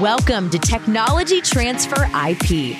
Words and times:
Welcome 0.00 0.48
to 0.48 0.58
Technology 0.58 1.42
Transfer 1.42 2.08
IP. 2.26 2.78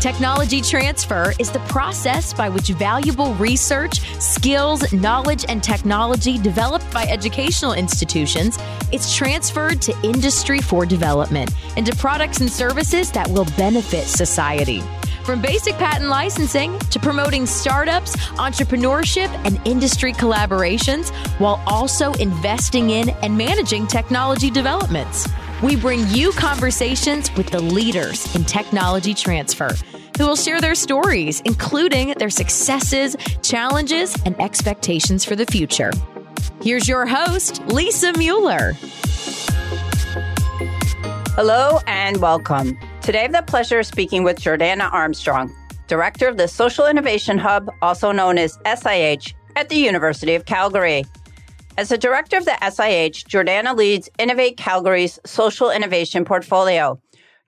Technology 0.00 0.60
transfer 0.60 1.32
is 1.38 1.52
the 1.52 1.60
process 1.68 2.34
by 2.34 2.48
which 2.48 2.70
valuable 2.70 3.32
research, 3.34 4.00
skills, 4.20 4.92
knowledge, 4.92 5.44
and 5.48 5.62
technology 5.62 6.36
developed 6.36 6.92
by 6.92 7.04
educational 7.04 7.74
institutions 7.74 8.58
is 8.90 9.14
transferred 9.14 9.80
to 9.82 9.96
industry 10.02 10.60
for 10.60 10.84
development 10.84 11.52
into 11.76 11.94
products 11.94 12.40
and 12.40 12.50
services 12.50 13.12
that 13.12 13.28
will 13.28 13.46
benefit 13.56 14.06
society. 14.06 14.82
From 15.22 15.40
basic 15.40 15.74
patent 15.74 16.08
licensing 16.08 16.76
to 16.90 16.98
promoting 16.98 17.46
startups, 17.46 18.16
entrepreneurship, 18.30 19.28
and 19.44 19.64
industry 19.64 20.12
collaborations, 20.12 21.10
while 21.38 21.62
also 21.68 22.14
investing 22.14 22.90
in 22.90 23.10
and 23.22 23.38
managing 23.38 23.86
technology 23.86 24.50
developments. 24.50 25.28
We 25.62 25.76
bring 25.76 26.08
you 26.08 26.32
conversations 26.32 27.30
with 27.36 27.50
the 27.50 27.60
leaders 27.60 28.34
in 28.34 28.46
technology 28.46 29.12
transfer 29.12 29.68
who 30.16 30.26
will 30.26 30.36
share 30.36 30.58
their 30.58 30.74
stories, 30.74 31.42
including 31.42 32.14
their 32.16 32.30
successes, 32.30 33.14
challenges, 33.42 34.16
and 34.24 34.40
expectations 34.40 35.22
for 35.22 35.36
the 35.36 35.44
future. 35.44 35.90
Here's 36.62 36.88
your 36.88 37.04
host, 37.04 37.60
Lisa 37.66 38.14
Mueller. 38.16 38.72
Hello 41.36 41.80
and 41.86 42.16
welcome. 42.22 42.78
Today 43.02 43.18
I 43.18 43.22
have 43.24 43.32
the 43.32 43.42
pleasure 43.42 43.80
of 43.80 43.86
speaking 43.86 44.24
with 44.24 44.40
Jordana 44.40 44.90
Armstrong, 44.90 45.54
Director 45.88 46.26
of 46.26 46.38
the 46.38 46.48
Social 46.48 46.86
Innovation 46.86 47.36
Hub, 47.36 47.70
also 47.82 48.12
known 48.12 48.38
as 48.38 48.58
SIH, 48.64 49.34
at 49.56 49.68
the 49.68 49.76
University 49.76 50.34
of 50.34 50.46
Calgary. 50.46 51.04
As 51.80 51.88
the 51.88 51.96
director 51.96 52.36
of 52.36 52.44
the 52.44 52.58
SIH, 52.60 53.24
Jordana 53.24 53.74
leads 53.74 54.10
Innovate 54.18 54.58
Calgary's 54.58 55.18
social 55.24 55.70
innovation 55.70 56.26
portfolio. 56.26 57.00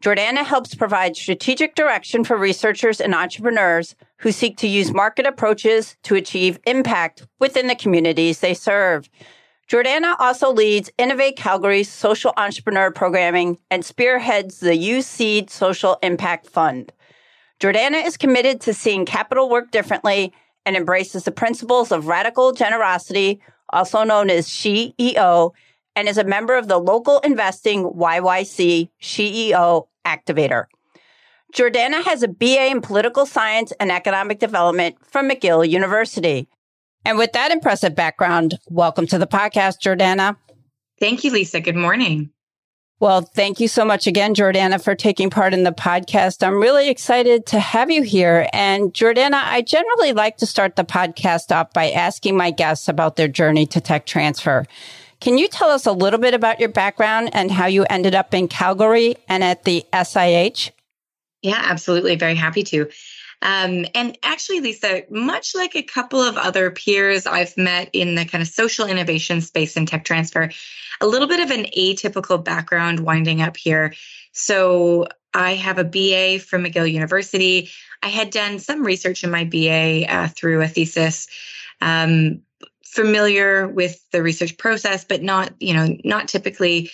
Jordana 0.02 0.42
helps 0.42 0.74
provide 0.74 1.16
strategic 1.16 1.74
direction 1.74 2.24
for 2.24 2.38
researchers 2.38 2.98
and 2.98 3.14
entrepreneurs 3.14 3.94
who 4.20 4.32
seek 4.32 4.56
to 4.56 4.66
use 4.66 4.90
market 4.90 5.26
approaches 5.26 5.98
to 6.04 6.14
achieve 6.14 6.58
impact 6.66 7.26
within 7.40 7.66
the 7.66 7.74
communities 7.74 8.40
they 8.40 8.54
serve. 8.54 9.10
Jordana 9.70 10.16
also 10.18 10.50
leads 10.50 10.90
Innovate 10.96 11.36
Calgary's 11.36 11.92
social 11.92 12.32
entrepreneur 12.38 12.90
programming 12.90 13.58
and 13.70 13.84
spearheads 13.84 14.60
the 14.60 14.70
UCeed 14.70 15.50
Social 15.50 15.98
Impact 16.02 16.46
Fund. 16.46 16.90
Jordana 17.60 18.02
is 18.02 18.16
committed 18.16 18.62
to 18.62 18.72
seeing 18.72 19.04
capital 19.04 19.50
work 19.50 19.70
differently 19.70 20.32
and 20.64 20.74
embraces 20.74 21.24
the 21.24 21.32
principles 21.32 21.92
of 21.92 22.06
radical 22.06 22.52
generosity, 22.52 23.42
also 23.72 24.04
known 24.04 24.30
as 24.30 24.46
CEO, 24.46 25.52
and 25.94 26.08
is 26.08 26.18
a 26.18 26.24
member 26.24 26.56
of 26.56 26.68
the 26.68 26.78
local 26.78 27.18
investing 27.20 27.84
YYC 27.84 28.88
CEO 29.00 29.86
activator. 30.06 30.64
Jordana 31.54 32.02
has 32.04 32.22
a 32.22 32.28
BA 32.28 32.68
in 32.70 32.80
political 32.80 33.26
science 33.26 33.72
and 33.78 33.92
economic 33.92 34.38
development 34.38 34.96
from 35.04 35.28
McGill 35.28 35.68
University. 35.68 36.48
And 37.04 37.18
with 37.18 37.32
that 37.32 37.50
impressive 37.50 37.94
background, 37.94 38.58
welcome 38.68 39.06
to 39.08 39.18
the 39.18 39.26
podcast, 39.26 39.80
Jordana. 39.82 40.36
Thank 40.98 41.24
you, 41.24 41.32
Lisa. 41.32 41.60
Good 41.60 41.76
morning. 41.76 42.30
Well, 43.02 43.22
thank 43.22 43.58
you 43.58 43.66
so 43.66 43.84
much 43.84 44.06
again, 44.06 44.32
Jordana, 44.32 44.80
for 44.80 44.94
taking 44.94 45.28
part 45.28 45.54
in 45.54 45.64
the 45.64 45.72
podcast. 45.72 46.46
I'm 46.46 46.62
really 46.62 46.88
excited 46.88 47.46
to 47.46 47.58
have 47.58 47.90
you 47.90 48.02
here. 48.02 48.48
And 48.52 48.94
Jordana, 48.94 49.42
I 49.42 49.62
generally 49.62 50.12
like 50.12 50.36
to 50.36 50.46
start 50.46 50.76
the 50.76 50.84
podcast 50.84 51.50
off 51.50 51.72
by 51.72 51.90
asking 51.90 52.36
my 52.36 52.52
guests 52.52 52.86
about 52.86 53.16
their 53.16 53.26
journey 53.26 53.66
to 53.66 53.80
tech 53.80 54.06
transfer. 54.06 54.66
Can 55.18 55.36
you 55.36 55.48
tell 55.48 55.68
us 55.68 55.84
a 55.84 55.90
little 55.90 56.20
bit 56.20 56.32
about 56.32 56.60
your 56.60 56.68
background 56.68 57.30
and 57.32 57.50
how 57.50 57.66
you 57.66 57.84
ended 57.90 58.14
up 58.14 58.34
in 58.34 58.46
Calgary 58.46 59.16
and 59.28 59.42
at 59.42 59.64
the 59.64 59.84
SIH? 59.92 60.70
Yeah, 61.42 61.60
absolutely. 61.60 62.14
Very 62.14 62.36
happy 62.36 62.62
to. 62.62 62.88
Um, 63.42 63.86
and 63.94 64.16
actually, 64.22 64.60
Lisa, 64.60 65.02
much 65.10 65.54
like 65.54 65.74
a 65.74 65.82
couple 65.82 66.22
of 66.22 66.36
other 66.36 66.70
peers 66.70 67.26
I've 67.26 67.56
met 67.56 67.90
in 67.92 68.14
the 68.14 68.24
kind 68.24 68.40
of 68.40 68.48
social 68.48 68.86
innovation 68.86 69.40
space 69.40 69.76
and 69.76 69.86
tech 69.86 70.04
transfer, 70.04 70.50
a 71.00 71.06
little 71.06 71.26
bit 71.26 71.40
of 71.40 71.50
an 71.50 71.66
atypical 71.76 72.42
background 72.42 73.00
winding 73.00 73.42
up 73.42 73.56
here. 73.56 73.94
So 74.30 75.08
I 75.34 75.54
have 75.54 75.78
a 75.78 75.84
BA 75.84 76.38
from 76.38 76.64
McGill 76.64 76.90
University. 76.90 77.70
I 78.00 78.08
had 78.08 78.30
done 78.30 78.60
some 78.60 78.84
research 78.84 79.24
in 79.24 79.30
my 79.30 79.44
BA 79.44 80.06
uh, 80.08 80.28
through 80.28 80.62
a 80.62 80.68
thesis. 80.68 81.26
Um, 81.80 82.42
familiar 82.84 83.66
with 83.66 83.98
the 84.12 84.22
research 84.22 84.56
process, 84.56 85.04
but 85.04 85.22
not, 85.22 85.52
you 85.58 85.74
know, 85.74 85.96
not 86.04 86.28
typically 86.28 86.90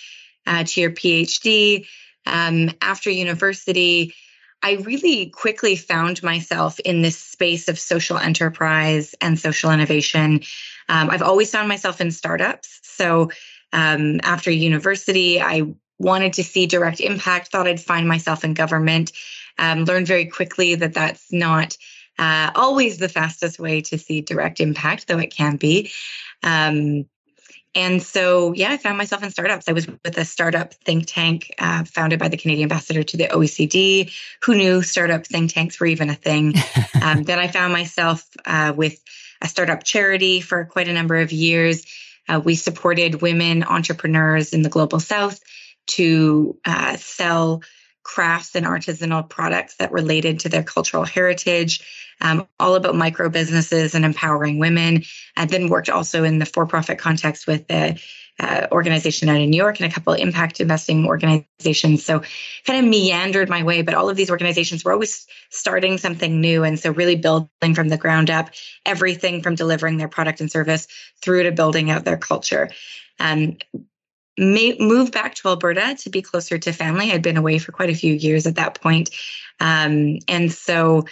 uh, 0.47 0.63
to 0.63 0.81
your 0.81 0.91
PhD. 0.91 1.85
Um, 2.25 2.71
after 2.81 3.09
university, 3.09 4.13
I 4.61 4.73
really 4.73 5.27
quickly 5.29 5.75
found 5.75 6.21
myself 6.21 6.79
in 6.79 7.01
this 7.01 7.17
space 7.17 7.69
of 7.69 7.79
social 7.79 8.17
enterprise 8.17 9.15
and 9.21 9.39
social 9.39 9.71
innovation. 9.71 10.41
Um, 10.89 11.09
I've 11.09 11.21
always 11.21 11.51
found 11.51 11.67
myself 11.67 12.01
in 12.01 12.11
startups. 12.11 12.79
So 12.83 13.31
um, 13.71 14.19
after 14.23 14.51
university, 14.51 15.41
I 15.41 15.63
wanted 15.97 16.33
to 16.33 16.43
see 16.43 16.65
direct 16.65 16.99
impact, 16.99 17.51
thought 17.51 17.67
I'd 17.67 17.79
find 17.79 18.07
myself 18.07 18.43
in 18.43 18.53
government, 18.53 19.11
um, 19.57 19.85
learned 19.85 20.07
very 20.07 20.25
quickly 20.25 20.75
that 20.75 20.93
that's 20.93 21.31
not 21.31 21.77
uh, 22.17 22.51
always 22.55 22.97
the 22.97 23.09
fastest 23.09 23.59
way 23.59 23.81
to 23.81 23.97
see 23.97 24.21
direct 24.21 24.59
impact, 24.59 25.07
though 25.07 25.19
it 25.19 25.33
can 25.33 25.55
be. 25.55 25.91
Um, 26.43 27.05
and 27.75 28.01
so, 28.01 28.53
yeah, 28.53 28.71
I 28.71 28.77
found 28.77 28.97
myself 28.97 29.23
in 29.23 29.29
startups. 29.29 29.67
I 29.67 29.73
was 29.73 29.87
with 29.87 30.17
a 30.17 30.25
startup 30.25 30.73
think 30.73 31.05
tank 31.05 31.53
uh, 31.59 31.83
founded 31.83 32.19
by 32.19 32.27
the 32.27 32.37
Canadian 32.37 32.63
ambassador 32.63 33.03
to 33.03 33.17
the 33.17 33.25
OECD. 33.25 34.11
Who 34.43 34.55
knew 34.55 34.81
startup 34.81 35.25
think 35.25 35.53
tanks 35.53 35.79
were 35.79 35.85
even 35.85 36.09
a 36.09 36.15
thing? 36.15 36.55
um, 37.01 37.23
then 37.23 37.37
I 37.37 37.47
found 37.47 37.71
myself 37.71 38.27
uh, 38.45 38.73
with 38.75 38.99
a 39.41 39.47
startup 39.47 39.83
charity 39.83 40.41
for 40.41 40.65
quite 40.65 40.87
a 40.87 40.93
number 40.93 41.17
of 41.17 41.31
years. 41.31 41.85
Uh, 42.27 42.41
we 42.43 42.55
supported 42.55 43.21
women 43.21 43.63
entrepreneurs 43.63 44.53
in 44.53 44.63
the 44.63 44.69
global 44.69 44.99
south 44.99 45.39
to 45.87 46.57
uh, 46.65 46.97
sell 46.97 47.61
crafts 48.03 48.55
and 48.55 48.65
artisanal 48.65 49.27
products 49.27 49.75
that 49.77 49.91
related 49.91 50.39
to 50.39 50.49
their 50.49 50.63
cultural 50.63 51.05
heritage 51.05 51.83
um, 52.21 52.47
all 52.59 52.75
about 52.75 52.95
micro 52.95 53.29
businesses 53.29 53.95
and 53.95 54.05
empowering 54.05 54.59
women. 54.59 55.03
And 55.35 55.49
then 55.49 55.69
worked 55.69 55.89
also 55.89 56.23
in 56.23 56.39
the 56.39 56.45
for 56.45 56.65
profit 56.65 56.97
context 56.97 57.47
with 57.47 57.67
the 57.67 57.99
uh, 58.39 58.67
organization 58.71 59.27
out 59.27 59.41
in 59.41 59.49
New 59.49 59.57
York 59.57 59.79
and 59.79 59.91
a 59.91 59.93
couple 59.93 60.13
of 60.13 60.19
impact 60.19 60.61
investing 60.61 61.05
organizations. 61.05 62.05
So 62.05 62.21
kind 62.65 62.79
of 62.79 62.89
meandered 62.89 63.49
my 63.49 63.63
way, 63.63 63.81
but 63.81 63.95
all 63.95 64.09
of 64.09 64.15
these 64.15 64.29
organizations 64.31 64.85
were 64.85 64.93
always 64.93 65.27
starting 65.49 65.97
something 65.97 66.39
new. 66.39 66.63
And 66.63 66.79
so 66.79 66.91
really 66.91 67.17
building 67.17 67.75
from 67.75 67.89
the 67.89 67.97
ground 67.97 68.29
up, 68.29 68.51
everything 68.85 69.41
from 69.41 69.55
delivering 69.55 69.97
their 69.97 70.07
product 70.07 70.39
and 70.39 70.49
service 70.49 70.87
through 71.21 71.43
to 71.43 71.51
building 71.51 71.91
out 71.91 72.05
their 72.05 72.17
culture. 72.17 72.69
Um, 73.19 73.57
may, 74.39 74.75
moved 74.79 75.13
back 75.13 75.35
to 75.35 75.49
Alberta 75.49 75.95
to 75.99 76.09
be 76.09 76.21
closer 76.21 76.57
to 76.57 76.71
family. 76.71 77.11
I'd 77.11 77.21
been 77.21 77.37
away 77.37 77.59
for 77.59 77.71
quite 77.71 77.89
a 77.89 77.95
few 77.95 78.13
years 78.13 78.47
at 78.47 78.55
that 78.55 78.81
point. 78.81 79.09
Um, 79.59 80.19
and 80.27 80.51
so 80.51 81.05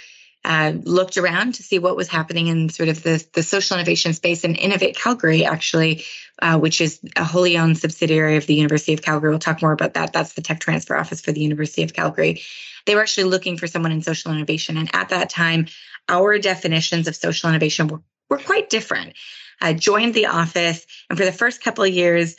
uh, 0.45 0.71
looked 0.83 1.17
around 1.17 1.55
to 1.55 1.63
see 1.63 1.77
what 1.77 1.97
was 1.97 2.07
happening 2.07 2.47
in 2.47 2.69
sort 2.69 2.87
of 2.87 3.03
the, 3.03 3.23
the 3.33 3.43
social 3.43 3.75
innovation 3.75 4.13
space 4.13 4.45
and 4.45 4.57
Innovate 4.57 4.95
Calgary, 4.95 5.43
actually, 5.43 6.05
uh, 6.41 6.57
which 6.57 6.79
is 6.79 7.01
a 7.17 7.25
wholly 7.25 7.57
owned 7.57 7.77
subsidiary 7.77 8.37
of 8.37 8.47
the 8.47 8.55
University 8.55 8.93
of 8.93 9.01
Calgary. 9.01 9.29
We'll 9.29 9.39
talk 9.39 9.61
more 9.61 9.73
about 9.73 9.95
that. 9.95 10.13
That's 10.13 10.33
the 10.33 10.41
tech 10.41 10.61
transfer 10.61 10.95
office 10.95 11.19
for 11.19 11.33
the 11.33 11.41
University 11.41 11.83
of 11.83 11.93
Calgary. 11.93 12.41
They 12.85 12.95
were 12.95 13.01
actually 13.01 13.25
looking 13.25 13.57
for 13.57 13.67
someone 13.67 13.91
in 13.91 14.01
social 14.01 14.31
innovation. 14.31 14.77
And 14.77 14.89
at 14.93 15.09
that 15.09 15.29
time, 15.29 15.67
our 16.07 16.39
definitions 16.39 17.09
of 17.09 17.15
social 17.17 17.49
innovation 17.49 17.87
were, 17.89 18.01
were 18.29 18.37
quite 18.37 18.69
different. 18.69 19.15
I 19.59 19.73
joined 19.73 20.13
the 20.13 20.27
office, 20.27 20.85
and 21.09 21.17
for 21.17 21.25
the 21.25 21.31
first 21.33 21.61
couple 21.61 21.83
of 21.83 21.91
years, 21.91 22.37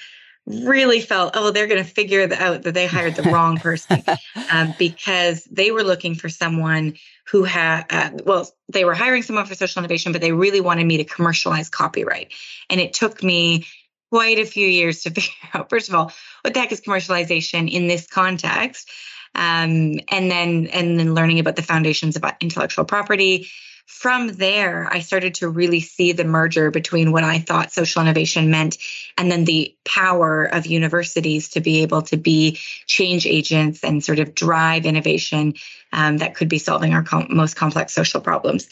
really 0.49 1.01
felt, 1.01 1.33
oh, 1.35 1.51
they're 1.51 1.67
going 1.67 1.83
to 1.83 1.89
figure 1.89 2.23
out 2.33 2.63
that 2.63 2.75
they 2.75 2.87
hired 2.87 3.15
the 3.15 3.23
wrong 3.31 3.59
person 3.59 4.03
um, 4.51 4.75
because 4.79 5.45
they 5.45 5.71
were 5.71 5.85
looking 5.85 6.15
for 6.15 6.29
someone 6.29 6.95
who 7.31 7.45
had, 7.45 7.85
uh, 7.91 8.11
well, 8.25 8.49
they 8.73 8.85
were 8.85 8.95
hiring 8.95 9.23
someone 9.23 9.45
for 9.45 9.55
social 9.55 9.81
innovation, 9.81 10.13
but 10.13 10.21
they 10.21 10.33
really 10.33 10.61
wanted 10.61 10.87
me 10.87 10.99
to 10.99 11.05
commercialize 11.05 11.69
copyright. 11.69 12.33
And 12.71 12.81
it 12.81 12.95
took 12.95 13.23
me 13.23 13.67
quite 14.11 14.39
a 14.39 14.47
few 14.47 14.67
years 14.67 15.03
to 15.03 15.11
figure 15.15 15.33
out, 15.53 15.69
first 15.69 15.89
of 15.89 15.95
all, 15.95 16.13
what 16.43 16.55
the 16.55 16.61
heck 16.61 16.73
is 16.73 16.81
commercialization 16.81 17.71
in 17.71 17.87
this 17.87 18.07
context? 18.07 18.91
Um, 19.35 20.01
and 20.11 20.31
then, 20.31 20.69
and 20.69 20.99
then 20.99 21.15
learning 21.15 21.39
about 21.39 21.57
the 21.57 21.63
foundations 21.63 22.17
about 22.17 22.37
intellectual 22.41 22.87
property 22.87 23.49
from 23.89 24.29
there, 24.29 24.87
I 24.93 25.01
started 25.01 25.37
to 25.37 25.49
really 25.49 25.81
see 25.81 26.13
the 26.13 26.23
merger 26.23 26.71
between 26.71 27.11
what 27.11 27.25
I 27.25 27.39
thought 27.39 27.73
social 27.73 28.03
innovation 28.03 28.51
meant 28.51 28.77
and 29.17 29.33
then 29.33 29.47
the 29.47 29.75
power 29.87 30.45
of 30.45 30.67
universities 30.67 31.49
to 31.51 31.63
be 31.63 31.81
able 31.81 32.03
to 32.03 32.19
be 32.19 32.59
change 32.87 33.27
agents 33.27 33.83
and 33.83 34.05
sort 34.05 34.19
of 34.19 34.35
drive 34.35 34.85
innovation 34.85 35.55
um, 35.91 36.19
that 36.19 36.35
could 36.35 36.51
be 36.51 36.59
solving 36.59 36.93
our 36.93 37.03
com- 37.03 37.29
most 37.31 37.57
complex 37.57 37.95
social 37.95 38.21
problems. 38.21 38.69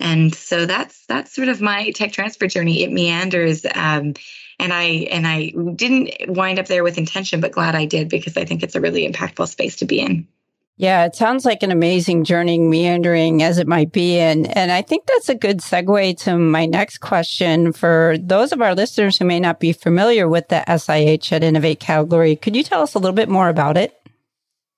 And 0.00 0.34
so 0.34 0.64
that's 0.64 1.04
that's 1.06 1.34
sort 1.34 1.48
of 1.48 1.60
my 1.60 1.90
tech 1.90 2.12
transfer 2.12 2.46
journey. 2.46 2.82
It 2.82 2.90
meanders. 2.90 3.66
Um, 3.66 4.14
and 4.58 4.72
I 4.72 4.84
and 5.10 5.26
I 5.26 5.50
didn't 5.74 6.34
wind 6.34 6.58
up 6.58 6.66
there 6.66 6.82
with 6.82 6.96
intention, 6.96 7.40
but 7.40 7.52
glad 7.52 7.74
I 7.74 7.84
did 7.84 8.08
because 8.08 8.38
I 8.38 8.46
think 8.46 8.62
it's 8.62 8.76
a 8.76 8.80
really 8.80 9.06
impactful 9.06 9.46
space 9.46 9.76
to 9.76 9.84
be 9.84 10.00
in. 10.00 10.26
Yeah, 10.76 11.04
it 11.04 11.14
sounds 11.14 11.44
like 11.44 11.62
an 11.62 11.70
amazing 11.70 12.24
journey, 12.24 12.58
meandering 12.58 13.44
as 13.44 13.58
it 13.58 13.68
might 13.68 13.92
be. 13.92 14.18
And, 14.18 14.46
and 14.56 14.72
I 14.72 14.82
think 14.82 15.06
that's 15.06 15.28
a 15.28 15.34
good 15.36 15.58
segue 15.58 16.18
to 16.22 16.36
my 16.36 16.66
next 16.66 16.98
question 16.98 17.72
for 17.72 18.16
those 18.20 18.50
of 18.50 18.60
our 18.60 18.74
listeners 18.74 19.16
who 19.16 19.24
may 19.24 19.38
not 19.38 19.60
be 19.60 19.72
familiar 19.72 20.28
with 20.28 20.48
the 20.48 20.64
SIH 20.66 21.32
at 21.32 21.44
Innovate 21.44 21.78
Calgary. 21.78 22.34
Could 22.34 22.56
you 22.56 22.64
tell 22.64 22.82
us 22.82 22.94
a 22.94 22.98
little 22.98 23.14
bit 23.14 23.28
more 23.28 23.48
about 23.48 23.76
it? 23.76 23.94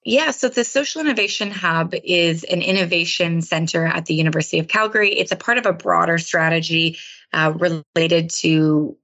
Yeah, 0.05 0.31
so 0.33 0.49
the 0.49 0.65
Social 0.65 1.01
Innovation 1.01 1.51
Hub 1.51 1.95
is 2.05 2.45
an 2.45 2.63
innovation 2.63 3.41
center 3.41 3.85
at 3.85 4.07
the 4.07 4.15
University 4.15 4.59
of 4.59 4.69
Calgary. 4.69 5.13
It's 5.13 5.33
a 5.33 5.37
part 5.37 5.59
of 5.59 5.67
a 5.67 5.73
broader 5.73 6.19
strategy 6.19 6.99
uh, 7.33 7.55
related 7.57 8.31
to 8.31 8.97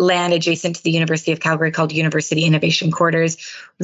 land 0.00 0.32
adjacent 0.32 0.76
to 0.76 0.82
the 0.82 0.90
University 0.90 1.32
of 1.32 1.40
Calgary 1.40 1.70
called 1.70 1.92
University 1.92 2.44
Innovation 2.44 2.90
Quarters. 2.90 3.36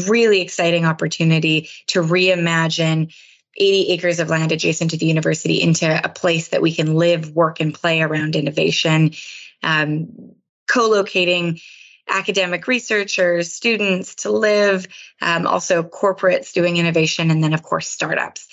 Really 0.08 0.40
exciting 0.40 0.84
opportunity 0.84 1.68
to 1.88 2.02
reimagine 2.02 3.14
80 3.58 3.92
acres 3.92 4.18
of 4.18 4.28
land 4.28 4.52
adjacent 4.52 4.90
to 4.90 4.96
the 4.96 5.06
university 5.06 5.62
into 5.62 6.00
a 6.04 6.08
place 6.08 6.48
that 6.48 6.62
we 6.62 6.74
can 6.74 6.94
live, 6.94 7.30
work, 7.30 7.60
and 7.60 7.74
play 7.74 8.02
around 8.02 8.36
innovation, 8.36 9.12
um, 9.62 10.34
co 10.66 10.88
locating 10.88 11.60
academic 12.08 12.66
researchers, 12.66 13.52
students 13.52 14.16
to 14.16 14.30
live, 14.30 14.86
um, 15.20 15.46
also 15.46 15.82
corporates 15.82 16.52
doing 16.52 16.76
innovation, 16.76 17.30
and 17.30 17.42
then, 17.42 17.52
of 17.52 17.62
course, 17.62 17.88
startups. 17.88 18.46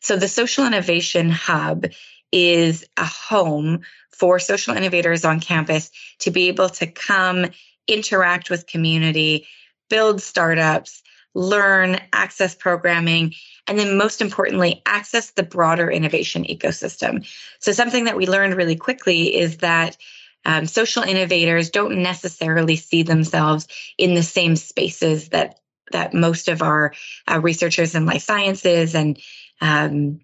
So 0.00 0.16
the 0.16 0.28
Social 0.28 0.66
Innovation 0.66 1.30
Hub 1.30 1.86
is 2.34 2.84
a 2.96 3.04
home 3.04 3.82
for 4.10 4.40
social 4.40 4.74
innovators 4.74 5.24
on 5.24 5.38
campus 5.38 5.90
to 6.18 6.32
be 6.32 6.48
able 6.48 6.68
to 6.68 6.86
come 6.86 7.46
interact 7.86 8.50
with 8.50 8.66
community, 8.66 9.46
build 9.88 10.20
startups, 10.20 11.02
learn, 11.34 12.00
access 12.12 12.56
programming, 12.56 13.34
and 13.68 13.78
then 13.78 13.96
most 13.96 14.20
importantly, 14.20 14.82
access 14.84 15.30
the 15.30 15.42
broader 15.44 15.88
innovation 15.88 16.44
ecosystem. 16.44 17.26
So, 17.60 17.70
something 17.70 18.04
that 18.04 18.16
we 18.16 18.26
learned 18.26 18.56
really 18.56 18.76
quickly 18.76 19.36
is 19.36 19.58
that 19.58 19.96
um, 20.44 20.66
social 20.66 21.04
innovators 21.04 21.70
don't 21.70 22.02
necessarily 22.02 22.76
see 22.76 23.04
themselves 23.04 23.68
in 23.96 24.14
the 24.14 24.22
same 24.22 24.56
spaces 24.56 25.28
that 25.28 25.60
that 25.92 26.14
most 26.14 26.48
of 26.48 26.62
our 26.62 26.94
uh, 27.30 27.40
researchers 27.40 27.94
in 27.94 28.06
life 28.06 28.22
sciences 28.22 28.94
and 28.94 29.20
um, 29.60 30.20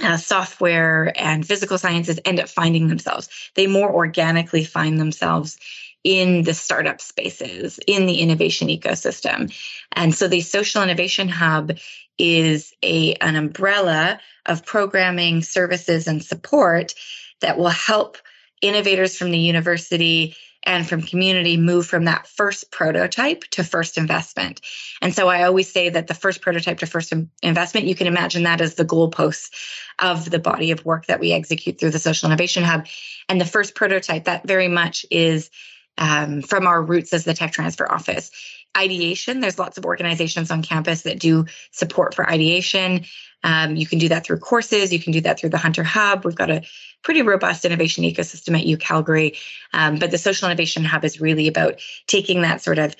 uh, 0.00 0.16
software 0.16 1.12
and 1.16 1.46
physical 1.46 1.78
sciences 1.78 2.18
end 2.24 2.40
up 2.40 2.48
finding 2.48 2.88
themselves. 2.88 3.28
They 3.54 3.66
more 3.66 3.92
organically 3.92 4.64
find 4.64 4.98
themselves 4.98 5.58
in 6.04 6.42
the 6.42 6.54
startup 6.54 7.00
spaces, 7.00 7.78
in 7.86 8.06
the 8.06 8.16
innovation 8.16 8.68
ecosystem. 8.68 9.54
And 9.92 10.14
so 10.14 10.28
the 10.28 10.40
Social 10.40 10.82
Innovation 10.82 11.28
Hub 11.28 11.72
is 12.18 12.72
a, 12.82 13.14
an 13.14 13.36
umbrella 13.36 14.20
of 14.46 14.66
programming, 14.66 15.42
services, 15.42 16.08
and 16.08 16.22
support 16.24 16.94
that 17.40 17.58
will 17.58 17.68
help 17.68 18.18
innovators 18.60 19.16
from 19.16 19.30
the 19.30 19.38
university 19.38 20.36
and 20.64 20.88
from 20.88 21.02
community 21.02 21.56
move 21.56 21.86
from 21.86 22.04
that 22.04 22.26
first 22.26 22.70
prototype 22.70 23.42
to 23.50 23.64
first 23.64 23.98
investment. 23.98 24.60
And 25.00 25.14
so 25.14 25.28
I 25.28 25.42
always 25.42 25.70
say 25.70 25.88
that 25.88 26.06
the 26.06 26.14
first 26.14 26.40
prototype 26.40 26.78
to 26.78 26.86
first 26.86 27.12
investment, 27.42 27.86
you 27.86 27.94
can 27.94 28.06
imagine 28.06 28.44
that 28.44 28.60
as 28.60 28.74
the 28.74 28.84
goalposts 28.84 29.50
of 29.98 30.30
the 30.30 30.38
body 30.38 30.70
of 30.70 30.84
work 30.84 31.06
that 31.06 31.20
we 31.20 31.32
execute 31.32 31.78
through 31.78 31.90
the 31.90 31.98
Social 31.98 32.28
Innovation 32.28 32.62
Hub. 32.62 32.86
And 33.28 33.40
the 33.40 33.46
first 33.46 33.74
prototype, 33.74 34.24
that 34.24 34.46
very 34.46 34.68
much 34.68 35.04
is 35.10 35.50
um, 35.98 36.42
from 36.42 36.66
our 36.66 36.82
roots 36.82 37.12
as 37.12 37.24
the 37.24 37.34
Tech 37.34 37.52
Transfer 37.52 37.90
Office. 37.90 38.30
Ideation, 38.76 39.40
there's 39.40 39.58
lots 39.58 39.76
of 39.76 39.84
organizations 39.84 40.50
on 40.50 40.62
campus 40.62 41.02
that 41.02 41.18
do 41.18 41.44
support 41.72 42.14
for 42.14 42.28
ideation. 42.28 43.04
Um, 43.44 43.76
you 43.76 43.86
can 43.86 43.98
do 43.98 44.08
that 44.08 44.24
through 44.24 44.38
courses. 44.38 44.92
You 44.92 45.00
can 45.00 45.12
do 45.12 45.20
that 45.22 45.38
through 45.38 45.50
the 45.50 45.58
Hunter 45.58 45.84
Hub. 45.84 46.24
We've 46.24 46.34
got 46.34 46.50
a 46.50 46.62
pretty 47.02 47.22
robust 47.22 47.64
innovation 47.64 48.04
ecosystem 48.04 48.56
at 48.56 48.66
U 48.66 48.76
Calgary. 48.76 49.34
Um, 49.72 49.98
but 49.98 50.10
the 50.10 50.18
Social 50.18 50.48
Innovation 50.48 50.84
Hub 50.84 51.04
is 51.04 51.20
really 51.20 51.48
about 51.48 51.80
taking 52.06 52.42
that 52.42 52.62
sort 52.62 52.78
of 52.78 52.94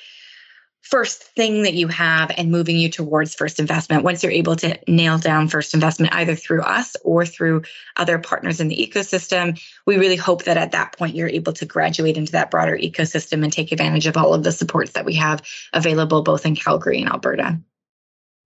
first 0.83 1.23
thing 1.23 1.63
that 1.63 1.75
you 1.75 1.87
have 1.89 2.31
and 2.37 2.51
moving 2.51 2.77
you 2.77 2.91
towards 2.91 3.35
first 3.35 3.61
investment. 3.61 4.03
Once 4.03 4.23
you're 4.23 4.33
able 4.33 4.57
to 4.57 4.79
nail 4.89 5.17
down 5.17 5.49
first 5.49 5.75
investment, 5.75 6.13
either 6.13 6.35
through 6.35 6.61
us 6.61 6.97
or 7.05 7.25
through 7.25 7.63
other 7.97 8.19
partners 8.19 8.61
in 8.61 8.69
the 8.69 8.77
ecosystem, 8.77 9.61
we 9.87 9.97
really 9.97 10.17
hope 10.17 10.45
that 10.45 10.57
at 10.57 10.73
that 10.73 10.97
point 10.99 11.15
you're 11.15 11.29
able 11.29 11.53
to 11.53 11.65
graduate 11.65 12.17
into 12.17 12.33
that 12.33 12.51
broader 12.51 12.77
ecosystem 12.77 13.45
and 13.45 13.53
take 13.53 13.71
advantage 13.73 14.07
of 14.07 14.17
all 14.17 14.35
of 14.35 14.43
the 14.43 14.53
supports 14.53 14.93
that 14.93 15.05
we 15.05 15.15
have 15.15 15.41
available 15.73 16.23
both 16.23 16.45
in 16.45 16.57
Calgary 16.57 17.01
and 17.01 17.09
Alberta. 17.09 17.59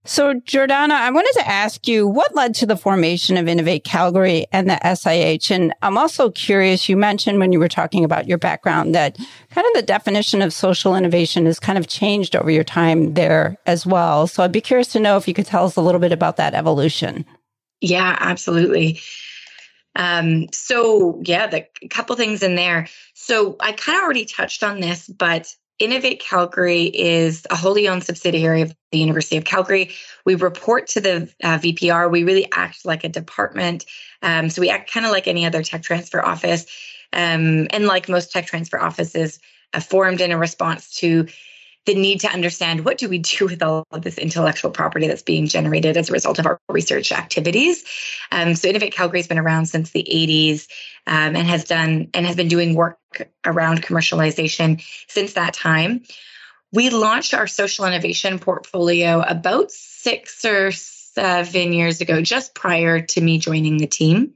So, 0.06 0.34
Jordana, 0.34 0.92
I 0.92 1.10
wanted 1.10 1.32
to 1.40 1.48
ask 1.48 1.88
you 1.88 2.06
what 2.06 2.34
led 2.34 2.54
to 2.56 2.66
the 2.66 2.76
formation 2.76 3.36
of 3.36 3.48
Innovate 3.48 3.82
Calgary 3.82 4.46
and 4.52 4.70
the 4.70 4.78
SIH. 4.82 5.50
And 5.52 5.74
I'm 5.82 5.98
also 5.98 6.30
curious, 6.30 6.88
you 6.88 6.96
mentioned 6.96 7.40
when 7.40 7.52
you 7.52 7.58
were 7.58 7.68
talking 7.68 8.04
about 8.04 8.28
your 8.28 8.38
background 8.38 8.94
that 8.94 9.16
kind 9.50 9.66
of 9.66 9.72
the 9.74 9.82
definition 9.82 10.42
of 10.42 10.52
social 10.52 10.94
innovation 10.94 11.46
has 11.46 11.58
kind 11.58 11.76
of 11.76 11.88
changed 11.88 12.36
over 12.36 12.50
your 12.50 12.64
time 12.64 13.14
there 13.14 13.56
as 13.66 13.84
well. 13.84 14.28
So, 14.28 14.44
I'd 14.44 14.52
be 14.52 14.60
curious 14.60 14.88
to 14.88 15.00
know 15.00 15.16
if 15.16 15.26
you 15.26 15.34
could 15.34 15.46
tell 15.46 15.64
us 15.64 15.76
a 15.76 15.82
little 15.82 16.00
bit 16.00 16.12
about 16.12 16.36
that 16.36 16.54
evolution. 16.54 17.24
Yeah, 17.80 18.16
absolutely. 18.18 19.00
Um, 19.96 20.48
so 20.52 21.20
yeah, 21.24 21.46
the 21.46 21.66
couple 21.88 22.14
things 22.16 22.42
in 22.42 22.54
there. 22.54 22.88
So 23.14 23.56
I 23.58 23.72
kind 23.72 23.96
of 23.96 24.04
already 24.04 24.26
touched 24.26 24.62
on 24.62 24.80
this, 24.80 25.08
but 25.08 25.48
Innovate 25.78 26.20
Calgary 26.20 26.84
is 26.84 27.46
a 27.50 27.56
wholly 27.56 27.86
owned 27.86 28.04
subsidiary 28.04 28.62
of 28.62 28.74
the 28.92 28.98
University 28.98 29.36
of 29.36 29.44
Calgary. 29.44 29.90
We 30.24 30.34
report 30.34 30.86
to 30.88 31.00
the 31.00 31.34
uh, 31.44 31.58
VPR. 31.58 32.10
We 32.10 32.24
really 32.24 32.50
act 32.52 32.86
like 32.86 33.04
a 33.04 33.10
department. 33.10 33.84
Um, 34.22 34.48
so 34.48 34.62
we 34.62 34.70
act 34.70 34.90
kind 34.90 35.04
of 35.04 35.12
like 35.12 35.28
any 35.28 35.44
other 35.44 35.62
tech 35.62 35.82
transfer 35.82 36.24
office. 36.24 36.66
Um, 37.12 37.66
and 37.70 37.86
like 37.86 38.08
most 38.08 38.32
tech 38.32 38.46
transfer 38.46 38.80
offices, 38.80 39.38
uh, 39.74 39.80
formed 39.80 40.20
in 40.20 40.32
a 40.32 40.38
response 40.38 40.90
to 40.98 41.26
the 41.86 41.94
need 41.94 42.20
to 42.20 42.28
understand 42.28 42.84
what 42.84 42.98
do 42.98 43.08
we 43.08 43.18
do 43.18 43.46
with 43.46 43.62
all 43.62 43.84
of 43.92 44.02
this 44.02 44.18
intellectual 44.18 44.70
property 44.70 45.06
that's 45.06 45.22
being 45.22 45.46
generated 45.46 45.96
as 45.96 46.10
a 46.10 46.12
result 46.12 46.38
of 46.38 46.46
our 46.46 46.60
research 46.68 47.12
activities. 47.12 47.84
Um, 48.30 48.54
so 48.54 48.68
Innovate 48.68 48.92
Calgary 48.92 49.20
has 49.20 49.28
been 49.28 49.38
around 49.38 49.66
since 49.66 49.90
the 49.90 50.04
80s 50.04 50.66
um, 51.06 51.36
and 51.36 51.46
has 51.46 51.64
done 51.64 52.10
and 52.12 52.26
has 52.26 52.36
been 52.36 52.48
doing 52.48 52.74
work 52.74 52.98
around 53.44 53.82
commercialization 53.82 54.82
since 55.08 55.34
that 55.34 55.54
time. 55.54 56.02
We 56.72 56.90
launched 56.90 57.32
our 57.32 57.46
social 57.46 57.86
innovation 57.86 58.40
portfolio 58.40 59.20
about 59.20 59.70
six 59.70 60.44
or 60.44 60.72
seven 60.72 61.72
years 61.72 62.00
ago, 62.00 62.20
just 62.20 62.54
prior 62.54 63.00
to 63.00 63.20
me 63.20 63.38
joining 63.38 63.78
the 63.78 63.86
team. 63.86 64.34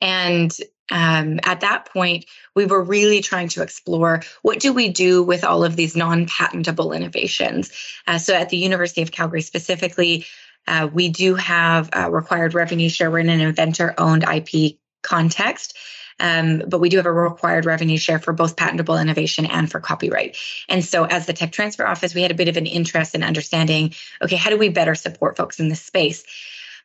And 0.00 0.52
um, 0.92 1.40
at 1.42 1.60
that 1.60 1.86
point, 1.86 2.26
we 2.54 2.66
were 2.66 2.82
really 2.82 3.22
trying 3.22 3.48
to 3.48 3.62
explore 3.62 4.22
what 4.42 4.60
do 4.60 4.74
we 4.74 4.90
do 4.90 5.22
with 5.22 5.42
all 5.42 5.64
of 5.64 5.74
these 5.74 5.96
non-patentable 5.96 6.92
innovations. 6.92 7.72
Uh, 8.06 8.18
so 8.18 8.34
at 8.34 8.50
the 8.50 8.58
University 8.58 9.00
of 9.00 9.10
Calgary 9.10 9.40
specifically, 9.40 10.26
uh, 10.68 10.88
we 10.92 11.08
do 11.08 11.34
have 11.34 11.90
required 12.10 12.54
revenue 12.54 12.90
share. 12.90 13.10
We're 13.10 13.20
in 13.20 13.30
an 13.30 13.40
inventor-owned 13.40 14.24
IP 14.24 14.76
context. 15.02 15.76
Um, 16.20 16.62
but 16.68 16.78
we 16.78 16.90
do 16.90 16.98
have 16.98 17.06
a 17.06 17.12
required 17.12 17.64
revenue 17.64 17.96
share 17.96 18.18
for 18.18 18.32
both 18.32 18.54
patentable 18.54 18.98
innovation 18.98 19.46
and 19.46 19.70
for 19.70 19.80
copyright. 19.80 20.36
And 20.68 20.84
so, 20.84 21.04
as 21.04 21.26
the 21.26 21.32
tech 21.32 21.52
transfer 21.52 21.86
office, 21.86 22.14
we 22.14 22.22
had 22.22 22.30
a 22.30 22.34
bit 22.34 22.48
of 22.48 22.56
an 22.58 22.66
interest 22.66 23.14
in 23.14 23.24
understanding 23.24 23.94
okay, 24.20 24.36
how 24.36 24.50
do 24.50 24.58
we 24.58 24.68
better 24.68 24.94
support 24.94 25.36
folks 25.36 25.58
in 25.58 25.68
this 25.68 25.82
space? 25.82 26.22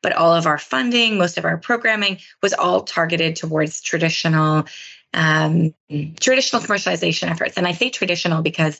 But 0.01 0.13
all 0.13 0.33
of 0.33 0.45
our 0.45 0.57
funding, 0.57 1.17
most 1.17 1.37
of 1.37 1.45
our 1.45 1.57
programming 1.57 2.19
was 2.41 2.53
all 2.53 2.81
targeted 2.81 3.35
towards 3.35 3.81
traditional 3.81 4.65
um, 5.13 5.73
traditional 6.19 6.61
commercialization 6.61 7.29
efforts. 7.29 7.57
And 7.57 7.65
I 7.65 7.71
say 7.71 7.89
traditional 7.89 8.41
because 8.41 8.79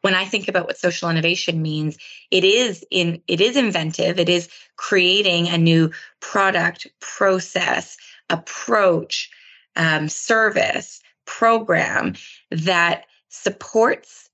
when 0.00 0.14
I 0.14 0.24
think 0.24 0.48
about 0.48 0.66
what 0.66 0.78
social 0.78 1.10
innovation 1.10 1.62
means, 1.62 1.98
it 2.30 2.44
is 2.44 2.84
in 2.90 3.22
it 3.26 3.40
is 3.40 3.56
inventive. 3.56 4.18
It 4.18 4.28
is 4.28 4.48
creating 4.76 5.48
a 5.48 5.58
new 5.58 5.90
product, 6.20 6.86
process, 7.00 7.96
approach, 8.30 9.30
um, 9.76 10.08
service, 10.08 11.02
program 11.26 12.14
that 12.50 13.06
supports 13.28 14.28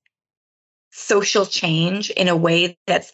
social 0.90 1.46
change 1.46 2.10
in 2.10 2.28
a 2.28 2.37
way 2.37 2.76
that's 2.87 3.12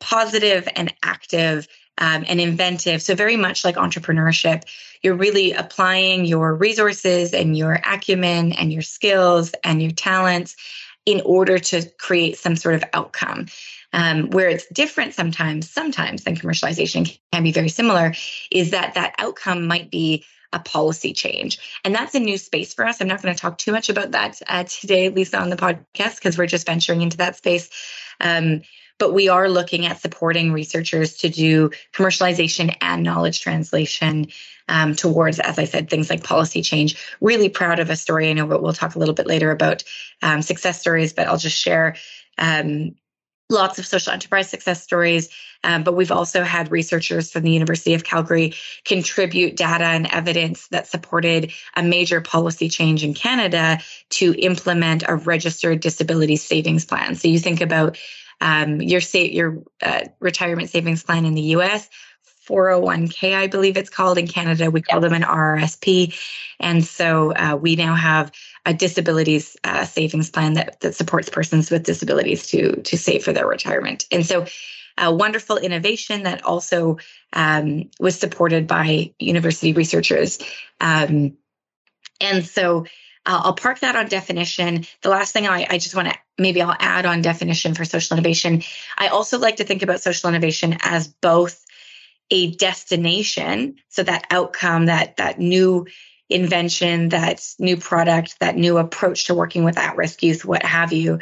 positive 0.00 0.68
and 0.76 0.94
active 1.02 1.66
um, 1.98 2.24
and 2.26 2.40
inventive. 2.40 3.02
So, 3.02 3.14
very 3.14 3.36
much 3.36 3.64
like 3.64 3.76
entrepreneurship, 3.76 4.64
you're 5.02 5.14
really 5.14 5.52
applying 5.52 6.24
your 6.24 6.54
resources 6.54 7.34
and 7.34 7.56
your 7.56 7.74
acumen 7.74 8.52
and 8.52 8.72
your 8.72 8.82
skills 8.82 9.52
and 9.62 9.82
your 9.82 9.92
talents 9.92 10.56
in 11.06 11.20
order 11.24 11.58
to 11.58 11.88
create 11.98 12.38
some 12.38 12.56
sort 12.56 12.74
of 12.76 12.84
outcome. 12.92 13.46
Um, 13.92 14.30
where 14.30 14.48
it's 14.48 14.66
different 14.72 15.14
sometimes, 15.14 15.70
sometimes 15.70 16.24
than 16.24 16.34
commercialization 16.34 17.16
can 17.32 17.44
be 17.44 17.52
very 17.52 17.68
similar, 17.68 18.12
is 18.50 18.72
that 18.72 18.94
that 18.94 19.14
outcome 19.18 19.68
might 19.68 19.88
be 19.88 20.24
a 20.54 20.58
policy 20.58 21.12
change. 21.12 21.58
And 21.84 21.94
that's 21.94 22.14
a 22.14 22.20
new 22.20 22.38
space 22.38 22.72
for 22.74 22.86
us. 22.86 23.00
I'm 23.00 23.08
not 23.08 23.22
going 23.22 23.34
to 23.34 23.40
talk 23.40 23.58
too 23.58 23.72
much 23.72 23.90
about 23.90 24.12
that 24.12 24.40
uh, 24.48 24.64
today, 24.64 25.10
Lisa, 25.10 25.38
on 25.38 25.50
the 25.50 25.56
podcast, 25.56 26.16
because 26.16 26.38
we're 26.38 26.46
just 26.46 26.66
venturing 26.66 27.02
into 27.02 27.18
that 27.18 27.36
space. 27.36 27.70
Um, 28.20 28.62
but 28.98 29.12
we 29.12 29.28
are 29.28 29.48
looking 29.48 29.86
at 29.86 30.00
supporting 30.00 30.52
researchers 30.52 31.18
to 31.18 31.28
do 31.28 31.70
commercialization 31.92 32.76
and 32.80 33.02
knowledge 33.02 33.40
translation 33.40 34.28
um, 34.68 34.94
towards, 34.94 35.40
as 35.40 35.58
I 35.58 35.64
said, 35.64 35.90
things 35.90 36.08
like 36.08 36.24
policy 36.24 36.62
change. 36.62 36.96
Really 37.20 37.48
proud 37.48 37.80
of 37.80 37.90
a 37.90 37.96
story. 37.96 38.30
I 38.30 38.32
know 38.32 38.46
we'll 38.46 38.72
talk 38.72 38.94
a 38.94 38.98
little 38.98 39.14
bit 39.14 39.26
later 39.26 39.50
about 39.50 39.84
um, 40.22 40.42
success 40.42 40.80
stories, 40.80 41.12
but 41.12 41.26
I'll 41.26 41.36
just 41.36 41.58
share 41.58 41.96
um, 42.38 42.94
lots 43.50 43.78
of 43.78 43.86
social 43.86 44.12
enterprise 44.12 44.48
success 44.48 44.82
stories. 44.82 45.28
Um, 45.62 45.82
but 45.82 45.94
we've 45.94 46.12
also 46.12 46.42
had 46.42 46.70
researchers 46.70 47.30
from 47.30 47.42
the 47.42 47.50
University 47.50 47.94
of 47.94 48.04
Calgary 48.04 48.54
contribute 48.84 49.56
data 49.56 49.84
and 49.84 50.06
evidence 50.06 50.68
that 50.68 50.86
supported 50.86 51.52
a 51.74 51.82
major 51.82 52.20
policy 52.20 52.68
change 52.68 53.02
in 53.02 53.14
Canada 53.14 53.78
to 54.10 54.34
implement 54.34 55.04
a 55.06 55.16
registered 55.16 55.80
disability 55.80 56.36
savings 56.36 56.84
plan. 56.84 57.14
So 57.14 57.28
you 57.28 57.38
think 57.38 57.60
about 57.60 57.98
um, 58.44 58.80
your 58.80 59.00
state 59.00 59.32
your 59.32 59.62
uh, 59.82 60.02
retirement 60.20 60.70
savings 60.70 61.02
plan 61.02 61.24
in 61.24 61.34
the 61.34 61.56
US. 61.56 61.88
401k, 62.46 63.34
I 63.34 63.46
believe 63.46 63.78
it's 63.78 63.88
called 63.88 64.18
in 64.18 64.28
Canada. 64.28 64.70
We 64.70 64.82
call 64.82 65.00
them 65.00 65.14
an 65.14 65.22
RRSP. 65.22 66.14
And 66.60 66.84
so 66.84 67.32
uh, 67.32 67.56
we 67.56 67.74
now 67.74 67.94
have 67.94 68.30
a 68.66 68.74
disabilities 68.74 69.56
uh, 69.64 69.86
savings 69.86 70.28
plan 70.28 70.52
that, 70.52 70.78
that 70.80 70.94
supports 70.94 71.30
persons 71.30 71.70
with 71.70 71.84
disabilities 71.84 72.46
to, 72.48 72.82
to 72.82 72.98
save 72.98 73.24
for 73.24 73.32
their 73.32 73.46
retirement. 73.46 74.04
And 74.12 74.26
so 74.26 74.44
a 74.98 75.12
wonderful 75.12 75.56
innovation 75.56 76.24
that 76.24 76.44
also 76.44 76.98
um, 77.32 77.90
was 77.98 78.18
supported 78.18 78.66
by 78.66 79.14
university 79.18 79.72
researchers. 79.72 80.38
Um, 80.82 81.38
and 82.20 82.44
so 82.44 82.84
uh, 83.26 83.40
I'll 83.44 83.54
park 83.54 83.80
that 83.80 83.96
on 83.96 84.08
definition. 84.08 84.84
The 85.02 85.08
last 85.08 85.32
thing 85.32 85.46
I, 85.46 85.66
I 85.68 85.78
just 85.78 85.94
want 85.94 86.08
to 86.08 86.14
maybe 86.38 86.60
I'll 86.60 86.76
add 86.78 87.06
on 87.06 87.22
definition 87.22 87.74
for 87.74 87.84
social 87.84 88.16
innovation. 88.16 88.62
I 88.98 89.08
also 89.08 89.38
like 89.38 89.56
to 89.56 89.64
think 89.64 89.82
about 89.82 90.02
social 90.02 90.28
innovation 90.28 90.76
as 90.82 91.08
both 91.08 91.64
a 92.30 92.52
destination, 92.52 93.76
so 93.88 94.02
that 94.02 94.26
outcome, 94.30 94.86
that 94.86 95.18
that 95.18 95.38
new 95.38 95.86
invention, 96.28 97.10
that 97.10 97.46
new 97.58 97.76
product, 97.76 98.40
that 98.40 98.56
new 98.56 98.78
approach 98.78 99.26
to 99.26 99.34
working 99.34 99.64
with 99.64 99.78
at-risk 99.78 100.22
youth, 100.22 100.44
what 100.44 100.62
have 100.62 100.92
you. 100.92 101.18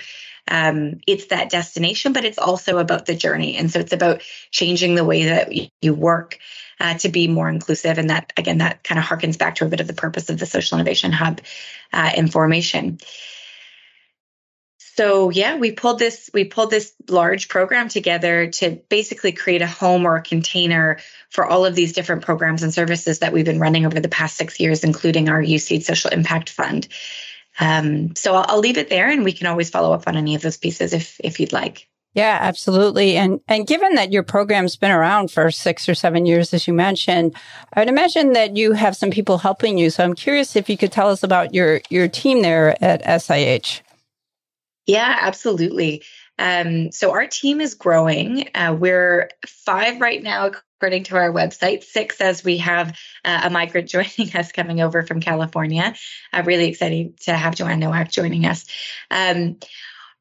Um, 0.49 1.01
it's 1.07 1.27
that 1.27 1.51
destination, 1.51 2.13
but 2.13 2.25
it's 2.25 2.39
also 2.39 2.79
about 2.79 3.07
the 3.07 3.15
journey, 3.15 3.57
and 3.57 3.71
so 3.71 3.79
it's 3.79 3.93
about 3.93 4.23
changing 4.51 4.95
the 4.95 5.05
way 5.05 5.25
that 5.25 5.53
you 5.81 5.95
work 5.95 6.39
uh, 6.81 6.95
to 6.99 7.09
be 7.09 7.29
more 7.29 7.49
inclusive. 7.49 7.99
And 7.99 8.11
that, 8.11 8.33
again, 8.37 8.59
that 8.59 8.83
kind 8.83 8.99
of 8.99 9.05
harkens 9.05 9.39
back 9.39 9.57
to 9.57 9.65
a 9.65 9.69
bit 9.69 9.81
of 9.81 9.87
the 9.87 9.93
purpose 9.93 10.31
of 10.31 10.39
the 10.39 10.47
Social 10.47 10.79
Innovation 10.79 11.13
Hub 11.13 11.41
uh, 11.93 12.11
information. 12.17 12.99
So 14.95 15.31
yeah, 15.31 15.57
we 15.57 15.73
pulled 15.73 15.99
this 15.99 16.29
we 16.35 16.45
pulled 16.45 16.71
this 16.71 16.93
large 17.09 17.49
program 17.49 17.89
together 17.89 18.49
to 18.49 18.73
basically 18.91 19.33
create 19.33 19.63
a 19.63 19.67
home 19.67 20.05
or 20.05 20.17
a 20.17 20.23
container 20.23 20.99
for 21.31 21.47
all 21.47 21.65
of 21.65 21.75
these 21.75 21.95
different 21.95 22.23
programs 22.23 22.63
and 22.63 22.75
services 22.75 23.21
that 23.21 23.33
we've 23.33 23.47
been 23.47 23.61
running 23.61 23.87
over 23.87 24.01
the 24.01 24.11
past 24.11 24.37
six 24.37 24.61
years, 24.61 24.85
including 24.85 25.31
our 25.31 25.41
UCeed 25.41 25.83
Social 25.83 26.11
Impact 26.11 26.51
Fund. 26.51 26.89
Um, 27.59 28.15
so 28.17 28.35
I'll, 28.35 28.45
I'll 28.49 28.59
leave 28.59 28.77
it 28.77 28.91
there, 28.91 29.09
and 29.09 29.25
we 29.25 29.33
can 29.33 29.47
always 29.47 29.71
follow 29.71 29.95
up 29.95 30.07
on 30.07 30.17
any 30.17 30.35
of 30.35 30.43
those 30.43 30.59
pieces 30.59 30.93
if 30.93 31.19
if 31.25 31.41
you'd 31.41 31.55
like. 31.55 31.89
Yeah, 32.13 32.37
absolutely. 32.39 33.17
And 33.17 33.41
and 33.49 33.67
given 33.67 33.95
that 33.95 34.13
your 34.13 34.23
program's 34.23 34.77
been 34.77 34.91
around 34.91 35.31
for 35.31 35.51
six 35.51 35.89
or 35.89 35.95
seven 35.95 36.27
years, 36.27 36.53
as 36.53 36.67
you 36.69 36.75
mentioned, 36.75 37.35
I 37.73 37.81
would 37.81 37.89
imagine 37.89 38.35
that 38.35 38.59
you 38.59 38.73
have 38.73 38.95
some 38.95 39.11
people 39.11 39.39
helping 39.39 39.79
you. 39.79 39.89
So 39.89 40.05
I'm 40.05 40.15
curious 40.15 40.55
if 40.55 40.69
you 40.69 40.77
could 40.77 40.93
tell 40.93 41.09
us 41.09 41.23
about 41.23 41.55
your 41.55 41.81
your 41.89 42.09
team 42.09 42.43
there 42.43 42.77
at 42.85 43.23
SIH. 43.23 43.81
Yeah, 44.87 45.17
absolutely. 45.21 46.03
Um, 46.39 46.91
so 46.91 47.13
our 47.13 47.27
team 47.27 47.61
is 47.61 47.75
growing. 47.75 48.49
Uh, 48.55 48.77
we're 48.79 49.31
five 49.47 50.01
right 50.01 50.23
now, 50.23 50.51
according 50.83 51.05
to 51.05 51.17
our 51.17 51.31
website, 51.33 51.85
six 51.85 52.21
as 52.21 52.43
we 52.43 52.59
have 52.59 52.99
uh, 53.25 53.43
a 53.45 53.51
migrant 53.51 53.89
joining 53.89 54.35
us 54.35 54.51
coming 54.51 54.81
over 54.81 55.03
from 55.03 55.21
California. 55.21 55.95
Uh, 56.33 56.43
really 56.45 56.69
excited 56.69 57.19
to 57.21 57.33
have 57.33 57.55
Joanne 57.55 57.81
Nowak 57.81 58.11
joining 58.11 58.47
us. 58.47 58.67
Um, 59.11 59.59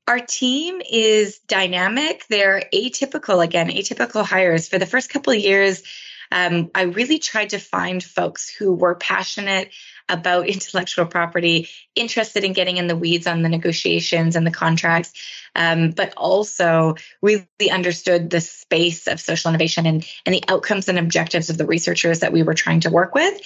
our 0.07 0.19
team 0.19 0.81
is 0.91 1.39
dynamic. 1.47 2.25
They're 2.27 2.63
atypical, 2.73 3.43
again, 3.43 3.69
atypical 3.69 4.25
hires. 4.25 4.67
For 4.67 4.77
the 4.77 4.85
first 4.85 5.09
couple 5.09 5.33
of 5.33 5.39
years, 5.39 5.83
um, 6.31 6.71
I 6.73 6.83
really 6.83 7.19
tried 7.19 7.49
to 7.51 7.59
find 7.59 8.03
folks 8.03 8.49
who 8.49 8.73
were 8.73 8.95
passionate 8.95 9.71
about 10.07 10.47
intellectual 10.47 11.05
property, 11.05 11.69
interested 11.95 12.43
in 12.43 12.53
getting 12.53 12.77
in 12.77 12.87
the 12.87 12.95
weeds 12.95 13.27
on 13.27 13.41
the 13.41 13.49
negotiations 13.49 14.35
and 14.35 14.45
the 14.45 14.51
contracts, 14.51 15.13
um, 15.55 15.91
but 15.91 16.13
also 16.15 16.95
really 17.21 17.45
understood 17.71 18.29
the 18.29 18.41
space 18.41 19.07
of 19.07 19.19
social 19.19 19.49
innovation 19.49 19.85
and, 19.85 20.05
and 20.25 20.35
the 20.35 20.43
outcomes 20.47 20.89
and 20.89 20.99
objectives 20.99 21.49
of 21.49 21.57
the 21.57 21.65
researchers 21.65 22.19
that 22.19 22.33
we 22.33 22.43
were 22.43 22.53
trying 22.53 22.81
to 22.81 22.89
work 22.89 23.15
with. 23.15 23.41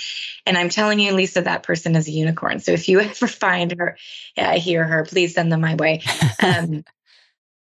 And 0.46 0.58
I'm 0.58 0.70
telling 0.70 1.00
you, 1.00 1.14
Lisa, 1.14 1.42
that 1.42 1.64
person 1.64 1.96
is 1.96 2.08
a 2.08 2.12
unicorn. 2.12 2.60
So 2.60 2.72
if 2.72 2.88
you 2.90 3.00
ever 3.02 3.28
find 3.28 3.76
her, 3.78 3.98
yeah, 4.36 4.56
hear 4.56 4.84
her, 4.84 5.06
please 5.06 5.34
send 5.34 5.52
them 5.52 5.62
my 5.62 5.76
way. 5.76 6.02
Um, 6.44 6.84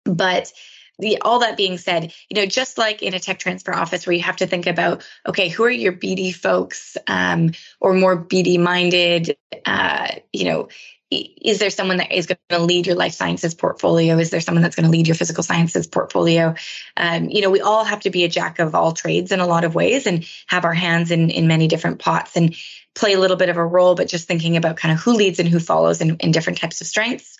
but 0.03 0.51
the, 0.99 1.19
all 1.21 1.39
that 1.39 1.57
being 1.57 1.77
said, 1.77 2.13
you 2.29 2.39
know, 2.39 2.45
just 2.45 2.77
like 2.77 3.03
in 3.03 3.13
a 3.13 3.19
tech 3.19 3.39
transfer 3.39 3.73
office 3.73 4.05
where 4.05 4.15
you 4.15 4.23
have 4.23 4.37
to 4.37 4.47
think 4.47 4.67
about, 4.67 5.07
okay, 5.27 5.49
who 5.49 5.63
are 5.63 5.69
your 5.69 5.93
BD 5.93 6.33
folks 6.33 6.97
um, 7.07 7.51
or 7.79 7.93
more 7.93 8.17
BD 8.17 8.59
minded, 8.59 9.37
uh, 9.65 10.07
you 10.31 10.45
know, 10.45 10.69
is 11.11 11.59
there 11.59 11.69
someone 11.69 11.97
that 11.97 12.11
is 12.11 12.25
going 12.25 12.37
to 12.49 12.59
lead 12.59 12.87
your 12.87 12.95
life 12.95 13.13
sciences 13.13 13.53
portfolio? 13.53 14.17
Is 14.17 14.31
there 14.31 14.41
someone 14.41 14.63
that's 14.63 14.75
going 14.75 14.85
to 14.85 14.91
lead 14.91 15.07
your 15.07 15.15
physical 15.15 15.43
sciences 15.43 15.87
portfolio? 15.87 16.55
Um, 16.97 17.29
you 17.29 17.41
know, 17.41 17.51
we 17.51 17.61
all 17.61 17.83
have 17.83 18.01
to 18.01 18.09
be 18.09 18.23
a 18.23 18.27
jack 18.27 18.59
of 18.59 18.73
all 18.73 18.91
trades 18.91 19.31
in 19.31 19.39
a 19.39 19.45
lot 19.45 19.63
of 19.63 19.75
ways 19.75 20.07
and 20.07 20.25
have 20.47 20.65
our 20.65 20.73
hands 20.73 21.11
in 21.11 21.29
in 21.29 21.47
many 21.47 21.67
different 21.67 21.99
pots 21.99 22.35
and 22.35 22.55
play 22.95 23.13
a 23.13 23.19
little 23.19 23.37
bit 23.37 23.49
of 23.49 23.57
a 23.57 23.65
role, 23.65 23.93
but 23.93 24.07
just 24.07 24.27
thinking 24.27 24.57
about 24.57 24.77
kind 24.77 24.93
of 24.93 24.99
who 24.99 25.13
leads 25.13 25.39
and 25.39 25.49
who 25.49 25.59
follows 25.59 26.01
in, 26.01 26.17
in 26.17 26.31
different 26.31 26.59
types 26.59 26.81
of 26.81 26.87
strengths. 26.87 27.37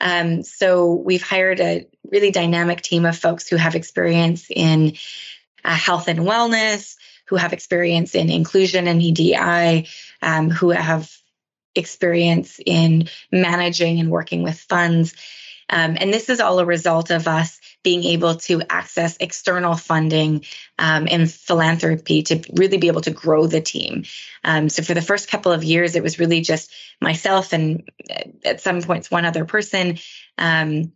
Um, 0.00 0.42
so 0.42 0.92
we've 0.94 1.22
hired 1.22 1.60
a 1.60 1.86
really 2.10 2.30
dynamic 2.30 2.82
team 2.82 3.04
of 3.04 3.16
folks 3.16 3.48
who 3.48 3.56
have 3.56 3.74
experience 3.74 4.46
in 4.50 4.96
uh, 5.64 5.74
health 5.74 6.08
and 6.08 6.20
wellness, 6.20 6.96
who 7.26 7.36
have 7.36 7.52
experience 7.52 8.14
in 8.14 8.30
inclusion 8.30 8.86
and 8.86 9.02
EDI, 9.02 9.88
um, 10.22 10.50
who 10.50 10.70
have 10.70 11.10
experience 11.74 12.60
in 12.64 13.08
managing 13.30 14.00
and 14.00 14.10
working 14.10 14.42
with 14.42 14.58
funds. 14.58 15.14
Um, 15.68 15.96
and 15.98 16.12
this 16.12 16.28
is 16.28 16.40
all 16.40 16.58
a 16.58 16.64
result 16.64 17.10
of 17.10 17.26
us 17.26 17.58
being 17.86 18.02
able 18.02 18.34
to 18.34 18.60
access 18.68 19.16
external 19.20 19.76
funding 19.76 20.44
um, 20.76 21.06
and 21.08 21.30
philanthropy 21.30 22.24
to 22.24 22.42
really 22.54 22.78
be 22.78 22.88
able 22.88 23.00
to 23.00 23.12
grow 23.12 23.46
the 23.46 23.60
team. 23.60 24.02
Um, 24.42 24.68
so 24.68 24.82
for 24.82 24.92
the 24.92 25.00
first 25.00 25.30
couple 25.30 25.52
of 25.52 25.62
years, 25.62 25.94
it 25.94 26.02
was 26.02 26.18
really 26.18 26.40
just 26.40 26.72
myself 27.00 27.52
and 27.52 27.88
uh, 28.10 28.24
at 28.44 28.60
some 28.60 28.82
points 28.82 29.08
one 29.08 29.24
other 29.24 29.44
person. 29.44 29.98
Um, 30.36 30.94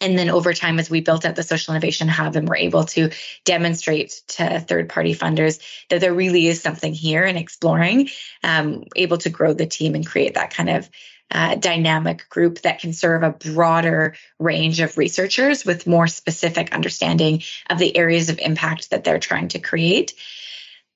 and 0.00 0.18
then 0.18 0.28
over 0.28 0.52
time, 0.52 0.80
as 0.80 0.90
we 0.90 1.02
built 1.02 1.24
out 1.24 1.36
the 1.36 1.44
social 1.44 1.72
innovation 1.72 2.08
hub 2.08 2.34
and 2.34 2.48
were 2.48 2.56
able 2.56 2.82
to 2.86 3.10
demonstrate 3.44 4.20
to 4.26 4.58
third 4.58 4.88
party 4.88 5.14
funders 5.14 5.60
that 5.88 6.00
there 6.00 6.12
really 6.12 6.48
is 6.48 6.60
something 6.60 6.92
here 6.92 7.22
and 7.22 7.38
exploring, 7.38 8.08
um, 8.42 8.82
able 8.96 9.18
to 9.18 9.30
grow 9.30 9.52
the 9.52 9.66
team 9.66 9.94
and 9.94 10.04
create 10.04 10.34
that 10.34 10.52
kind 10.52 10.70
of 10.70 10.90
uh, 11.30 11.54
dynamic 11.56 12.28
group 12.28 12.60
that 12.62 12.80
can 12.80 12.92
serve 12.92 13.22
a 13.22 13.30
broader 13.30 14.14
range 14.38 14.80
of 14.80 14.96
researchers 14.98 15.64
with 15.64 15.86
more 15.86 16.06
specific 16.06 16.72
understanding 16.72 17.42
of 17.68 17.78
the 17.78 17.96
areas 17.96 18.28
of 18.28 18.38
impact 18.38 18.90
that 18.90 19.04
they're 19.04 19.18
trying 19.18 19.48
to 19.48 19.58
create. 19.58 20.14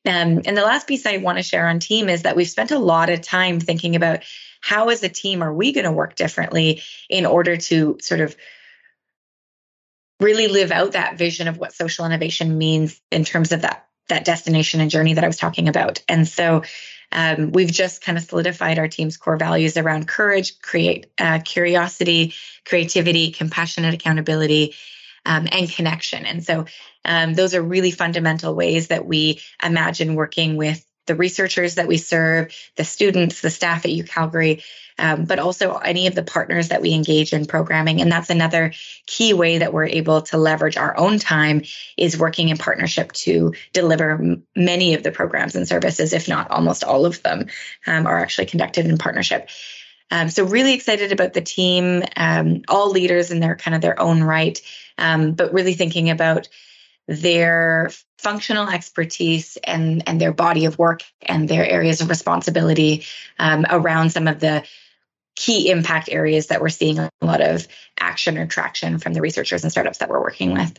Um, 0.06 0.42
and 0.44 0.56
the 0.56 0.62
last 0.62 0.87
piece 0.87 1.06
I 1.06 1.18
want 1.18 1.38
to 1.38 1.42
share 1.42 1.66
on 1.66 1.80
team 1.80 2.08
is 2.08 2.23
that 2.23 2.37
we've 2.37 2.49
spent 2.49 2.70
a 2.70 2.78
lot 2.78 3.11
of 3.11 3.20
time 3.20 3.61
thinking 3.61 3.97
about 3.97 4.20
how, 4.61 4.88
as 4.88 5.02
a 5.02 5.08
team, 5.08 5.42
are 5.42 5.52
we 5.52 5.73
going 5.73 5.85
to 5.85 5.92
work 5.92 6.14
differently 6.14 6.82
in 7.08 7.26
order 7.26 7.56
to 7.56 7.99
sort 8.00 8.20
of 8.20 8.37
really 10.20 10.49
live 10.49 10.73
out 10.73 10.92
that 10.92 11.18
vision 11.18 11.49
of 11.49 11.58
what 11.58 11.73
social 11.73 12.06
innovation 12.06 12.58
means 12.58 13.00
in 13.11 13.25
terms 13.25 13.52
of 13.52 13.62
that 13.62 13.88
that 14.08 14.25
destination 14.25 14.80
and 14.80 14.90
journey 14.90 15.14
that 15.14 15.25
I 15.25 15.26
was 15.26 15.37
talking 15.37 15.68
about. 15.68 16.02
And 16.08 16.26
so 16.26 16.62
um, 17.12 17.53
we've 17.53 17.73
just 17.73 18.03
kind 18.03 18.19
of 18.19 18.25
solidified 18.25 18.79
our 18.79 18.88
team's 18.88 19.17
core 19.17 19.37
values 19.37 19.77
around 19.77 20.09
courage, 20.09 20.61
create 20.61 21.07
uh, 21.19 21.41
curiosity, 21.45 22.35
creativity, 22.65 23.31
compassionate 23.31 23.95
accountability, 23.95 24.75
um, 25.25 25.47
and 25.50 25.71
connection. 25.71 26.27
And 26.27 26.45
so 26.45 26.67
um, 27.05 27.35
those 27.35 27.55
are 27.55 27.62
really 27.62 27.91
fundamental 27.91 28.55
ways 28.55 28.88
that 28.88 29.07
we 29.07 29.41
imagine 29.62 30.15
working 30.15 30.57
with 30.57 30.85
the 31.09 31.17
researchers 31.17 31.75
that 31.75 31.88
we 31.88 31.97
serve, 31.97 32.55
the 32.77 32.85
students, 32.85 33.41
the 33.41 33.50
staff 33.50 33.85
at 33.85 33.91
UCalgary, 33.91 34.62
um, 34.99 35.25
but 35.25 35.38
also 35.38 35.77
any 35.77 36.07
of 36.07 36.15
the 36.15 36.23
partners 36.23 36.69
that 36.69 36.83
we 36.83 36.93
engage 36.93 37.33
in 37.33 37.47
programming. 37.47 38.00
And 38.00 38.11
that's 38.11 38.31
another 38.31 38.73
key 39.07 39.33
way 39.33 39.59
that 39.59 39.73
we're 39.73 39.87
able 39.87 40.23
to 40.23 40.38
leverage 40.38 40.77
our 40.77 40.97
own 40.99 41.19
time 41.19 41.62
is 41.97 42.19
working 42.19 42.49
in 42.49 42.57
partnership 42.57 43.12
to 43.12 43.55
deliver 43.73 44.12
m- 44.12 44.43
many 44.57 44.95
of 44.95 45.03
the 45.03 45.12
programs 45.12 45.55
and 45.55 45.67
services, 45.67 46.12
if 46.12 46.29
not 46.29 46.50
almost 46.50 46.85
all 46.85 47.07
of 47.07 47.23
them, 47.23 47.47
um, 47.87 48.07
are 48.07 48.19
actually 48.19 48.47
conducted 48.47 48.87
in 48.87 48.99
partnership. 48.99 49.49
Um, 50.11 50.31
so 50.31 50.45
really 50.45 50.73
excited 50.73 51.12
about 51.12 51.35
the 51.35 51.43
team, 51.43 52.03
um, 52.17 52.62
all 52.69 52.91
leaders 52.91 53.31
in 53.31 53.41
their 53.41 53.57
kind 53.57 53.75
of 53.75 53.83
their 53.83 54.00
own 54.00 54.23
right, 54.23 54.61
um, 54.97 55.33
but 55.33 55.53
really 55.53 55.75
thinking 55.75 56.11
about 56.11 56.49
their 57.09 57.91
functional 58.19 58.69
expertise 58.69 59.57
and 59.65 60.07
and 60.07 60.21
their 60.21 60.33
body 60.33 60.67
of 60.67 60.79
work 60.79 61.03
and 61.23 61.49
their 61.49 61.67
areas 61.67 62.00
of 62.00 62.11
responsibility 62.11 63.05
um, 63.38 63.65
around 63.69 64.11
some 64.11 64.29
of 64.29 64.41
the 64.41 64.62
key 65.35 65.71
impact 65.71 66.09
areas 66.12 66.49
that 66.49 66.61
we're 66.61 66.69
seeing 66.69 66.99
a 66.99 67.11
lot 67.23 67.41
of 67.41 67.67
action 67.99 68.37
or 68.37 68.47
traction 68.47 68.99
from 68.99 69.15
the 69.15 69.21
researchers 69.21 69.62
and 69.62 69.73
startups 69.73 69.99
that 69.99 70.11
we're 70.11 70.21
working 70.21 70.53
with. 70.53 70.79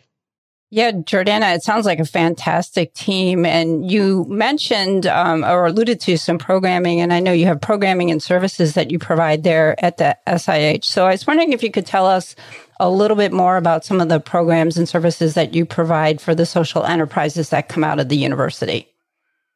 Yeah, 0.71 0.91
Jordana, 0.91 1.55
it 1.55 1.63
sounds 1.63 1.87
like 1.87 1.99
a 1.99 2.05
fantastic 2.05 2.93
team. 2.93 3.43
And 3.43 3.89
you 3.89 4.25
mentioned 4.29 5.07
um, 5.07 5.43
or 5.43 5.65
alluded 5.65 5.99
to 6.01 6.15
some 6.15 6.37
programming, 6.37 7.01
and 7.01 7.11
I 7.11 7.19
know 7.19 7.31
you 7.31 7.47
have 7.47 7.59
programming 7.59 8.11
and 8.11 8.21
services 8.21 8.75
that 8.75 8.91
you 8.91 8.99
provide 8.99 9.43
there 9.43 9.83
at 9.83 9.97
the 9.97 10.15
SIH. 10.27 10.83
So 10.83 11.07
I 11.07 11.11
was 11.11 11.25
wondering 11.25 11.53
if 11.53 11.63
you 11.63 11.71
could 11.71 11.87
tell 11.87 12.05
us 12.05 12.35
a 12.79 12.89
little 12.89 13.17
bit 13.17 13.33
more 13.33 13.57
about 13.57 13.83
some 13.83 13.99
of 13.99 14.09
the 14.09 14.19
programs 14.19 14.77
and 14.77 14.87
services 14.87 15.33
that 15.33 15.55
you 15.55 15.65
provide 15.65 16.21
for 16.21 16.35
the 16.35 16.45
social 16.45 16.85
enterprises 16.85 17.49
that 17.49 17.67
come 17.67 17.83
out 17.83 17.99
of 17.99 18.09
the 18.09 18.17
university. 18.17 18.87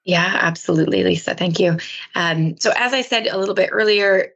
Yeah, 0.05 0.38
absolutely, 0.41 1.03
Lisa. 1.03 1.36
Thank 1.36 1.60
you. 1.60 1.77
Um, 2.15 2.58
so, 2.60 2.74
as 2.75 2.91
I 2.91 3.01
said 3.01 3.27
a 3.27 3.38
little 3.38 3.55
bit 3.55 3.70
earlier, 3.72 4.34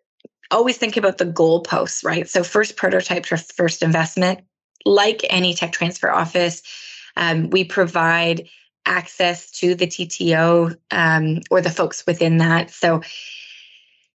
always 0.51 0.77
think 0.77 0.95
about 0.95 1.17
the 1.17 1.25
goalposts, 1.25 2.05
right? 2.05 2.29
So, 2.29 2.43
first 2.43 2.77
prototype 2.77 3.25
for 3.25 3.35
first 3.35 3.83
investment. 3.83 4.41
Like 4.87 5.25
any 5.29 5.53
tech 5.53 5.71
transfer 5.73 6.11
office, 6.11 6.63
um, 7.15 7.49
we 7.49 7.63
provide 7.63 8.47
access 8.85 9.51
to 9.51 9.75
the 9.75 9.87
TTO 9.87 10.77
um, 10.91 11.41
or 11.51 11.61
the 11.61 11.69
folks 11.69 12.05
within 12.07 12.37
that. 12.37 12.71
So, 12.71 13.01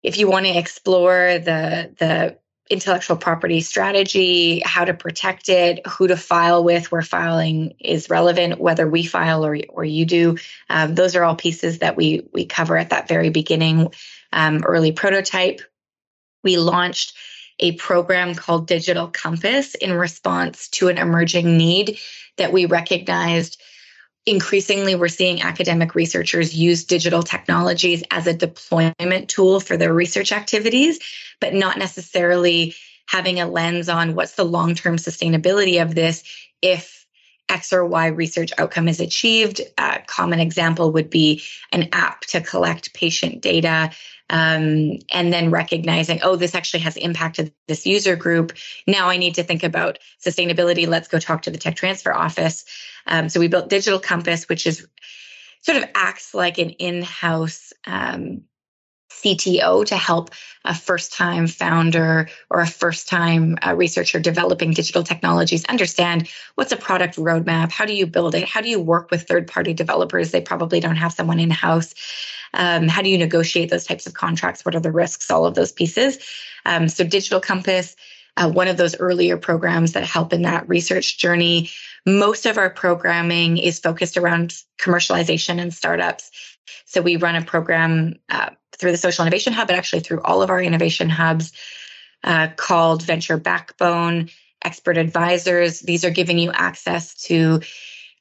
if 0.01 0.17
you 0.17 0.29
want 0.29 0.45
to 0.45 0.57
explore 0.57 1.39
the 1.39 1.93
the 1.97 2.37
intellectual 2.69 3.17
property 3.17 3.61
strategy, 3.61 4.61
how 4.63 4.85
to 4.85 4.93
protect 4.93 5.49
it, 5.49 5.85
who 5.87 6.07
to 6.07 6.15
file 6.15 6.63
with, 6.63 6.91
where 6.91 7.01
filing 7.01 7.73
is 7.79 8.09
relevant, 8.09 8.59
whether 8.59 8.87
we 8.87 9.03
file 9.03 9.43
or, 9.43 9.57
or 9.69 9.83
you 9.83 10.05
do. 10.05 10.37
Um, 10.69 10.93
those 10.93 11.15
are 11.15 11.23
all 11.23 11.35
pieces 11.35 11.79
that 11.79 11.97
we 11.97 12.27
we 12.31 12.45
cover 12.45 12.77
at 12.77 12.91
that 12.91 13.07
very 13.07 13.29
beginning, 13.29 13.91
um, 14.31 14.63
early 14.63 14.91
prototype. 14.91 15.61
We 16.43 16.57
launched 16.57 17.17
a 17.59 17.73
program 17.73 18.35
called 18.35 18.67
Digital 18.67 19.07
Compass 19.07 19.75
in 19.75 19.93
response 19.93 20.67
to 20.69 20.87
an 20.87 20.97
emerging 20.97 21.57
need 21.57 21.99
that 22.37 22.53
we 22.53 22.65
recognized 22.65 23.61
increasingly 24.25 24.95
we're 24.95 25.07
seeing 25.07 25.41
academic 25.41 25.95
researchers 25.95 26.53
use 26.53 26.83
digital 26.83 27.23
technologies 27.23 28.03
as 28.11 28.27
a 28.27 28.33
deployment 28.33 29.27
tool 29.27 29.59
for 29.59 29.77
their 29.77 29.93
research 29.93 30.31
activities, 30.31 30.99
but 31.39 31.53
not 31.53 31.77
necessarily 31.77 32.75
having 33.07 33.39
a 33.39 33.47
lens 33.47 33.89
on 33.89 34.13
what's 34.13 34.35
the 34.35 34.45
long 34.45 34.75
term 34.75 34.97
sustainability 34.97 35.81
of 35.81 35.95
this 35.95 36.23
if 36.61 37.05
X 37.49 37.73
or 37.73 37.83
Y 37.85 38.07
research 38.07 38.51
outcome 38.59 38.87
is 38.87 38.99
achieved. 38.99 39.61
A 39.79 39.99
common 40.05 40.39
example 40.39 40.91
would 40.91 41.09
be 41.09 41.41
an 41.71 41.89
app 41.91 42.21
to 42.21 42.41
collect 42.41 42.93
patient 42.93 43.41
data 43.41 43.89
um, 44.29 44.99
and 45.11 45.33
then 45.33 45.51
recognizing, 45.51 46.19
oh, 46.23 46.35
this 46.35 46.55
actually 46.55 46.81
has 46.81 46.97
impacted 46.97 47.53
this 47.67 47.85
user 47.85 48.15
group. 48.15 48.53
Now 48.87 49.09
I 49.09 49.17
need 49.17 49.35
to 49.35 49.43
think 49.43 49.63
about 49.63 49.99
sustainability. 50.23 50.87
Let's 50.87 51.07
go 51.07 51.19
talk 51.19 51.43
to 51.43 51.51
the 51.51 51.57
tech 51.57 51.75
transfer 51.75 52.13
office. 52.13 52.65
Um, 53.07 53.29
so 53.29 53.39
we 53.39 53.47
built 53.47 53.69
Digital 53.69 53.99
Compass, 53.99 54.47
which 54.47 54.67
is 54.67 54.87
sort 55.61 55.77
of 55.77 55.85
acts 55.95 56.33
like 56.33 56.57
an 56.57 56.69
in-house 56.71 57.73
um, 57.85 58.43
CTO 59.11 59.85
to 59.85 59.97
help 59.97 60.29
a 60.63 60.73
first 60.73 61.13
time 61.13 61.47
founder 61.47 62.29
or 62.49 62.61
a 62.61 62.67
first 62.67 63.07
time 63.09 63.57
uh, 63.65 63.75
researcher 63.75 64.19
developing 64.19 64.71
digital 64.71 65.03
technologies 65.03 65.65
understand 65.65 66.29
what's 66.55 66.71
a 66.71 66.77
product 66.77 67.15
roadmap, 67.17 67.71
how 67.71 67.85
do 67.85 67.93
you 67.93 68.05
build 68.05 68.35
it, 68.35 68.47
how 68.47 68.61
do 68.61 68.69
you 68.69 68.79
work 68.79 69.11
with 69.11 69.23
third 69.23 69.47
party 69.47 69.73
developers? 69.73 70.31
They 70.31 70.41
probably 70.41 70.79
don't 70.79 70.95
have 70.95 71.13
someone 71.13 71.39
in 71.39 71.49
house. 71.49 71.93
Um, 72.53 72.87
how 72.87 73.01
do 73.01 73.09
you 73.09 73.17
negotiate 73.17 73.69
those 73.69 73.85
types 73.85 74.07
of 74.07 74.13
contracts? 74.13 74.65
What 74.65 74.75
are 74.75 74.79
the 74.79 74.91
risks? 74.91 75.29
All 75.29 75.45
of 75.45 75.55
those 75.55 75.71
pieces. 75.71 76.17
Um, 76.65 76.89
so, 76.89 77.03
Digital 77.03 77.39
Compass, 77.39 77.95
uh, 78.37 78.49
one 78.49 78.67
of 78.67 78.77
those 78.77 78.97
earlier 78.99 79.37
programs 79.37 79.93
that 79.93 80.03
help 80.03 80.33
in 80.33 80.43
that 80.43 80.67
research 80.67 81.17
journey. 81.17 81.69
Most 82.05 82.45
of 82.45 82.57
our 82.57 82.69
programming 82.69 83.57
is 83.57 83.79
focused 83.79 84.17
around 84.17 84.55
commercialization 84.79 85.59
and 85.59 85.73
startups. 85.73 86.31
So, 86.85 87.01
we 87.01 87.17
run 87.17 87.35
a 87.35 87.43
program 87.43 88.15
uh, 88.29 88.51
through 88.77 88.91
the 88.91 88.97
Social 88.97 89.23
Innovation 89.23 89.53
Hub, 89.53 89.67
but 89.67 89.75
actually 89.75 90.01
through 90.01 90.21
all 90.21 90.41
of 90.41 90.49
our 90.49 90.61
innovation 90.61 91.09
hubs 91.09 91.51
uh, 92.23 92.49
called 92.55 93.03
Venture 93.03 93.37
Backbone. 93.37 94.29
Expert 94.61 94.97
advisors. 94.97 95.79
These 95.79 96.03
are 96.03 96.09
giving 96.09 96.37
you 96.37 96.51
access 96.51 97.15
to 97.23 97.61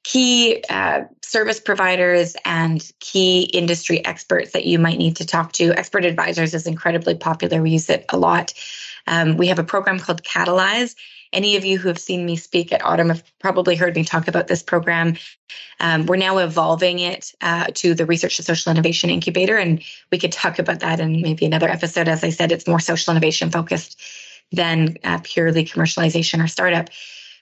key 0.04 0.64
uh, 0.70 1.02
service 1.22 1.60
providers 1.60 2.36
and 2.44 2.90
key 3.00 3.42
industry 3.52 4.04
experts 4.04 4.52
that 4.52 4.64
you 4.64 4.78
might 4.78 4.98
need 4.98 5.16
to 5.16 5.26
talk 5.26 5.52
to. 5.52 5.72
Expert 5.72 6.04
advisors 6.04 6.54
is 6.54 6.66
incredibly 6.66 7.14
popular. 7.14 7.60
We 7.62 7.70
use 7.70 7.90
it 7.90 8.06
a 8.08 8.16
lot. 8.16 8.54
Um, 9.06 9.36
we 9.36 9.48
have 9.48 9.58
a 9.58 9.64
program 9.64 9.98
called 9.98 10.22
Catalyze. 10.22 10.94
Any 11.32 11.56
of 11.56 11.64
you 11.64 11.78
who 11.78 11.88
have 11.88 11.98
seen 11.98 12.24
me 12.24 12.36
speak 12.36 12.72
at 12.72 12.80
AUTM 12.80 13.08
have 13.08 13.22
probably 13.38 13.76
heard 13.76 13.94
me 13.94 14.04
talk 14.04 14.28
about 14.28 14.46
this 14.46 14.62
program. 14.62 15.16
Um, 15.78 16.06
we're 16.06 16.16
now 16.16 16.38
evolving 16.38 17.00
it 17.00 17.32
uh, 17.42 17.66
to 17.74 17.94
the 17.94 18.06
Research 18.06 18.38
and 18.38 18.46
Social 18.46 18.70
Innovation 18.70 19.10
Incubator, 19.10 19.56
and 19.56 19.82
we 20.10 20.18
could 20.18 20.32
talk 20.32 20.58
about 20.58 20.80
that 20.80 21.00
in 21.00 21.20
maybe 21.20 21.44
another 21.44 21.68
episode. 21.68 22.08
As 22.08 22.24
I 22.24 22.30
said, 22.30 22.50
it's 22.50 22.66
more 22.66 22.80
social 22.80 23.10
innovation 23.10 23.50
focused 23.50 24.00
than 24.52 24.96
uh, 25.04 25.18
purely 25.22 25.64
commercialization 25.64 26.42
or 26.42 26.48
startup. 26.48 26.88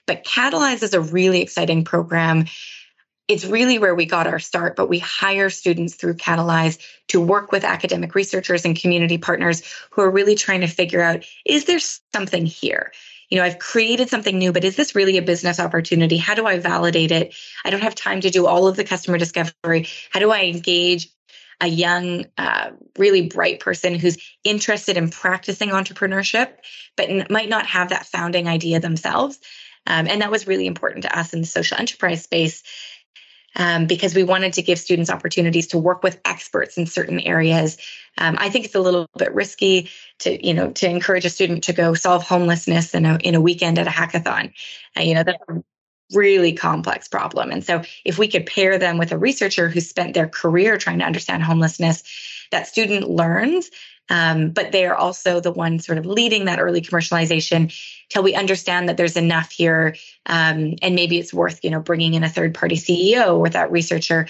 But 0.06 0.24
Catalyze 0.24 0.82
is 0.82 0.94
a 0.94 1.00
really 1.00 1.40
exciting 1.42 1.84
program. 1.84 2.46
It's 3.28 3.44
really 3.44 3.78
where 3.78 3.94
we 3.94 4.06
got 4.06 4.28
our 4.28 4.38
start, 4.38 4.76
but 4.76 4.88
we 4.88 5.00
hire 5.00 5.50
students 5.50 5.96
through 5.96 6.14
Catalyze 6.14 6.78
to 7.08 7.20
work 7.20 7.50
with 7.50 7.64
academic 7.64 8.14
researchers 8.14 8.64
and 8.64 8.78
community 8.78 9.18
partners 9.18 9.62
who 9.90 10.02
are 10.02 10.10
really 10.10 10.36
trying 10.36 10.60
to 10.60 10.68
figure 10.68 11.02
out 11.02 11.24
is 11.44 11.64
there 11.64 11.80
something 12.14 12.46
here? 12.46 12.92
You 13.28 13.38
know, 13.38 13.44
I've 13.44 13.58
created 13.58 14.08
something 14.08 14.38
new, 14.38 14.52
but 14.52 14.62
is 14.62 14.76
this 14.76 14.94
really 14.94 15.18
a 15.18 15.22
business 15.22 15.58
opportunity? 15.58 16.16
How 16.16 16.34
do 16.34 16.46
I 16.46 16.60
validate 16.60 17.10
it? 17.10 17.34
I 17.64 17.70
don't 17.70 17.82
have 17.82 17.96
time 17.96 18.20
to 18.20 18.30
do 18.30 18.46
all 18.46 18.68
of 18.68 18.76
the 18.76 18.84
customer 18.84 19.18
discovery. 19.18 19.88
How 20.10 20.20
do 20.20 20.30
I 20.30 20.44
engage 20.44 21.08
a 21.60 21.66
young, 21.66 22.26
uh, 22.38 22.70
really 22.98 23.22
bright 23.22 23.60
person 23.60 23.94
who's 23.94 24.18
interested 24.44 24.96
in 24.96 25.10
practicing 25.10 25.70
entrepreneurship, 25.70 26.52
but 26.96 27.08
n- 27.08 27.26
might 27.30 27.48
not 27.48 27.66
have 27.66 27.88
that 27.88 28.06
founding 28.06 28.46
idea 28.46 28.78
themselves? 28.78 29.38
Um, 29.86 30.06
and 30.06 30.22
that 30.22 30.30
was 30.30 30.46
really 30.46 30.66
important 30.66 31.02
to 31.02 31.18
us 31.18 31.32
in 31.32 31.40
the 31.40 31.46
social 31.46 31.78
enterprise 31.78 32.22
space 32.22 32.62
um, 33.56 33.86
because 33.86 34.14
we 34.14 34.22
wanted 34.22 34.52
to 34.54 34.62
give 34.62 34.78
students 34.78 35.10
opportunities 35.10 35.68
to 35.68 35.78
work 35.78 36.02
with 36.02 36.20
experts 36.24 36.76
in 36.76 36.86
certain 36.86 37.20
areas. 37.20 37.78
Um, 38.18 38.36
I 38.38 38.50
think 38.50 38.66
it's 38.66 38.74
a 38.74 38.80
little 38.80 39.08
bit 39.16 39.34
risky 39.34 39.90
to, 40.20 40.46
you 40.46 40.54
know, 40.54 40.70
to 40.72 40.88
encourage 40.88 41.24
a 41.24 41.30
student 41.30 41.64
to 41.64 41.72
go 41.72 41.94
solve 41.94 42.22
homelessness 42.22 42.94
in 42.94 43.06
a 43.06 43.16
in 43.16 43.34
a 43.34 43.40
weekend 43.40 43.78
at 43.78 43.86
a 43.86 43.90
hackathon. 43.90 44.52
Uh, 44.96 45.02
you 45.02 45.14
know, 45.14 45.22
that's 45.22 45.42
a 45.48 45.62
really 46.12 46.52
complex 46.52 47.08
problem. 47.08 47.50
And 47.50 47.64
so, 47.64 47.82
if 48.04 48.18
we 48.18 48.28
could 48.28 48.46
pair 48.46 48.78
them 48.78 48.98
with 48.98 49.12
a 49.12 49.18
researcher 49.18 49.68
who 49.68 49.80
spent 49.80 50.14
their 50.14 50.28
career 50.28 50.76
trying 50.76 50.98
to 50.98 51.06
understand 51.06 51.42
homelessness, 51.42 52.02
that 52.52 52.66
student 52.66 53.08
learns 53.08 53.70
um, 54.08 54.50
but 54.50 54.72
they 54.72 54.86
are 54.86 54.94
also 54.94 55.40
the 55.40 55.52
ones 55.52 55.86
sort 55.86 55.98
of 55.98 56.06
leading 56.06 56.44
that 56.44 56.60
early 56.60 56.80
commercialization 56.80 57.74
till 58.08 58.22
we 58.22 58.34
understand 58.34 58.88
that 58.88 58.96
there's 58.96 59.16
enough 59.16 59.50
here 59.50 59.96
um, 60.26 60.74
and 60.82 60.94
maybe 60.94 61.18
it's 61.18 61.34
worth 61.34 61.64
you 61.64 61.70
know 61.70 61.80
bringing 61.80 62.14
in 62.14 62.24
a 62.24 62.28
third 62.28 62.54
party 62.54 62.76
ceo 62.76 63.38
or 63.38 63.48
that 63.48 63.70
researcher 63.70 64.28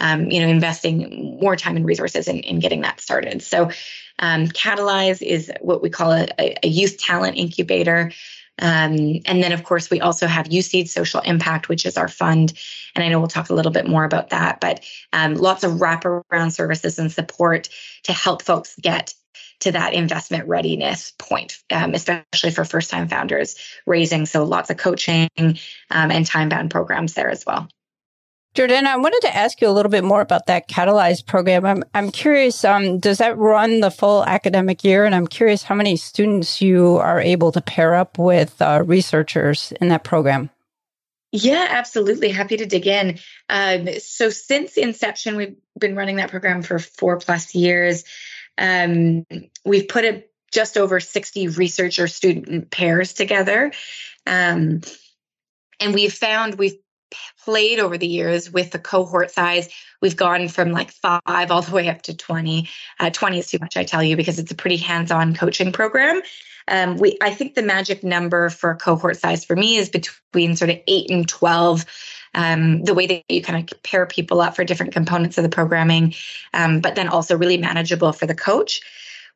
um, 0.00 0.30
you 0.30 0.40
know 0.40 0.48
investing 0.48 1.38
more 1.40 1.56
time 1.56 1.76
and 1.76 1.86
resources 1.86 2.26
in, 2.26 2.40
in 2.40 2.58
getting 2.58 2.80
that 2.80 3.00
started. 3.00 3.42
So 3.42 3.70
um, 4.18 4.46
catalyze 4.48 5.22
is 5.22 5.50
what 5.60 5.82
we 5.82 5.90
call 5.90 6.12
a, 6.12 6.28
a 6.38 6.68
youth 6.68 6.98
talent 6.98 7.36
incubator 7.36 8.12
um, 8.60 9.20
and 9.24 9.42
then, 9.42 9.52
of 9.52 9.64
course, 9.64 9.90
we 9.90 10.00
also 10.00 10.26
have 10.26 10.48
UCeed 10.48 10.88
Social 10.88 11.20
Impact, 11.20 11.68
which 11.68 11.86
is 11.86 11.96
our 11.96 12.08
fund. 12.08 12.52
And 12.94 13.02
I 13.02 13.08
know 13.08 13.18
we'll 13.18 13.28
talk 13.28 13.50
a 13.50 13.54
little 13.54 13.72
bit 13.72 13.86
more 13.86 14.04
about 14.04 14.30
that, 14.30 14.60
but 14.60 14.84
um, 15.12 15.34
lots 15.34 15.64
of 15.64 15.72
wraparound 15.72 16.52
services 16.52 16.98
and 16.98 17.10
support 17.10 17.68
to 18.04 18.12
help 18.12 18.42
folks 18.42 18.76
get 18.76 19.14
to 19.60 19.72
that 19.72 19.94
investment 19.94 20.48
readiness 20.48 21.12
point, 21.18 21.58
um, 21.70 21.94
especially 21.94 22.50
for 22.50 22.64
first 22.64 22.90
time 22.90 23.08
founders 23.08 23.56
raising. 23.86 24.26
So 24.26 24.44
lots 24.44 24.70
of 24.70 24.76
coaching 24.76 25.28
um, 25.38 25.56
and 25.90 26.26
time 26.26 26.48
bound 26.48 26.70
programs 26.70 27.14
there 27.14 27.30
as 27.30 27.44
well. 27.46 27.68
Jordana, 28.54 28.86
I 28.86 28.96
wanted 28.96 29.20
to 29.22 29.36
ask 29.36 29.60
you 29.60 29.68
a 29.68 29.70
little 29.70 29.90
bit 29.90 30.02
more 30.02 30.20
about 30.20 30.46
that 30.46 30.68
Catalyze 30.68 31.24
program. 31.24 31.64
I'm, 31.64 31.84
I'm 31.94 32.10
curious, 32.10 32.64
um, 32.64 32.98
does 32.98 33.18
that 33.18 33.38
run 33.38 33.78
the 33.78 33.92
full 33.92 34.24
academic 34.24 34.82
year? 34.82 35.04
And 35.04 35.14
I'm 35.14 35.28
curious 35.28 35.62
how 35.62 35.76
many 35.76 35.96
students 35.96 36.60
you 36.60 36.96
are 36.96 37.20
able 37.20 37.52
to 37.52 37.60
pair 37.60 37.94
up 37.94 38.18
with 38.18 38.60
uh, 38.60 38.82
researchers 38.84 39.72
in 39.80 39.88
that 39.90 40.02
program. 40.02 40.50
Yeah, 41.30 41.64
absolutely. 41.70 42.30
Happy 42.30 42.56
to 42.56 42.66
dig 42.66 42.88
in. 42.88 43.20
Um, 43.48 43.88
so, 44.00 44.30
since 44.30 44.76
inception, 44.76 45.36
we've 45.36 45.56
been 45.78 45.94
running 45.94 46.16
that 46.16 46.30
program 46.30 46.62
for 46.62 46.80
four 46.80 47.18
plus 47.18 47.54
years. 47.54 48.02
Um, 48.58 49.26
we've 49.64 49.86
put 49.86 50.04
a, 50.04 50.24
just 50.50 50.76
over 50.76 50.98
60 50.98 51.46
researcher 51.48 52.08
student 52.08 52.72
pairs 52.72 53.12
together. 53.12 53.70
Um, 54.26 54.80
and 55.78 55.94
we've 55.94 56.12
found 56.12 56.56
we've 56.56 56.78
played 57.44 57.78
over 57.78 57.98
the 57.98 58.06
years 58.06 58.50
with 58.50 58.70
the 58.70 58.78
cohort 58.78 59.30
size. 59.30 59.68
We've 60.00 60.16
gone 60.16 60.48
from 60.48 60.72
like 60.72 60.90
five 60.90 61.50
all 61.50 61.62
the 61.62 61.74
way 61.74 61.88
up 61.88 62.02
to 62.02 62.16
20. 62.16 62.68
Uh, 62.98 63.10
20 63.10 63.38
is 63.38 63.48
too 63.48 63.58
much, 63.60 63.76
I 63.76 63.84
tell 63.84 64.02
you, 64.02 64.16
because 64.16 64.38
it's 64.38 64.52
a 64.52 64.56
pretty 64.56 64.76
hands 64.76 65.10
on 65.10 65.34
coaching 65.34 65.72
program. 65.72 66.22
Um, 66.68 66.96
we, 66.96 67.18
I 67.20 67.30
think 67.30 67.54
the 67.54 67.62
magic 67.62 68.04
number 68.04 68.48
for 68.48 68.74
cohort 68.76 69.16
size 69.16 69.44
for 69.44 69.56
me 69.56 69.76
is 69.76 69.90
between 69.90 70.56
sort 70.56 70.70
of 70.70 70.78
eight 70.86 71.10
and 71.10 71.28
12. 71.28 71.84
Um, 72.32 72.84
the 72.84 72.94
way 72.94 73.06
that 73.08 73.24
you 73.28 73.42
kind 73.42 73.70
of 73.70 73.82
pair 73.82 74.06
people 74.06 74.40
up 74.40 74.54
for 74.54 74.64
different 74.64 74.92
components 74.92 75.36
of 75.36 75.42
the 75.42 75.48
programming, 75.48 76.14
um, 76.54 76.80
but 76.80 76.94
then 76.94 77.08
also 77.08 77.36
really 77.36 77.56
manageable 77.56 78.12
for 78.12 78.26
the 78.26 78.36
coach. 78.36 78.82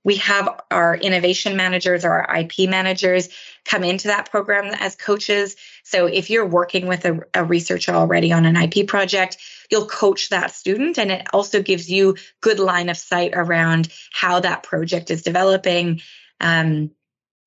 We 0.05 0.17
have 0.17 0.49
our 0.71 0.97
innovation 0.97 1.57
managers 1.57 2.05
or 2.05 2.13
our 2.13 2.37
IP 2.39 2.69
managers 2.69 3.31
come 3.65 3.83
into 3.83 4.09
that 4.09 4.31
program 4.31 4.75
as 4.79 4.95
coaches. 4.95 5.57
So 5.83 6.07
if 6.07 6.31
you're 6.31 6.47
working 6.47 6.87
with 6.87 7.05
a, 7.05 7.21
a, 7.33 7.45
researcher 7.45 7.93
already 7.93 8.31
on 8.33 8.45
an 8.45 8.57
IP 8.57 8.87
project, 8.87 9.39
you'll 9.71 9.87
coach 9.87 10.29
that 10.29 10.51
student 10.51 10.99
and 10.99 11.11
it 11.11 11.27
also 11.33 11.63
gives 11.63 11.91
you 11.91 12.17
good 12.43 12.59
line 12.59 12.91
of 12.91 12.97
sight 12.97 13.33
around 13.35 13.89
how 14.13 14.41
that 14.41 14.63
project 14.63 15.11
is 15.11 15.23
developing. 15.23 16.03
Um, 16.41 16.91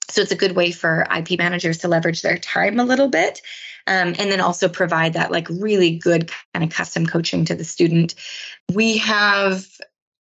so 0.09 0.21
it's 0.21 0.31
a 0.31 0.35
good 0.35 0.55
way 0.55 0.71
for 0.71 1.05
IP 1.15 1.37
managers 1.37 1.79
to 1.79 1.87
leverage 1.87 2.21
their 2.21 2.37
time 2.37 2.79
a 2.79 2.85
little 2.85 3.09
bit. 3.09 3.41
Um, 3.85 4.15
and 4.19 4.31
then 4.31 4.41
also 4.41 4.67
provide 4.67 5.13
that 5.13 5.31
like 5.31 5.47
really 5.49 5.97
good 5.97 6.29
kind 6.53 6.63
of 6.63 6.75
custom 6.75 7.05
coaching 7.05 7.45
to 7.45 7.55
the 7.55 7.63
student. 7.63 8.15
We 8.73 8.97
have 8.97 9.65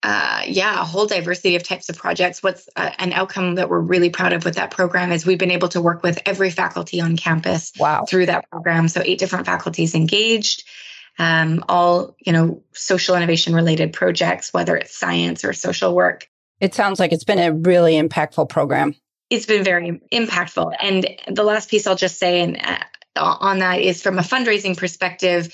uh, 0.07 0.43
yeah, 0.45 0.79
a 0.79 0.83
whole 0.83 1.07
diversity 1.07 1.55
of 1.55 1.63
types 1.63 1.89
of 1.89 1.97
projects. 1.97 2.43
What's 2.43 2.69
uh, 2.75 2.91
an 2.99 3.11
outcome 3.11 3.55
that 3.55 3.71
we're 3.71 3.79
really 3.79 4.11
proud 4.11 4.33
of 4.33 4.45
with 4.45 4.53
that 4.53 4.69
program 4.69 5.11
is 5.11 5.25
we've 5.25 5.39
been 5.39 5.49
able 5.49 5.69
to 5.69 5.81
work 5.81 6.03
with 6.03 6.19
every 6.27 6.51
faculty 6.51 7.01
on 7.01 7.17
campus 7.17 7.71
wow. 7.79 8.05
through 8.07 8.27
that 8.27 8.47
program. 8.51 8.87
So 8.87 9.01
eight 9.03 9.17
different 9.17 9.47
faculties 9.47 9.95
engaged, 9.95 10.63
um, 11.17 11.65
all 11.67 12.15
you 12.23 12.33
know, 12.33 12.61
social 12.71 13.15
innovation 13.15 13.55
related 13.55 13.93
projects, 13.93 14.53
whether 14.53 14.75
it's 14.75 14.95
science 14.95 15.43
or 15.43 15.53
social 15.53 15.95
work. 15.95 16.29
It 16.59 16.75
sounds 16.75 16.99
like 16.99 17.11
it's 17.11 17.23
been 17.23 17.39
a 17.39 17.51
really 17.51 17.93
impactful 17.93 18.47
program. 18.47 18.93
It's 19.31 19.47
been 19.47 19.63
very 19.63 19.99
impactful. 20.13 20.75
And 20.79 21.07
the 21.27 21.43
last 21.43 21.71
piece 21.71 21.87
I'll 21.87 21.95
just 21.95 22.19
say, 22.19 22.41
and 22.41 22.61
uh, 22.63 22.77
on 23.15 23.57
that 23.57 23.81
is 23.81 24.03
from 24.03 24.19
a 24.19 24.21
fundraising 24.21 24.77
perspective 24.77 25.51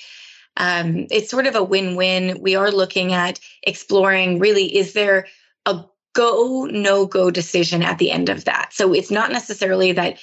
um, 0.61 1.07
it's 1.09 1.31
sort 1.31 1.47
of 1.47 1.55
a 1.55 1.63
win-win. 1.63 2.39
We 2.39 2.55
are 2.55 2.71
looking 2.71 3.13
at 3.13 3.39
exploring 3.63 4.37
really 4.37 4.77
is 4.77 4.93
there 4.93 5.25
a 5.65 5.83
go 6.13 6.67
no 6.71 7.07
go 7.07 7.31
decision 7.31 7.81
at 7.81 7.97
the 7.97 8.11
end 8.11 8.29
of 8.29 8.45
that. 8.45 8.71
So 8.71 8.93
it's 8.93 9.09
not 9.09 9.31
necessarily 9.31 9.93
that 9.93 10.19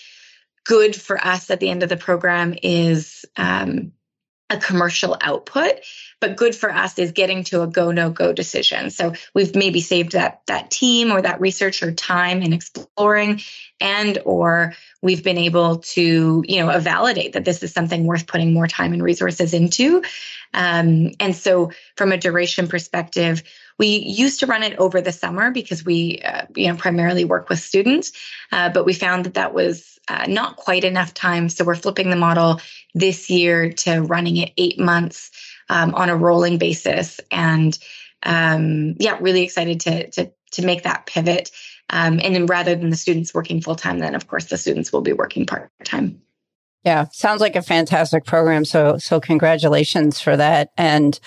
good 0.64 0.94
for 0.94 1.18
us 1.26 1.50
at 1.50 1.58
the 1.58 1.68
end 1.70 1.82
of 1.82 1.88
the 1.88 1.96
program 1.96 2.54
is 2.62 3.24
um, 3.36 3.92
a 4.50 4.58
commercial 4.58 5.16
output 5.20 5.80
but 6.20 6.36
good 6.36 6.54
for 6.54 6.72
us 6.72 6.98
is 6.98 7.12
getting 7.12 7.44
to 7.44 7.62
a 7.62 7.66
go 7.66 7.90
no 7.90 8.10
go 8.10 8.32
decision. 8.32 8.90
So 8.90 9.14
we've 9.34 9.54
maybe 9.54 9.80
saved 9.80 10.12
that 10.12 10.42
that 10.46 10.70
team 10.70 11.12
or 11.12 11.22
that 11.22 11.40
researcher 11.40 11.92
time 11.92 12.42
in 12.42 12.52
exploring 12.52 13.40
and 13.80 14.18
or 14.24 14.74
we've 15.00 15.22
been 15.22 15.38
able 15.38 15.78
to 15.78 16.44
you 16.46 16.64
know 16.64 16.78
validate 16.80 17.34
that 17.34 17.44
this 17.44 17.62
is 17.62 17.72
something 17.72 18.04
worth 18.04 18.26
putting 18.26 18.52
more 18.52 18.66
time 18.66 18.92
and 18.92 19.02
resources 19.02 19.54
into. 19.54 20.02
Um, 20.54 21.12
and 21.20 21.36
so 21.36 21.72
from 21.96 22.12
a 22.12 22.18
duration 22.18 22.68
perspective 22.68 23.42
we 23.78 23.98
used 23.98 24.40
to 24.40 24.46
run 24.46 24.64
it 24.64 24.76
over 24.78 25.00
the 25.00 25.12
summer 25.12 25.52
because 25.52 25.84
we 25.84 26.20
uh, 26.24 26.46
you 26.56 26.68
know 26.68 26.76
primarily 26.76 27.24
work 27.24 27.48
with 27.48 27.60
students 27.60 28.12
uh, 28.50 28.70
but 28.70 28.84
we 28.84 28.92
found 28.92 29.24
that 29.24 29.34
that 29.34 29.54
was 29.54 29.98
uh, 30.08 30.24
not 30.26 30.56
quite 30.56 30.84
enough 30.84 31.12
time. 31.12 31.48
So 31.48 31.64
we're 31.64 31.76
flipping 31.76 32.10
the 32.10 32.16
model 32.16 32.60
this 32.94 33.30
year 33.30 33.72
to 33.72 34.00
running 34.00 34.36
it 34.36 34.52
eight 34.56 34.78
months 34.78 35.30
um, 35.68 35.94
on 35.94 36.08
a 36.08 36.16
rolling 36.16 36.58
basis 36.58 37.20
and 37.30 37.78
um, 38.22 38.94
yeah 38.98 39.16
really 39.20 39.42
excited 39.42 39.80
to 39.80 40.10
to 40.10 40.30
to 40.50 40.64
make 40.64 40.82
that 40.82 41.06
pivot 41.06 41.50
um, 41.90 42.20
and 42.22 42.34
then 42.34 42.46
rather 42.46 42.74
than 42.74 42.90
the 42.90 42.96
students 42.96 43.32
working 43.32 43.60
full 43.60 43.76
time, 43.76 43.98
then 43.98 44.14
of 44.14 44.26
course 44.26 44.46
the 44.46 44.58
students 44.58 44.92
will 44.92 45.00
be 45.00 45.12
working 45.12 45.46
part 45.46 45.70
time. 45.84 46.20
Yeah, 46.84 47.06
sounds 47.12 47.40
like 47.40 47.56
a 47.56 47.62
fantastic 47.62 48.24
program. 48.24 48.64
So, 48.64 48.98
so 48.98 49.20
congratulations 49.20 50.20
for 50.20 50.36
that. 50.36 50.70
And 50.76 51.18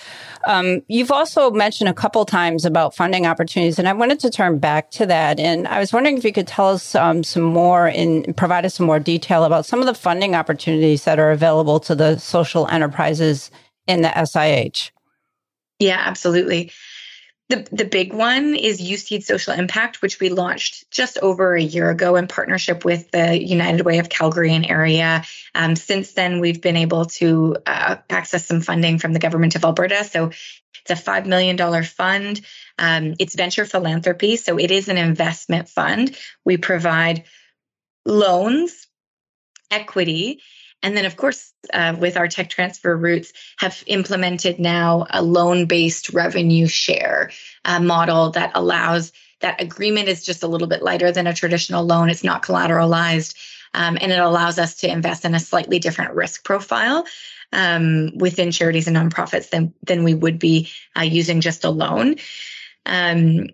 um, 0.46 0.80
you've 0.88 1.10
also 1.10 1.50
mentioned 1.50 1.90
a 1.90 1.94
couple 1.94 2.24
times 2.24 2.64
about 2.64 2.96
funding 2.96 3.26
opportunities, 3.26 3.78
and 3.78 3.86
I 3.86 3.92
wanted 3.92 4.18
to 4.20 4.30
turn 4.30 4.58
back 4.58 4.90
to 4.92 5.06
that. 5.06 5.38
And 5.38 5.68
I 5.68 5.78
was 5.78 5.92
wondering 5.92 6.16
if 6.16 6.24
you 6.24 6.32
could 6.32 6.46
tell 6.46 6.68
us 6.68 6.94
um, 6.94 7.22
some 7.22 7.42
more 7.42 7.86
and 7.86 8.34
provide 8.36 8.64
us 8.64 8.74
some 8.74 8.86
more 8.86 8.98
detail 8.98 9.44
about 9.44 9.66
some 9.66 9.80
of 9.80 9.86
the 9.86 9.94
funding 9.94 10.34
opportunities 10.34 11.04
that 11.04 11.18
are 11.18 11.30
available 11.30 11.80
to 11.80 11.94
the 11.94 12.16
social 12.18 12.66
enterprises 12.68 13.50
in 13.86 14.00
the 14.00 14.24
SIH. 14.24 14.90
Yeah, 15.78 16.00
absolutely. 16.04 16.72
The, 17.52 17.68
the 17.70 17.84
big 17.84 18.14
one 18.14 18.54
is 18.54 18.80
UCeed 18.80 19.24
Social 19.24 19.52
Impact, 19.52 20.00
which 20.00 20.18
we 20.18 20.30
launched 20.30 20.90
just 20.90 21.18
over 21.18 21.54
a 21.54 21.60
year 21.60 21.90
ago 21.90 22.16
in 22.16 22.26
partnership 22.26 22.82
with 22.82 23.10
the 23.10 23.38
United 23.38 23.84
Way 23.84 23.98
of 23.98 24.08
Calgary 24.08 24.54
and 24.54 24.64
area. 24.64 25.22
Um, 25.54 25.76
since 25.76 26.12
then, 26.12 26.40
we've 26.40 26.62
been 26.62 26.78
able 26.78 27.04
to 27.20 27.58
uh, 27.66 27.96
access 28.08 28.46
some 28.46 28.62
funding 28.62 28.98
from 28.98 29.12
the 29.12 29.18
government 29.18 29.54
of 29.54 29.64
Alberta. 29.66 30.02
So 30.04 30.28
it's 30.28 30.88
a 30.88 30.94
$5 30.94 31.26
million 31.26 31.58
fund. 31.84 32.40
Um, 32.78 33.16
it's 33.18 33.36
venture 33.36 33.66
philanthropy, 33.66 34.36
so 34.36 34.58
it 34.58 34.70
is 34.70 34.88
an 34.88 34.96
investment 34.96 35.68
fund. 35.68 36.16
We 36.46 36.56
provide 36.56 37.24
loans, 38.06 38.86
equity, 39.70 40.40
and 40.82 40.96
then, 40.96 41.04
of 41.04 41.16
course, 41.16 41.52
uh, 41.72 41.94
with 41.98 42.16
our 42.16 42.28
tech 42.28 42.48
transfer 42.48 42.96
routes, 42.96 43.32
have 43.58 43.82
implemented 43.86 44.58
now 44.58 45.06
a 45.10 45.22
loan 45.22 45.66
based 45.66 46.10
revenue 46.10 46.66
share 46.66 47.30
uh, 47.64 47.80
model 47.80 48.30
that 48.30 48.52
allows 48.54 49.12
that 49.40 49.60
agreement 49.60 50.08
is 50.08 50.24
just 50.24 50.42
a 50.42 50.48
little 50.48 50.68
bit 50.68 50.82
lighter 50.82 51.12
than 51.12 51.26
a 51.26 51.34
traditional 51.34 51.84
loan. 51.84 52.10
It's 52.10 52.24
not 52.24 52.42
collateralized, 52.42 53.34
um, 53.74 53.98
and 54.00 54.10
it 54.10 54.18
allows 54.18 54.58
us 54.58 54.76
to 54.76 54.90
invest 54.90 55.24
in 55.24 55.34
a 55.34 55.40
slightly 55.40 55.78
different 55.78 56.14
risk 56.14 56.44
profile 56.44 57.04
um, 57.52 58.16
within 58.16 58.50
charities 58.50 58.88
and 58.88 58.96
nonprofits 58.96 59.50
than 59.50 59.74
than 59.82 60.04
we 60.04 60.14
would 60.14 60.38
be 60.38 60.70
uh, 60.96 61.02
using 61.02 61.40
just 61.40 61.64
a 61.64 61.70
loan. 61.70 62.16
Um, 62.86 63.48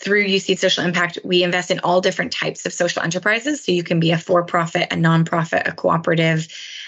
through 0.00 0.26
UCeed 0.26 0.58
Social 0.58 0.84
Impact, 0.84 1.18
we 1.24 1.42
invest 1.42 1.70
in 1.70 1.80
all 1.80 2.00
different 2.00 2.32
types 2.32 2.64
of 2.64 2.72
social 2.72 3.02
enterprises. 3.02 3.64
So 3.64 3.72
you 3.72 3.82
can 3.82 3.98
be 3.98 4.12
a 4.12 4.18
for 4.18 4.44
profit, 4.44 4.92
a 4.92 4.96
nonprofit, 4.96 5.68
a 5.68 5.72
cooperative. 5.72 6.46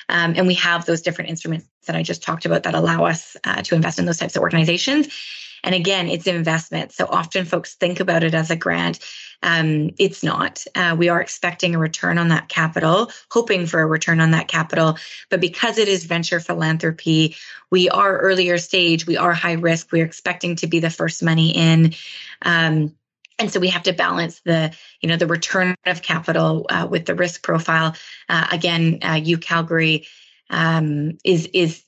Um, 0.09 0.35
and 0.37 0.47
we 0.47 0.55
have 0.55 0.87
those 0.87 1.03
different 1.03 1.31
instruments 1.31 1.67
that 1.87 1.97
I 1.97 2.03
just 2.03 2.23
talked 2.23 2.47
about 2.47 2.63
that 2.63 2.75
allow 2.75 3.05
us 3.05 3.37
uh, 3.45 3.63
to 3.63 3.75
invest 3.75 3.99
in 3.99 4.07
those 4.07 4.19
types 4.19 4.37
of 4.37 4.43
organizations. 4.43 5.09
And 5.65 5.75
again, 5.75 6.09
it's 6.09 6.27
investment. 6.27 6.93
So 6.93 7.07
often 7.07 7.45
folks 7.45 7.75
think 7.75 8.01
about 8.01 8.23
it 8.23 8.33
as 8.33 8.51
a 8.51 8.57
grant. 8.57 9.01
Um, 9.43 9.91
it's 9.99 10.23
not. 10.23 10.65
Uh, 10.75 10.95
we 10.99 11.09
are 11.09 11.21
expecting 11.21 11.75
a 11.75 11.79
return 11.79 12.19
on 12.19 12.29
that 12.29 12.49
capital, 12.49 13.11
hoping 13.31 13.67
for 13.67 13.81
a 13.81 13.87
return 13.87 14.21
on 14.21 14.31
that 14.31 14.49
capital. 14.49 14.99
But 15.31 15.41
because 15.41 15.79
it 15.79 15.89
is 15.89 16.05
venture 16.05 16.41
philanthropy, 16.41 17.37
we 17.71 17.89
are 17.89 18.19
earlier 18.19 18.59
stage, 18.59 19.07
we 19.07 19.17
are 19.17 19.33
high 19.33 19.53
risk, 19.53 19.93
we're 19.93 20.05
expecting 20.05 20.57
to 20.57 20.67
be 20.67 20.81
the 20.81 20.91
first 20.91 21.23
money 21.23 21.51
in. 21.51 21.95
Um, 22.43 22.95
and 23.41 23.51
so 23.51 23.59
we 23.59 23.69
have 23.69 23.83
to 23.85 23.93
balance 23.93 24.41
the 24.45 24.73
you 25.01 25.09
know 25.09 25.17
the 25.17 25.27
return 25.27 25.75
of 25.87 26.03
capital 26.03 26.67
uh, 26.69 26.87
with 26.89 27.07
the 27.07 27.15
risk 27.15 27.43
profile. 27.43 27.97
Uh, 28.29 28.47
again 28.53 28.99
uh, 29.03 29.15
u 29.15 29.39
calgary 29.39 30.07
um, 30.51 31.19
is 31.25 31.49
is 31.53 31.83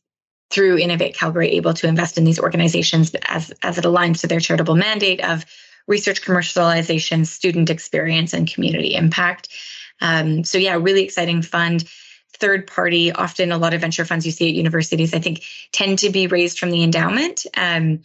through 0.51 0.79
innovate 0.79 1.15
calgary 1.15 1.51
able 1.53 1.75
to 1.75 1.87
invest 1.87 2.19
in 2.19 2.25
these 2.25 2.41
organizations 2.41 3.15
as 3.29 3.53
as 3.63 3.79
it 3.79 3.85
aligns 3.85 4.21
to 4.21 4.27
their 4.27 4.41
charitable 4.41 4.75
mandate 4.75 5.23
of 5.23 5.45
research 5.87 6.23
commercialization 6.23 7.27
student 7.27 7.71
experience 7.71 8.33
and 8.33 8.53
community 8.53 8.95
impact. 8.95 9.49
Um, 10.01 10.45
so 10.45 10.59
yeah 10.59 10.75
really 10.75 11.05
exciting 11.05 11.43
fund. 11.43 11.85
Third 12.39 12.67
party 12.67 13.13
often 13.13 13.53
a 13.53 13.59
lot 13.59 13.75
of 13.75 13.83
venture 13.83 14.05
funds 14.05 14.27
you 14.27 14.33
see 14.33 14.49
at 14.49 14.55
universities 14.55 15.15
i 15.15 15.21
think 15.21 15.45
tend 15.71 15.99
to 16.01 16.11
be 16.11 16.27
raised 16.27 16.59
from 16.59 16.71
the 16.71 16.83
endowment. 16.83 17.47
Um, 17.57 18.01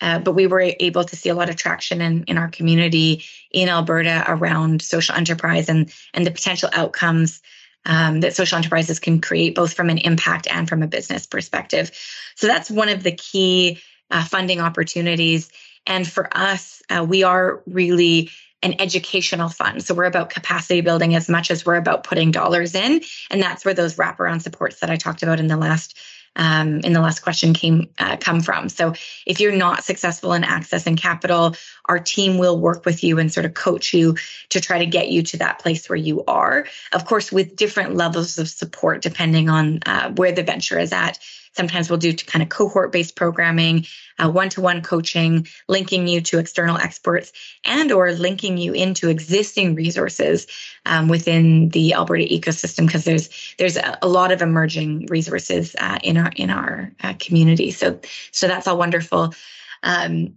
uh, 0.00 0.18
but 0.18 0.32
we 0.32 0.46
were 0.46 0.72
able 0.80 1.04
to 1.04 1.16
see 1.16 1.28
a 1.28 1.34
lot 1.34 1.48
of 1.48 1.56
traction 1.56 2.00
in, 2.00 2.24
in 2.24 2.38
our 2.38 2.48
community 2.48 3.24
in 3.50 3.68
Alberta 3.68 4.24
around 4.26 4.82
social 4.82 5.14
enterprise 5.14 5.68
and, 5.68 5.92
and 6.12 6.26
the 6.26 6.30
potential 6.30 6.68
outcomes 6.72 7.40
um, 7.86 8.20
that 8.20 8.34
social 8.34 8.56
enterprises 8.56 8.98
can 8.98 9.20
create, 9.20 9.54
both 9.54 9.74
from 9.74 9.90
an 9.90 9.98
impact 9.98 10.46
and 10.50 10.68
from 10.68 10.82
a 10.82 10.86
business 10.86 11.26
perspective. 11.26 11.90
So 12.34 12.46
that's 12.46 12.70
one 12.70 12.88
of 12.88 13.02
the 13.02 13.12
key 13.12 13.80
uh, 14.10 14.24
funding 14.24 14.60
opportunities. 14.60 15.50
And 15.86 16.06
for 16.06 16.34
us, 16.36 16.82
uh, 16.88 17.04
we 17.06 17.22
are 17.24 17.62
really 17.66 18.30
an 18.62 18.80
educational 18.80 19.50
fund. 19.50 19.84
So 19.84 19.94
we're 19.94 20.04
about 20.04 20.30
capacity 20.30 20.80
building 20.80 21.14
as 21.14 21.28
much 21.28 21.50
as 21.50 21.66
we're 21.66 21.76
about 21.76 22.04
putting 22.04 22.30
dollars 22.30 22.74
in. 22.74 23.02
And 23.30 23.42
that's 23.42 23.64
where 23.64 23.74
those 23.74 23.96
wraparound 23.96 24.40
supports 24.40 24.80
that 24.80 24.90
I 24.90 24.96
talked 24.96 25.22
about 25.22 25.38
in 25.38 25.48
the 25.48 25.58
last 25.58 25.98
um, 26.36 26.80
in 26.80 26.92
the 26.92 27.00
last 27.00 27.20
question 27.20 27.54
came 27.54 27.88
uh, 27.98 28.16
come 28.16 28.40
from. 28.40 28.68
So 28.68 28.94
if 29.26 29.40
you're 29.40 29.52
not 29.56 29.84
successful 29.84 30.32
in 30.32 30.42
accessing 30.42 30.96
capital, 30.96 31.56
our 31.86 31.98
team 31.98 32.38
will 32.38 32.58
work 32.58 32.84
with 32.84 33.04
you 33.04 33.18
and 33.18 33.32
sort 33.32 33.46
of 33.46 33.54
coach 33.54 33.94
you 33.94 34.16
to 34.50 34.60
try 34.60 34.78
to 34.78 34.86
get 34.86 35.08
you 35.08 35.22
to 35.22 35.36
that 35.38 35.58
place 35.58 35.88
where 35.88 35.96
you 35.96 36.24
are. 36.26 36.66
Of 36.92 37.04
course, 37.04 37.30
with 37.30 37.56
different 37.56 37.94
levels 37.94 38.38
of 38.38 38.48
support 38.48 39.02
depending 39.02 39.48
on 39.48 39.80
uh, 39.86 40.10
where 40.12 40.32
the 40.32 40.42
venture 40.42 40.78
is 40.78 40.92
at. 40.92 41.18
Sometimes 41.56 41.88
we'll 41.88 41.98
do 41.98 42.12
kind 42.14 42.42
of 42.42 42.48
cohort 42.48 42.92
based 42.92 43.16
programming, 43.16 43.86
one 44.18 44.48
to 44.50 44.60
one 44.60 44.82
coaching, 44.82 45.46
linking 45.68 46.08
you 46.08 46.20
to 46.22 46.38
external 46.38 46.76
experts 46.76 47.32
and 47.64 47.92
or 47.92 48.12
linking 48.12 48.58
you 48.58 48.72
into 48.72 49.08
existing 49.08 49.74
resources 49.74 50.46
um, 50.86 51.08
within 51.08 51.68
the 51.70 51.94
Alberta 51.94 52.24
ecosystem 52.24 52.86
because 52.86 53.04
there's 53.04 53.54
there's 53.58 53.76
a, 53.76 53.98
lot 54.08 54.32
of 54.32 54.42
emerging 54.42 55.06
resources 55.06 55.74
uh, 55.78 55.98
in 56.02 56.16
our 56.16 56.32
in 56.36 56.50
our 56.50 56.92
uh, 57.02 57.14
community. 57.18 57.70
So 57.70 58.00
so 58.32 58.48
that's 58.48 58.66
all 58.66 58.78
wonderful. 58.78 59.34
Um, 59.82 60.34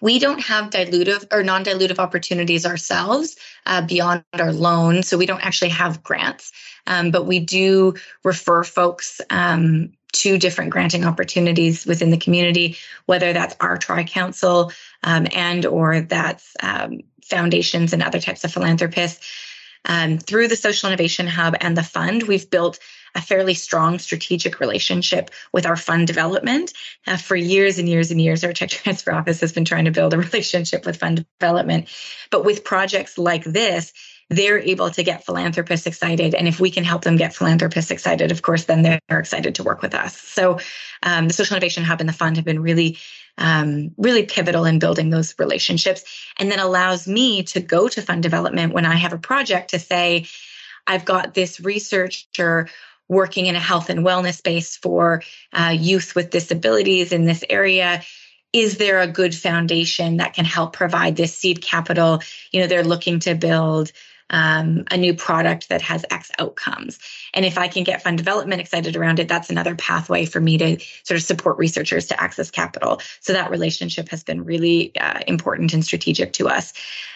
we 0.00 0.18
don't 0.18 0.40
have 0.40 0.70
dilutive 0.70 1.26
or 1.32 1.42
non-dilutive 1.42 1.98
opportunities 1.98 2.66
ourselves 2.66 3.36
uh, 3.66 3.82
beyond 3.86 4.24
our 4.34 4.52
loan 4.52 5.02
so 5.02 5.18
we 5.18 5.26
don't 5.26 5.44
actually 5.44 5.68
have 5.68 6.02
grants 6.02 6.52
um, 6.86 7.10
but 7.10 7.26
we 7.26 7.38
do 7.38 7.94
refer 8.24 8.64
folks 8.64 9.20
um, 9.30 9.92
two 10.16 10.38
different 10.38 10.70
granting 10.70 11.04
opportunities 11.04 11.86
within 11.86 12.10
the 12.10 12.16
community, 12.16 12.76
whether 13.04 13.32
that's 13.32 13.56
our 13.60 13.76
Tri 13.76 14.04
Council 14.04 14.72
um, 15.02 15.26
and 15.34 15.66
or 15.66 16.00
that's 16.00 16.56
um, 16.62 17.00
foundations 17.22 17.92
and 17.92 18.02
other 18.02 18.20
types 18.20 18.44
of 18.44 18.52
philanthropists. 18.52 19.24
Um, 19.84 20.18
through 20.18 20.48
the 20.48 20.56
Social 20.56 20.88
Innovation 20.88 21.26
Hub 21.26 21.54
and 21.60 21.76
the 21.76 21.82
fund, 21.82 22.24
we've 22.24 22.50
built 22.50 22.78
a 23.14 23.20
fairly 23.20 23.54
strong 23.54 23.98
strategic 23.98 24.60
relationship 24.60 25.30
with 25.52 25.64
our 25.64 25.76
fund 25.76 26.06
development. 26.06 26.72
Uh, 27.06 27.16
for 27.16 27.36
years 27.36 27.78
and 27.78 27.88
years 27.88 28.10
and 28.10 28.20
years, 28.20 28.44
our 28.44 28.52
tech 28.52 28.68
transfer 28.70 29.12
office 29.12 29.40
has 29.40 29.52
been 29.52 29.64
trying 29.64 29.86
to 29.86 29.90
build 29.90 30.12
a 30.12 30.18
relationship 30.28 30.84
with 30.84 30.98
fund 30.98 31.24
development. 31.38 31.88
But 32.30 32.44
with 32.44 32.64
projects 32.64 33.16
like 33.16 33.44
this, 33.44 33.92
they're 34.28 34.58
able 34.58 34.90
to 34.90 35.02
get 35.02 35.24
philanthropists 35.24 35.86
excited. 35.86 36.34
And 36.34 36.48
if 36.48 36.58
we 36.58 36.70
can 36.70 36.84
help 36.84 37.02
them 37.02 37.16
get 37.16 37.34
philanthropists 37.34 37.90
excited, 37.90 38.32
of 38.32 38.42
course, 38.42 38.64
then 38.64 38.82
they're 38.82 39.18
excited 39.18 39.54
to 39.56 39.62
work 39.62 39.82
with 39.82 39.94
us. 39.94 40.20
So 40.20 40.58
um, 41.02 41.28
the 41.28 41.34
Social 41.34 41.54
Innovation 41.54 41.84
Hub 41.84 42.00
and 42.00 42.08
the 42.08 42.12
fund 42.12 42.36
have 42.36 42.44
been 42.44 42.60
really, 42.60 42.98
um, 43.38 43.92
really 43.96 44.24
pivotal 44.24 44.64
in 44.64 44.80
building 44.80 45.10
those 45.10 45.34
relationships 45.38 46.04
and 46.38 46.50
then 46.50 46.58
allows 46.58 47.06
me 47.06 47.44
to 47.44 47.60
go 47.60 47.88
to 47.88 48.02
fund 48.02 48.22
development 48.22 48.74
when 48.74 48.84
I 48.84 48.96
have 48.96 49.12
a 49.12 49.18
project 49.18 49.70
to 49.70 49.78
say, 49.78 50.26
I've 50.88 51.04
got 51.04 51.34
this 51.34 51.60
researcher 51.60 52.68
working 53.08 53.46
in 53.46 53.54
a 53.54 53.60
health 53.60 53.90
and 53.90 54.04
wellness 54.04 54.38
space 54.38 54.76
for 54.76 55.22
uh, 55.52 55.74
youth 55.78 56.16
with 56.16 56.30
disabilities 56.30 57.12
in 57.12 57.24
this 57.24 57.44
area 57.48 58.02
is 58.52 58.78
there 58.78 59.00
a 59.00 59.06
good 59.06 59.34
foundation 59.34 60.16
that 60.16 60.32
can 60.32 60.44
help 60.44 60.72
provide 60.72 61.14
this 61.14 61.36
seed 61.36 61.60
capital 61.62 62.20
you 62.50 62.60
know 62.60 62.66
they're 62.66 62.84
looking 62.84 63.20
to 63.20 63.34
build 63.34 63.92
um, 64.30 64.84
a 64.90 64.96
new 64.96 65.14
product 65.14 65.68
that 65.68 65.82
has 65.82 66.04
X 66.10 66.30
outcomes. 66.38 66.98
And 67.34 67.44
if 67.44 67.58
I 67.58 67.68
can 67.68 67.84
get 67.84 68.02
fund 68.02 68.18
development 68.18 68.60
excited 68.60 68.96
around 68.96 69.18
it, 69.18 69.28
that's 69.28 69.50
another 69.50 69.74
pathway 69.74 70.26
for 70.26 70.40
me 70.40 70.58
to 70.58 70.78
sort 71.04 71.18
of 71.18 71.22
support 71.22 71.58
researchers 71.58 72.06
to 72.06 72.20
access 72.20 72.50
capital. 72.50 73.00
So 73.20 73.32
that 73.32 73.50
relationship 73.50 74.08
has 74.08 74.24
been 74.24 74.44
really 74.44 74.96
uh, 74.98 75.20
important 75.26 75.72
and 75.72 75.84
strategic 75.84 76.32
to 76.34 76.48
us. 76.48 76.72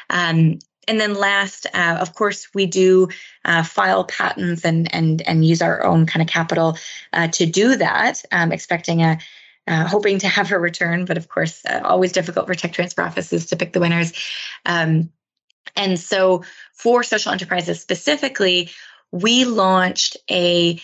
Um, 0.08 0.58
and 0.88 0.98
then 0.98 1.14
last, 1.14 1.66
uh, 1.72 1.98
of 2.00 2.14
course, 2.14 2.48
we 2.54 2.66
do 2.66 3.08
uh, 3.44 3.62
file 3.62 4.04
patents 4.04 4.64
and 4.64 4.92
and 4.92 5.22
and 5.22 5.44
use 5.44 5.62
our 5.62 5.84
own 5.84 6.06
kind 6.06 6.22
of 6.22 6.28
capital 6.28 6.76
uh, 7.12 7.28
to 7.28 7.46
do 7.46 7.76
that, 7.76 8.24
um, 8.32 8.50
expecting 8.50 9.02
a 9.02 9.18
uh, 9.66 9.86
hoping 9.86 10.18
to 10.18 10.26
have 10.28 10.50
a 10.50 10.58
return, 10.58 11.04
but 11.04 11.16
of 11.16 11.28
course, 11.28 11.64
uh, 11.64 11.80
always 11.84 12.12
difficult 12.12 12.46
for 12.46 12.54
tech 12.54 12.72
transfer 12.72 13.02
offices 13.02 13.46
to 13.46 13.56
pick 13.56 13.72
the 13.72 13.78
winners. 13.78 14.12
Um, 14.66 15.10
and 15.76 15.98
so 15.98 16.42
for 16.80 17.02
social 17.02 17.32
enterprises 17.32 17.80
specifically, 17.80 18.70
we 19.12 19.44
launched 19.44 20.16
a 20.30 20.80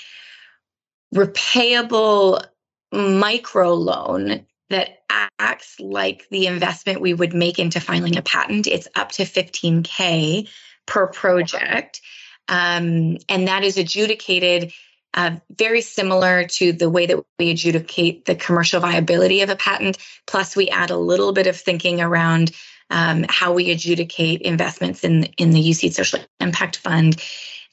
repayable 1.15 2.45
micro 2.93 3.73
loan 3.73 4.45
that 4.69 4.99
acts 5.39 5.81
like 5.81 6.29
the 6.31 6.47
investment 6.47 7.01
we 7.01 7.15
would 7.15 7.33
make 7.33 7.59
into 7.59 7.81
filing 7.81 8.17
a 8.17 8.23
patent. 8.23 8.67
It's 8.67 8.89
up 8.95 9.13
to 9.13 9.23
15K 9.23 10.49
per 10.87 11.07
project. 11.07 12.01
Um, 12.49 13.17
and 13.29 13.49
that 13.49 13.65
is 13.65 13.79
adjudicated 13.79 14.73
uh, 15.15 15.37
very 15.51 15.81
similar 15.81 16.45
to 16.45 16.73
the 16.73 16.91
way 16.91 17.07
that 17.07 17.25
we 17.39 17.51
adjudicate 17.51 18.27
the 18.27 18.35
commercial 18.35 18.81
viability 18.81 19.41
of 19.41 19.49
a 19.49 19.57
patent. 19.57 19.97
Plus, 20.27 20.55
we 20.55 20.69
add 20.69 20.91
a 20.91 20.97
little 20.97 21.33
bit 21.33 21.47
of 21.47 21.57
thinking 21.57 22.03
around 22.03 22.53
um, 22.91 23.25
how 23.29 23.53
we 23.53 23.71
adjudicate 23.71 24.43
investments 24.43 25.05
in 25.05 25.25
in 25.39 25.51
the 25.51 25.63
UCeed 25.63 25.93
Social 25.93 26.21
Impact 26.41 26.77
Fund. 26.77 27.23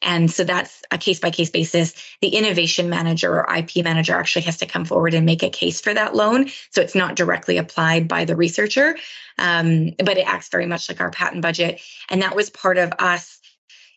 And 0.04 0.30
so 0.30 0.44
that's 0.44 0.82
a 0.92 0.98
case 0.98 1.20
by 1.20 1.32
case 1.32 1.50
basis. 1.50 1.94
The 2.22 2.30
innovation 2.30 2.90
manager 2.90 3.40
or 3.40 3.56
IP 3.56 3.84
manager 3.84 4.14
actually 4.14 4.44
has 4.44 4.58
to 4.58 4.66
come 4.66 4.86
forward 4.86 5.14
and 5.14 5.26
make 5.26 5.44
a 5.44 5.50
case 5.50 5.80
for 5.80 5.94
that 5.94 6.14
loan. 6.14 6.50
So 6.72 6.82
it's 6.82 6.96
not 6.96 7.16
directly 7.16 7.58
applied 7.58 8.08
by 8.08 8.26
the 8.26 8.36
researcher, 8.36 8.98
um, 9.38 9.92
but 9.98 10.18
it 10.18 10.28
acts 10.28 10.50
very 10.50 10.66
much 10.66 10.90
like 10.90 11.00
our 11.00 11.10
patent 11.10 11.42
budget. 11.42 11.82
And 12.10 12.22
that 12.22 12.36
was 12.36 12.50
part 12.50 12.78
of 12.78 12.92
us 13.00 13.40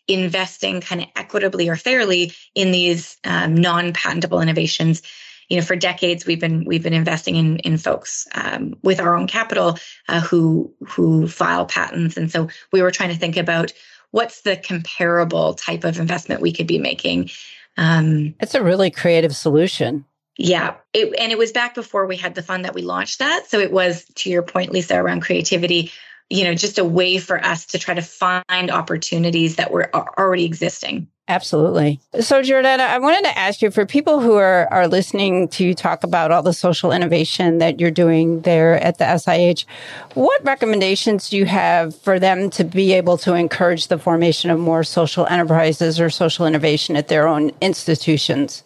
investing 0.07 0.79
kind 0.79 1.01
of 1.01 1.07
equitably 1.17 1.67
or 1.67 1.75
fairly 1.75 2.31
in 2.55 2.71
these 2.71 3.17
um, 3.25 3.55
non 3.55 3.91
patentable 3.91 4.41
innovations 4.41 5.01
you 5.49 5.57
know 5.57 5.63
for 5.63 5.75
decades 5.75 6.25
we've 6.25 6.39
been 6.39 6.65
we've 6.65 6.83
been 6.83 6.93
investing 6.93 7.35
in 7.35 7.57
in 7.59 7.77
folks 7.77 8.27
um, 8.35 8.75
with 8.83 8.99
our 8.99 9.15
own 9.15 9.27
capital 9.27 9.77
uh, 10.07 10.21
who 10.21 10.73
who 10.85 11.27
file 11.27 11.65
patents. 11.65 12.17
And 12.17 12.31
so 12.31 12.49
we 12.71 12.81
were 12.81 12.91
trying 12.91 13.09
to 13.09 13.17
think 13.17 13.37
about 13.37 13.73
what's 14.11 14.41
the 14.41 14.57
comparable 14.57 15.53
type 15.53 15.83
of 15.83 15.99
investment 15.99 16.41
we 16.41 16.53
could 16.53 16.67
be 16.67 16.79
making. 16.79 17.29
Um, 17.77 18.35
it's 18.39 18.55
a 18.55 18.63
really 18.63 18.89
creative 18.89 19.35
solution. 19.35 20.05
Yeah. 20.37 20.75
It, 20.93 21.13
and 21.19 21.31
it 21.31 21.37
was 21.37 21.51
back 21.51 21.75
before 21.75 22.05
we 22.05 22.15
had 22.15 22.35
the 22.35 22.43
fund 22.43 22.65
that 22.65 22.75
we 22.75 22.83
launched 22.83 23.19
that. 23.19 23.49
So 23.49 23.59
it 23.59 23.71
was 23.71 24.05
to 24.15 24.29
your 24.29 24.43
point 24.43 24.71
lisa 24.71 24.95
around 24.95 25.21
creativity 25.21 25.91
you 26.29 26.43
know 26.43 26.53
just 26.53 26.77
a 26.77 26.85
way 26.85 27.17
for 27.17 27.43
us 27.43 27.67
to 27.67 27.79
try 27.79 27.93
to 27.93 28.01
find 28.01 28.71
opportunities 28.71 29.55
that 29.55 29.71
were 29.71 29.93
already 29.95 30.45
existing 30.45 31.07
Absolutely. 31.29 31.99
So, 32.21 32.41
Jordana, 32.41 32.79
I 32.79 32.99
wanted 32.99 33.25
to 33.25 33.37
ask 33.37 33.61
you 33.61 33.69
for 33.69 33.85
people 33.85 34.21
who 34.21 34.35
are, 34.35 34.71
are 34.71 34.87
listening 34.87 35.49
to 35.49 35.65
you 35.65 35.73
talk 35.73 36.05
about 36.05 36.31
all 36.31 36.41
the 36.41 36.53
social 36.53 36.93
innovation 36.93 37.57
that 37.57 37.81
you're 37.81 37.91
doing 37.91 38.41
there 38.41 38.75
at 38.81 38.97
the 38.97 39.17
SIH, 39.17 39.65
what 40.13 40.41
recommendations 40.45 41.29
do 41.29 41.37
you 41.37 41.45
have 41.45 41.93
for 41.99 42.17
them 42.17 42.49
to 42.51 42.63
be 42.63 42.93
able 42.93 43.17
to 43.19 43.33
encourage 43.33 43.87
the 43.87 43.99
formation 43.99 44.49
of 44.49 44.57
more 44.57 44.85
social 44.85 45.27
enterprises 45.27 45.99
or 45.99 46.09
social 46.09 46.45
innovation 46.45 46.95
at 46.95 47.09
their 47.09 47.27
own 47.27 47.51
institutions? 47.59 48.63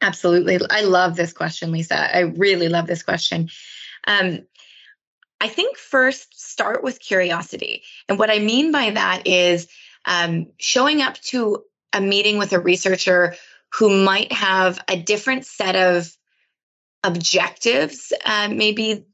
Absolutely. 0.00 0.58
I 0.70 0.80
love 0.80 1.14
this 1.14 1.32
question, 1.32 1.70
Lisa. 1.70 2.16
I 2.16 2.20
really 2.22 2.68
love 2.68 2.88
this 2.88 3.04
question. 3.04 3.50
Um, 4.08 4.40
I 5.40 5.46
think 5.46 5.78
first 5.78 6.40
start 6.40 6.82
with 6.82 6.98
curiosity. 6.98 7.84
And 8.08 8.18
what 8.18 8.30
I 8.30 8.40
mean 8.40 8.72
by 8.72 8.90
that 8.90 9.26
is 9.26 9.68
um, 10.04 10.48
showing 10.58 11.00
up 11.00 11.14
to 11.22 11.62
a 11.94 12.00
meeting 12.00 12.38
with 12.38 12.52
a 12.52 12.60
researcher 12.60 13.34
who 13.72 14.04
might 14.04 14.32
have 14.32 14.82
a 14.88 14.96
different 14.96 15.46
set 15.46 15.76
of 15.76 16.14
objectives, 17.02 18.12
uh, 18.24 18.48
maybe 18.50 19.06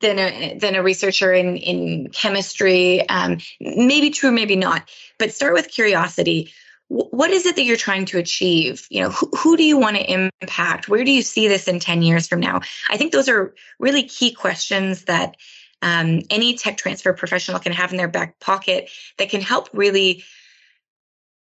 than 0.00 0.18
a 0.18 0.58
than 0.58 0.74
a 0.74 0.82
researcher 0.82 1.32
in 1.32 1.56
in 1.56 2.08
chemistry. 2.10 3.08
Um, 3.08 3.38
maybe 3.60 4.10
true, 4.10 4.32
maybe 4.32 4.56
not. 4.56 4.88
But 5.18 5.32
start 5.32 5.54
with 5.54 5.68
curiosity. 5.70 6.52
what 6.88 7.30
is 7.30 7.46
it 7.46 7.56
that 7.56 7.62
you're 7.62 7.76
trying 7.76 8.04
to 8.06 8.18
achieve? 8.18 8.86
You 8.90 9.02
know, 9.02 9.10
who, 9.10 9.30
who 9.36 9.56
do 9.56 9.64
you 9.64 9.78
want 9.78 9.96
to 9.96 10.28
impact? 10.42 10.88
Where 10.88 11.04
do 11.04 11.10
you 11.10 11.22
see 11.22 11.48
this 11.48 11.66
in 11.68 11.80
ten 11.80 12.02
years 12.02 12.28
from 12.28 12.40
now? 12.40 12.60
I 12.90 12.96
think 12.96 13.12
those 13.12 13.28
are 13.28 13.54
really 13.78 14.02
key 14.04 14.32
questions 14.32 15.04
that 15.04 15.36
um, 15.82 16.22
any 16.30 16.56
tech 16.56 16.76
transfer 16.76 17.12
professional 17.12 17.58
can 17.58 17.72
have 17.72 17.90
in 17.90 17.96
their 17.96 18.08
back 18.08 18.38
pocket 18.40 18.90
that 19.18 19.30
can 19.30 19.40
help 19.40 19.68
really 19.72 20.24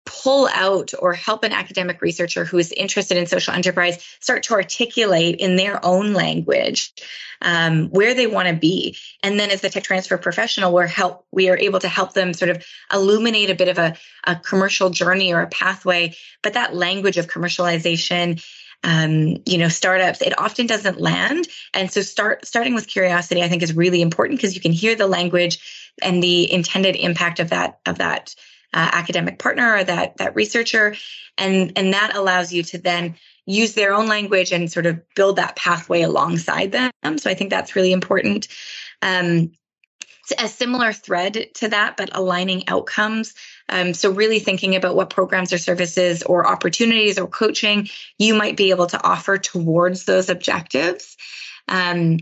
pull 0.06 0.50
out 0.54 0.92
or 1.00 1.14
help 1.14 1.44
an 1.44 1.54
academic 1.54 2.02
researcher 2.02 2.46
who 2.46 2.58
is 2.58 2.72
interested 2.72 3.18
in 3.18 3.26
social 3.26 3.54
enterprise 3.54 4.04
start 4.20 4.44
to 4.44 4.54
articulate 4.54 5.38
in 5.38 5.56
their 5.56 5.84
own 5.86 6.14
language 6.14 6.94
um, 7.42 7.90
where 7.90 8.14
they 8.14 8.28
want 8.28 8.48
to 8.48 8.54
be. 8.54 8.98
And 9.22 9.40
then 9.40 9.52
as 9.52 9.62
the 9.62 9.70
tech 9.70 9.84
transfer 9.84 10.18
professional 10.18 10.74
we're 10.74 10.88
help 10.88 11.26
we 11.32 11.50
are 11.50 11.58
able 11.58 11.80
to 11.80 11.88
help 11.88 12.14
them 12.14 12.34
sort 12.34 12.52
of 12.52 12.66
illuminate 12.92 13.50
a 13.50 13.56
bit 13.56 13.70
of 13.70 13.78
a, 13.78 13.96
a 14.26 14.36
commercial 14.36 14.90
journey 14.90 15.34
or 15.34 15.42
a 15.42 15.48
pathway. 15.48 16.16
But 16.42 16.54
that 16.54 16.76
language 16.76 17.18
of 17.18 17.28
commercialization 17.28 18.44
um, 18.86 19.38
you 19.46 19.58
know 19.58 19.70
startups 19.70 20.22
it 20.22 20.38
often 20.38 20.68
doesn't 20.68 21.00
land. 21.00 21.48
And 21.74 21.90
so 21.90 22.02
start 22.02 22.46
starting 22.46 22.76
with 22.76 22.88
curiosity 22.88 23.42
i 23.42 23.48
think 23.48 23.64
is 23.64 23.76
really 23.76 24.02
important 24.02 24.38
because 24.38 24.56
you 24.56 24.62
can 24.62 24.74
hear 24.74 24.96
the 24.96 25.08
language 25.08 25.94
and 26.02 26.22
the 26.22 26.52
intended 26.52 26.96
impact 26.96 27.40
of 27.40 27.52
that 27.52 27.80
of 27.86 28.00
that 28.00 28.36
uh, 28.74 28.90
academic 28.94 29.40
partner 29.40 29.78
or 29.78 29.84
that 29.84 30.18
that 30.18 30.36
researcher 30.36 30.96
and 31.38 31.74
and 31.76 31.94
that 31.94 32.16
allows 32.16 32.52
you 32.54 32.64
to 32.64 32.78
then 32.78 33.16
use 33.46 33.74
their 33.74 33.94
own 33.94 34.08
language 34.08 34.52
and 34.52 34.72
sort 34.72 34.86
of 34.86 35.02
build 35.16 35.36
that 35.36 35.56
pathway 35.56 36.02
alongside 36.02 36.72
them 36.72 37.18
so 37.18 37.30
i 37.30 37.34
think 37.34 37.50
that's 37.50 37.76
really 37.76 37.92
important 37.92 38.48
um, 39.02 39.52
a 40.38 40.48
similar 40.48 40.94
thread 40.94 41.48
to 41.56 41.70
that, 41.70 41.98
but 41.98 42.10
aligning 42.14 42.68
outcomes. 42.68 43.34
Um, 43.70 43.94
so, 43.94 44.12
really 44.12 44.40
thinking 44.40 44.76
about 44.76 44.96
what 44.96 45.10
programs 45.10 45.52
or 45.52 45.58
services 45.58 46.24
or 46.24 46.48
opportunities 46.48 47.20
or 47.20 47.28
coaching 47.28 47.90
you 48.18 48.34
might 48.34 48.58
be 48.58 48.70
able 48.70 48.88
to 48.88 49.04
offer 49.04 49.38
towards 49.38 50.06
those 50.06 50.30
objectives. 50.30 51.18
Um, 51.68 52.20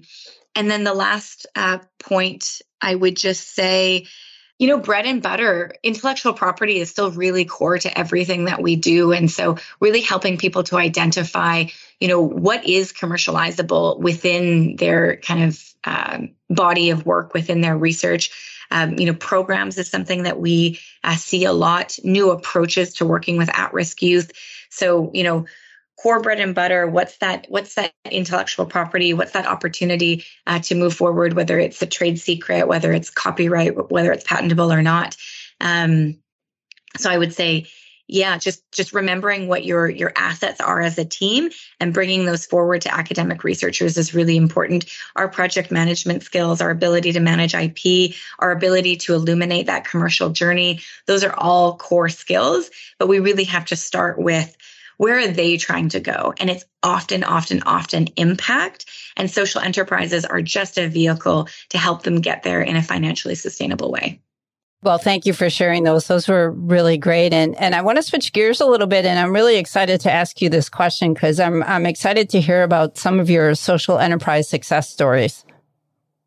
and 0.56 0.70
then 0.70 0.84
the 0.84 0.94
last 0.94 1.46
uh, 1.56 1.80
point, 2.00 2.62
I 2.82 2.94
would 2.94 3.16
just 3.16 3.54
say 3.54 4.08
you 4.62 4.68
know, 4.68 4.78
bread 4.78 5.08
and 5.08 5.24
butter, 5.24 5.74
intellectual 5.82 6.34
property 6.34 6.78
is 6.78 6.92
still 6.92 7.10
really 7.10 7.46
core 7.46 7.80
to 7.80 7.98
everything 7.98 8.46
that 8.46 8.62
we 8.62 8.76
do. 8.76 9.12
And 9.12 9.30
so, 9.30 9.58
really 9.80 10.02
helping 10.02 10.38
people 10.38 10.62
to 10.66 10.78
identify, 10.78 11.66
you 12.00 12.08
know, 12.08 12.22
what 12.22 12.64
is 12.64 12.94
commercializable 12.94 14.00
within 14.00 14.76
their 14.76 15.18
kind 15.18 15.46
of 15.46 15.74
um, 15.84 16.36
body 16.48 16.92
of 16.92 17.08
work, 17.08 17.34
within 17.34 17.62
their 17.62 17.76
research. 17.76 18.30
Um, 18.70 19.00
you 19.00 19.08
know, 19.08 19.16
programs 19.16 19.80
is 19.80 19.90
something 19.90 20.24
that 20.24 20.40
we 20.40 20.80
uh, 21.04 21.16
see 21.16 21.46
a 21.46 21.54
lot, 21.54 21.98
new 22.04 22.30
approaches 22.30 22.94
to 22.96 23.06
working 23.06 23.38
with 23.38 23.50
at 23.58 23.74
risk 23.74 24.04
youth. 24.04 24.32
So, 24.70 25.10
you 25.16 25.24
know, 25.24 25.48
core 26.02 26.22
bread 26.22 26.40
and 26.40 26.56
butter 26.56 26.88
what's 26.88 27.18
that 27.18 27.46
what's 27.50 27.76
that 27.76 27.94
intellectual 28.10 28.66
property 28.66 29.14
what's 29.14 29.34
that 29.34 29.46
opportunity 29.46 30.24
uh, 30.48 30.60
to 30.60 30.74
move 30.74 30.94
forward 30.94 31.34
whether 31.34 31.60
it's 31.60 31.82
a 31.82 31.86
trade 31.86 32.20
secret 32.20 32.68
whether 32.68 32.92
it's 32.92 33.10
copyright 33.10 33.92
whether 33.92 34.12
it's 34.12 34.24
patentable 34.24 34.74
or 34.74 34.82
not. 34.82 35.16
Um, 35.60 36.18
so 36.98 37.10
i 37.10 37.18
would 37.18 37.34
say 37.34 37.68
yeah 38.08 38.38
just 38.38 38.70
just 38.72 38.94
remembering 38.94 39.48
what 39.48 39.64
your 39.64 39.88
your 39.88 40.12
assets 40.16 40.60
are 40.60 40.82
as 40.82 40.98
a 40.98 41.06
team 41.06 41.50
and 41.80 41.94
bringing 41.94 42.26
those 42.26 42.46
forward 42.46 42.82
to 42.82 42.94
academic 42.94 43.44
researchers 43.44 43.98
is 43.98 44.14
really 44.14 44.36
important. 44.36 44.86
Our 45.16 45.30
project 45.30 45.72
management 45.72 46.24
skills 46.24 46.62
our 46.62 46.72
ability 46.72 47.14
to 47.14 47.20
manage 47.20 47.54
ip 47.54 48.14
our 48.40 48.52
ability 48.52 48.98
to 48.98 49.14
illuminate 49.14 49.68
that 49.68 49.86
commercial 49.86 50.32
journey 50.32 50.82
those 51.06 51.24
are 51.24 51.36
all 51.38 51.78
core 51.78 52.10
skills 52.10 52.72
but 52.98 53.08
we 53.08 53.20
really 53.20 53.46
have 53.46 53.66
to 53.66 53.76
start 53.76 54.18
with 54.18 54.58
where 55.02 55.18
are 55.18 55.28
they 55.28 55.58
trying 55.58 55.90
to 55.90 56.00
go? 56.00 56.32
And 56.40 56.48
it's 56.48 56.64
often, 56.84 57.24
often, 57.24 57.64
often 57.64 58.06
impact. 58.18 58.86
And 59.18 59.32
social 59.32 59.60
enterprises 59.60 60.26
are 60.26 60.44
just 60.44 60.78
a 60.78 60.88
vehicle 60.88 61.48
to 61.70 61.80
help 61.80 62.04
them 62.04 62.22
get 62.22 62.44
there 62.44 62.62
in 62.62 62.76
a 62.76 62.84
financially 62.84 63.34
sustainable 63.34 63.92
way. 63.92 64.22
Well, 64.84 65.00
thank 65.00 65.26
you 65.26 65.34
for 65.34 65.50
sharing 65.50 65.86
those. 65.86 66.06
Those 66.06 66.28
were 66.28 66.52
really 66.52 67.00
great. 67.00 67.34
And, 67.34 67.56
and 67.56 67.74
I 67.74 67.82
want 67.82 67.96
to 67.96 68.04
switch 68.04 68.32
gears 68.32 68.62
a 68.62 68.68
little 68.68 68.86
bit. 68.86 69.06
And 69.06 69.18
I'm 69.18 69.34
really 69.34 69.58
excited 69.58 70.02
to 70.02 70.12
ask 70.12 70.40
you 70.40 70.50
this 70.50 70.70
question 70.70 71.16
because 71.16 71.40
I'm, 71.40 71.64
I'm 71.64 71.88
excited 71.88 72.30
to 72.30 72.40
hear 72.40 72.62
about 72.62 73.00
some 73.00 73.20
of 73.20 73.28
your 73.28 73.56
social 73.56 73.98
enterprise 73.98 74.48
success 74.50 74.88
stories. 74.88 75.44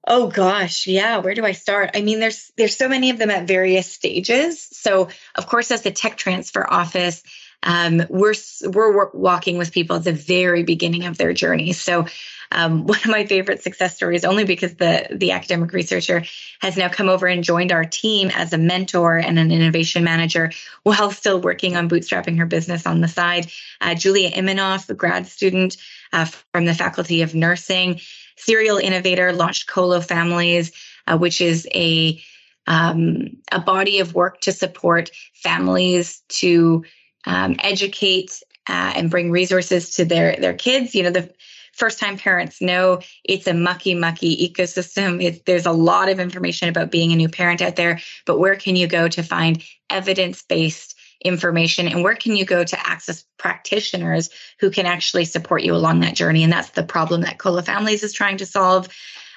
Oh 0.07 0.27
gosh, 0.27 0.87
yeah, 0.87 1.19
where 1.19 1.35
do 1.35 1.47
I 1.47 1.53
start? 1.53 1.93
I 1.95 2.03
mean 2.03 2.21
there's 2.21 2.53
there's 2.59 2.77
so 2.77 2.91
many 2.91 3.09
of 3.09 3.19
them 3.19 3.31
at 3.31 3.49
various 3.49 3.91
stages. 3.91 4.61
So, 4.71 5.09
of 5.35 5.47
course 5.47 5.71
as 5.71 5.81
the 5.81 5.93
tech 5.93 6.19
transfer 6.19 6.67
office, 6.71 7.23
um, 7.65 8.03
we're 8.09 8.35
we're 8.65 9.11
walking 9.13 9.59
with 9.59 9.73
people 9.73 9.97
at 9.97 10.05
the 10.05 10.13
very 10.13 10.63
beginning 10.63 11.07
of 11.07 11.17
their 11.17 11.33
journey. 11.33 11.73
So 11.73 12.07
um, 12.53 12.87
one 12.87 12.99
of 12.99 13.07
my 13.07 13.27
favorite 13.27 13.63
success 13.63 13.97
stories, 13.97 14.25
only 14.25 14.45
because 14.45 14.75
the 14.77 15.09
the 15.11 15.33
academic 15.33 15.73
researcher 15.73 16.25
has 16.61 16.77
now 16.77 16.89
come 16.89 17.09
over 17.09 17.27
and 17.27 17.43
joined 17.43 17.73
our 17.73 17.85
team 17.85 18.31
as 18.33 18.53
a 18.53 18.59
mentor 18.59 19.19
and 19.19 19.39
an 19.39 19.51
innovation 19.51 20.05
manager 20.05 20.53
while 20.83 21.11
still 21.11 21.41
working 21.41 21.77
on 21.77 21.89
bootstrapping 21.89 22.39
her 22.39 22.47
business 22.47 22.87
on 22.87 23.01
the 23.01 23.09
side. 23.09 23.51
Uh, 23.81 23.95
Julia 23.95 24.31
Imanoff, 24.31 24.89
a 24.89 24.95
grad 24.95 25.27
student 25.27 25.77
uh, 26.13 26.27
from 26.53 26.67
the 26.67 26.75
Faculty 26.75 27.23
of 27.23 27.35
Nursing, 27.35 28.01
serial 28.37 28.77
innovator, 28.77 29.33
launched 29.33 29.67
Colo 29.67 30.01
Families, 30.01 30.71
uh, 31.07 31.17
which 31.17 31.41
is 31.41 31.67
a 31.75 32.23
um, 32.67 33.37
a 33.53 33.61
body 33.61 34.01
of 34.01 34.15
work 34.15 34.41
to 34.43 34.53
support 34.53 35.11
families 35.35 36.23
to 36.29 36.85
um, 37.27 37.57
educate 37.61 38.43
uh, 38.69 38.93
and 38.97 39.11
bring 39.11 39.31
resources 39.31 39.97
to 39.97 40.05
their 40.05 40.37
their 40.37 40.55
kids. 40.55 40.95
You 40.95 41.05
know, 41.05 41.11
the 41.11 41.33
first 41.73 41.99
time 41.99 42.17
parents 42.17 42.61
know 42.61 43.01
it's 43.25 43.47
a 43.47 43.55
mucky 43.55 43.95
mucky 43.95 44.49
ecosystem. 44.49 45.23
It, 45.25 45.47
there's 45.47 45.67
a 45.67 45.73
lot 45.73 46.09
of 46.09 46.21
information 46.21 46.69
about 46.69 46.91
being 46.91 47.13
a 47.13 47.17
new 47.17 47.29
parent 47.29 47.63
out 47.63 47.77
there, 47.77 48.01
but 48.27 48.39
where 48.39 48.57
can 48.57 48.77
you 48.77 48.87
go 48.87 49.09
to 49.09 49.23
find 49.23 49.63
evidence 49.91 50.43
based 50.43 50.95
information 51.25 51.89
and 51.89 52.03
where 52.03 52.15
can 52.15 52.37
you 52.37 52.45
go 52.45 52.63
to 52.63 52.87
access 52.87 53.25
practitioners 53.39 54.29
who 54.61 54.71
can 54.71 54.85
actually 54.85 55.25
support 55.25 55.63
you 55.63 55.75
along 55.75 56.01
that 56.01 56.15
journey 56.15 56.45
and 56.45 56.53
that's 56.53 56.71
the 56.71 56.83
problem 56.83 57.23
that 57.23 57.39
Colo 57.39 57.63
Families 57.63 58.03
is 58.03 58.13
trying 58.13 58.37
to 58.37 58.47
solve 58.47 58.89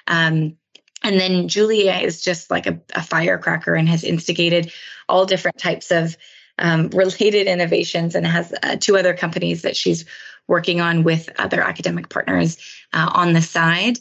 um, 0.05 0.57
and 1.03 1.19
then 1.19 1.47
Julia 1.47 1.93
is 1.93 2.21
just 2.21 2.51
like 2.51 2.67
a, 2.67 2.79
a, 2.93 3.03
firecracker 3.03 3.73
and 3.73 3.87
has 3.87 4.03
instigated 4.03 4.71
all 5.07 5.25
different 5.25 5.57
types 5.57 5.91
of 5.91 6.17
um, 6.59 6.89
related 6.89 7.47
innovations 7.47 8.15
and 8.15 8.25
has 8.25 8.53
uh, 8.63 8.77
two 8.79 8.97
other 8.97 9.13
companies 9.13 9.63
that 9.63 9.75
she's 9.75 10.05
working 10.47 10.81
on 10.81 11.03
with 11.03 11.29
other 11.37 11.61
academic 11.61 12.09
partners 12.09 12.57
uh, 12.93 13.09
on 13.13 13.33
the 13.33 13.41
side. 13.41 13.99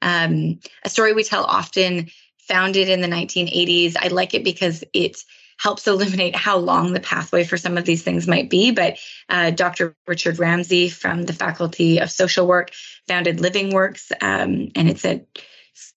Um, 0.00 0.60
a 0.84 0.88
story 0.88 1.12
we 1.12 1.24
tell 1.24 1.44
often, 1.44 2.08
founded 2.38 2.88
in 2.88 3.00
the 3.00 3.08
1980s. 3.08 3.94
I 4.00 4.08
like 4.08 4.34
it 4.34 4.42
because 4.42 4.82
it 4.94 5.18
helps 5.58 5.86
illuminate 5.86 6.34
how 6.34 6.56
long 6.56 6.92
the 6.92 7.00
pathway 7.00 7.44
for 7.44 7.56
some 7.56 7.76
of 7.76 7.84
these 7.84 8.02
things 8.02 8.26
might 8.26 8.48
be. 8.48 8.70
But 8.70 8.98
uh, 9.28 9.50
Dr. 9.50 9.94
Richard 10.06 10.38
Ramsay 10.38 10.88
from 10.88 11.24
the 11.24 11.32
Faculty 11.32 11.98
of 11.98 12.10
Social 12.10 12.46
Work 12.46 12.70
founded 13.06 13.38
LivingWorks, 13.38 14.12
um, 14.22 14.70
and 14.74 14.88
it's 14.88 15.04
a 15.04 15.24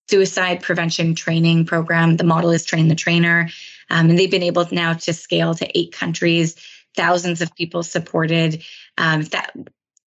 suicide 0.10 0.62
prevention 0.62 1.16
training 1.16 1.66
program. 1.66 2.18
The 2.18 2.24
model 2.24 2.50
is 2.52 2.66
train 2.66 2.88
the 2.88 2.96
trainer. 2.96 3.50
Um, 3.92 4.10
and 4.10 4.18
they've 4.18 4.32
been 4.32 4.42
able 4.42 4.68
now 4.72 4.94
to 4.94 5.14
scale 5.14 5.54
to 5.56 5.78
eight 5.78 5.92
countries, 5.92 6.56
thousands 6.96 7.42
of 7.42 7.54
people 7.56 7.84
supported, 7.84 8.64
um, 8.98 9.24
that 9.26 9.54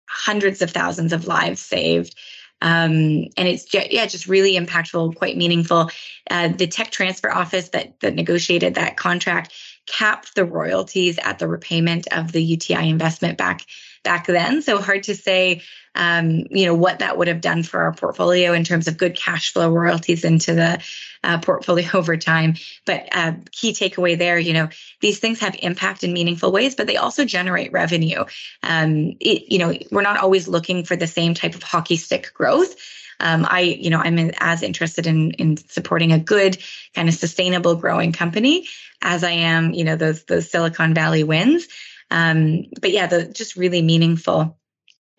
hundreds 0.10 0.62
of 0.62 0.72
thousands 0.72 1.12
of 1.12 1.28
lives 1.28 1.60
saved. 1.60 2.16
Um, 2.62 3.28
and 3.38 3.48
it's 3.48 3.72
yeah, 3.74 4.06
just 4.06 4.28
really 4.28 4.58
impactful, 4.58 5.16
quite 5.16 5.36
meaningful. 5.36 5.92
Uh, 6.30 6.48
the 6.48 6.68
tech 6.68 6.90
transfer 6.90 7.32
office 7.32 7.70
that 7.70 8.00
that 8.00 8.16
negotiated 8.16 8.76
that 8.76 8.96
contract 8.96 9.54
capped 9.86 10.36
the 10.36 10.46
royalties 10.46 11.20
at 11.20 11.38
the 11.38 11.48
repayment 11.48 12.08
of 12.12 12.32
the 12.32 12.42
UTI 12.42 12.90
investment 12.90 13.38
back 13.38 13.66
back 14.06 14.28
then. 14.28 14.62
So 14.62 14.78
hard 14.82 15.04
to 15.04 15.16
say, 15.16 15.64
um, 15.94 16.46
you 16.50 16.66
know, 16.66 16.76
what 16.76 17.00
that 17.00 17.18
would 17.18 17.28
have 17.28 17.42
done 17.42 17.64
for 17.64 17.82
our 17.82 17.94
portfolio 17.94 18.54
in 18.54 18.64
terms 18.64 18.88
of 18.88 18.98
good 18.98 19.18
cash 19.18 19.52
flow 19.52 19.70
royalties 19.70 20.24
into 20.24 20.54
the 20.54 20.82
uh, 21.24 21.40
portfolio 21.40 21.90
over 21.94 22.16
time. 22.16 22.56
But 22.86 23.10
uh, 23.12 23.34
key 23.52 23.74
takeaway 23.74 24.18
there, 24.18 24.40
you 24.40 24.54
know, 24.54 24.70
these 25.02 25.20
things 25.20 25.42
have 25.42 25.56
impact 25.62 26.04
in 26.04 26.14
meaningful 26.14 26.52
ways, 26.52 26.76
but 26.76 26.88
they 26.88 26.98
also 26.98 27.26
generate 27.26 27.74
revenue. 27.74 28.24
Um, 28.64 29.18
it, 29.20 29.52
you 29.52 29.60
know, 29.60 29.74
we're 29.92 30.02
not 30.02 30.20
always 30.20 30.48
looking 30.48 30.86
for 30.86 30.96
the 30.96 31.08
same 31.08 31.34
type 31.34 31.56
of 31.56 31.64
hockey 31.64 31.98
stick 31.98 32.32
growth. 32.34 32.76
Um, 33.20 33.48
I, 33.50 33.62
you 33.62 33.90
know, 33.90 34.00
I'm 34.00 34.32
as 34.40 34.62
interested 34.62 35.08
in 35.08 35.32
in 35.32 35.58
supporting 35.58 36.12
a 36.12 36.20
good 36.20 36.58
kind 36.94 37.08
of 37.08 37.16
sustainable 37.16 37.76
growing 37.76 38.12
company 38.12 38.68
as 39.02 39.24
I 39.24 39.32
am, 39.32 39.74
you 39.74 39.84
know, 39.84 39.96
those 39.96 40.24
those 40.24 40.50
Silicon 40.50 40.94
Valley 40.94 41.24
wins. 41.24 41.68
Um, 42.16 42.68
but 42.80 42.92
yeah, 42.92 43.08
the 43.08 43.26
just 43.26 43.58
really 43.58 43.82
meaningful. 43.82 44.58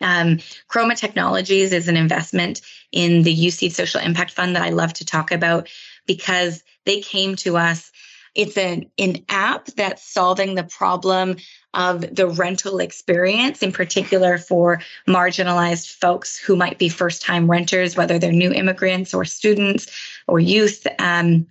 Um, 0.01 0.37
Chroma 0.67 0.97
Technologies 0.97 1.71
is 1.71 1.87
an 1.87 1.95
investment 1.95 2.61
in 2.91 3.21
the 3.21 3.35
UCeed 3.35 3.71
Social 3.71 4.01
Impact 4.01 4.31
Fund 4.31 4.55
that 4.55 4.63
I 4.63 4.69
love 4.69 4.93
to 4.93 5.05
talk 5.05 5.31
about 5.31 5.69
because 6.07 6.63
they 6.85 7.01
came 7.01 7.35
to 7.37 7.55
us. 7.55 7.91
It's 8.33 8.57
an, 8.57 8.89
an 8.97 9.25
app 9.29 9.67
that's 9.67 10.11
solving 10.11 10.55
the 10.55 10.63
problem 10.63 11.37
of 11.73 12.01
the 12.15 12.27
rental 12.27 12.79
experience, 12.79 13.61
in 13.61 13.71
particular 13.71 14.39
for 14.39 14.81
marginalized 15.07 15.93
folks 15.93 16.37
who 16.37 16.55
might 16.55 16.79
be 16.79 16.89
first 16.89 17.21
time 17.21 17.49
renters, 17.49 17.95
whether 17.95 18.17
they're 18.17 18.31
new 18.31 18.51
immigrants 18.51 19.13
or 19.13 19.23
students 19.23 19.87
or 20.27 20.39
youth. 20.39 20.87
Um, 20.97 21.47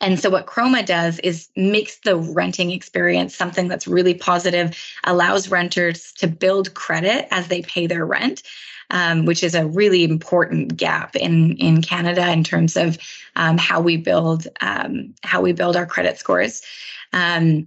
And 0.00 0.20
so 0.20 0.30
what 0.30 0.46
Chroma 0.46 0.84
does 0.84 1.18
is 1.20 1.48
makes 1.56 1.98
the 2.00 2.16
renting 2.16 2.70
experience 2.70 3.34
something 3.34 3.68
that's 3.68 3.86
really 3.86 4.14
positive, 4.14 4.76
allows 5.04 5.50
renters 5.50 6.12
to 6.18 6.26
build 6.26 6.74
credit 6.74 7.26
as 7.30 7.48
they 7.48 7.62
pay 7.62 7.86
their 7.86 8.04
rent. 8.04 8.42
Um, 8.88 9.24
which 9.24 9.42
is 9.42 9.56
a 9.56 9.66
really 9.66 10.04
important 10.04 10.76
gap 10.76 11.16
in 11.16 11.56
in 11.56 11.82
Canada 11.82 12.30
in 12.30 12.44
terms 12.44 12.76
of 12.76 12.96
um, 13.34 13.58
how 13.58 13.80
we 13.80 13.96
build 13.96 14.46
um, 14.60 15.12
how 15.24 15.40
we 15.40 15.50
build 15.52 15.74
our 15.74 15.86
credit 15.86 16.18
scores. 16.18 16.62
Um, 17.12 17.66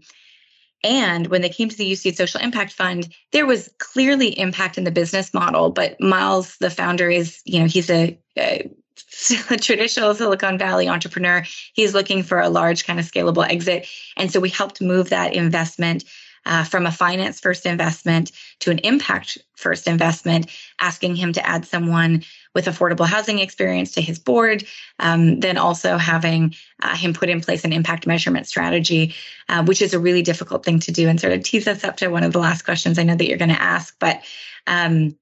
and 0.83 1.27
when 1.27 1.41
they 1.41 1.49
came 1.49 1.67
to 1.67 1.75
the 1.75 1.91
UCeed 1.91 2.15
Social 2.15 2.39
Impact 2.39 2.71
Fund, 2.71 3.13
there 3.31 3.45
was 3.45 3.69
clearly 3.79 4.39
impact 4.39 4.77
in 4.77 4.85
the 4.85 4.91
business 4.91 5.33
model. 5.33 5.71
But 5.71 5.99
Miles, 5.99 6.55
the 6.59 6.69
founder, 6.69 7.09
is 7.09 7.41
you 7.43 7.59
know 7.59 7.65
he's 7.65 7.89
a, 7.89 8.17
a 8.37 8.69
a 8.88 8.88
traditional 9.61 10.13
Silicon 10.13 10.57
Valley 10.57 10.87
entrepreneur. 10.87 11.43
He's 11.73 11.93
looking 11.93 12.23
for 12.23 12.39
a 12.39 12.49
large 12.49 12.85
kind 12.85 12.99
of 12.99 13.05
scalable 13.05 13.47
exit. 13.47 13.87
And 14.17 14.31
so 14.31 14.39
we 14.39 14.49
helped 14.49 14.81
move 14.81 15.09
that 15.09 15.33
investment 15.33 16.03
uh, 16.45 16.63
from 16.63 16.85
a 16.85 16.91
finance 16.91 17.39
first 17.39 17.65
investment 17.65 18.31
to 18.59 18.71
an 18.71 18.79
impact 18.79 19.37
first 19.55 19.87
investment, 19.87 20.49
asking 20.79 21.15
him 21.15 21.33
to 21.33 21.45
add 21.45 21.65
someone 21.65 22.23
with 22.55 22.65
affordable 22.65 23.05
housing 23.05 23.39
experience 23.39 23.91
to 23.93 24.01
his 24.01 24.17
board, 24.17 24.65
um, 24.99 25.39
then 25.41 25.57
also 25.57 25.97
having 25.97 26.55
uh, 26.81 26.95
him 26.95 27.13
put 27.13 27.29
in 27.29 27.41
place 27.41 27.65
an 27.65 27.73
impact 27.73 28.07
measurement 28.07 28.47
strategy, 28.47 29.13
uh, 29.49 29.63
which 29.63 29.81
is 29.81 29.93
a 29.93 29.99
really 29.99 30.23
difficult 30.23 30.65
thing 30.65 30.79
to 30.79 30.91
do 30.91 31.07
and 31.07 31.19
sort 31.19 31.33
of 31.33 31.43
tease 31.43 31.67
us 31.67 31.83
up 31.83 31.97
to 31.97 32.07
one 32.07 32.23
of 32.23 32.33
the 32.33 32.39
last 32.39 32.63
questions 32.63 32.97
I 32.97 33.03
know 33.03 33.15
that 33.15 33.27
you're 33.27 33.37
going 33.37 33.49
to 33.49 33.61
ask. 33.61 33.95
But 33.99 34.23
um, 34.65 35.15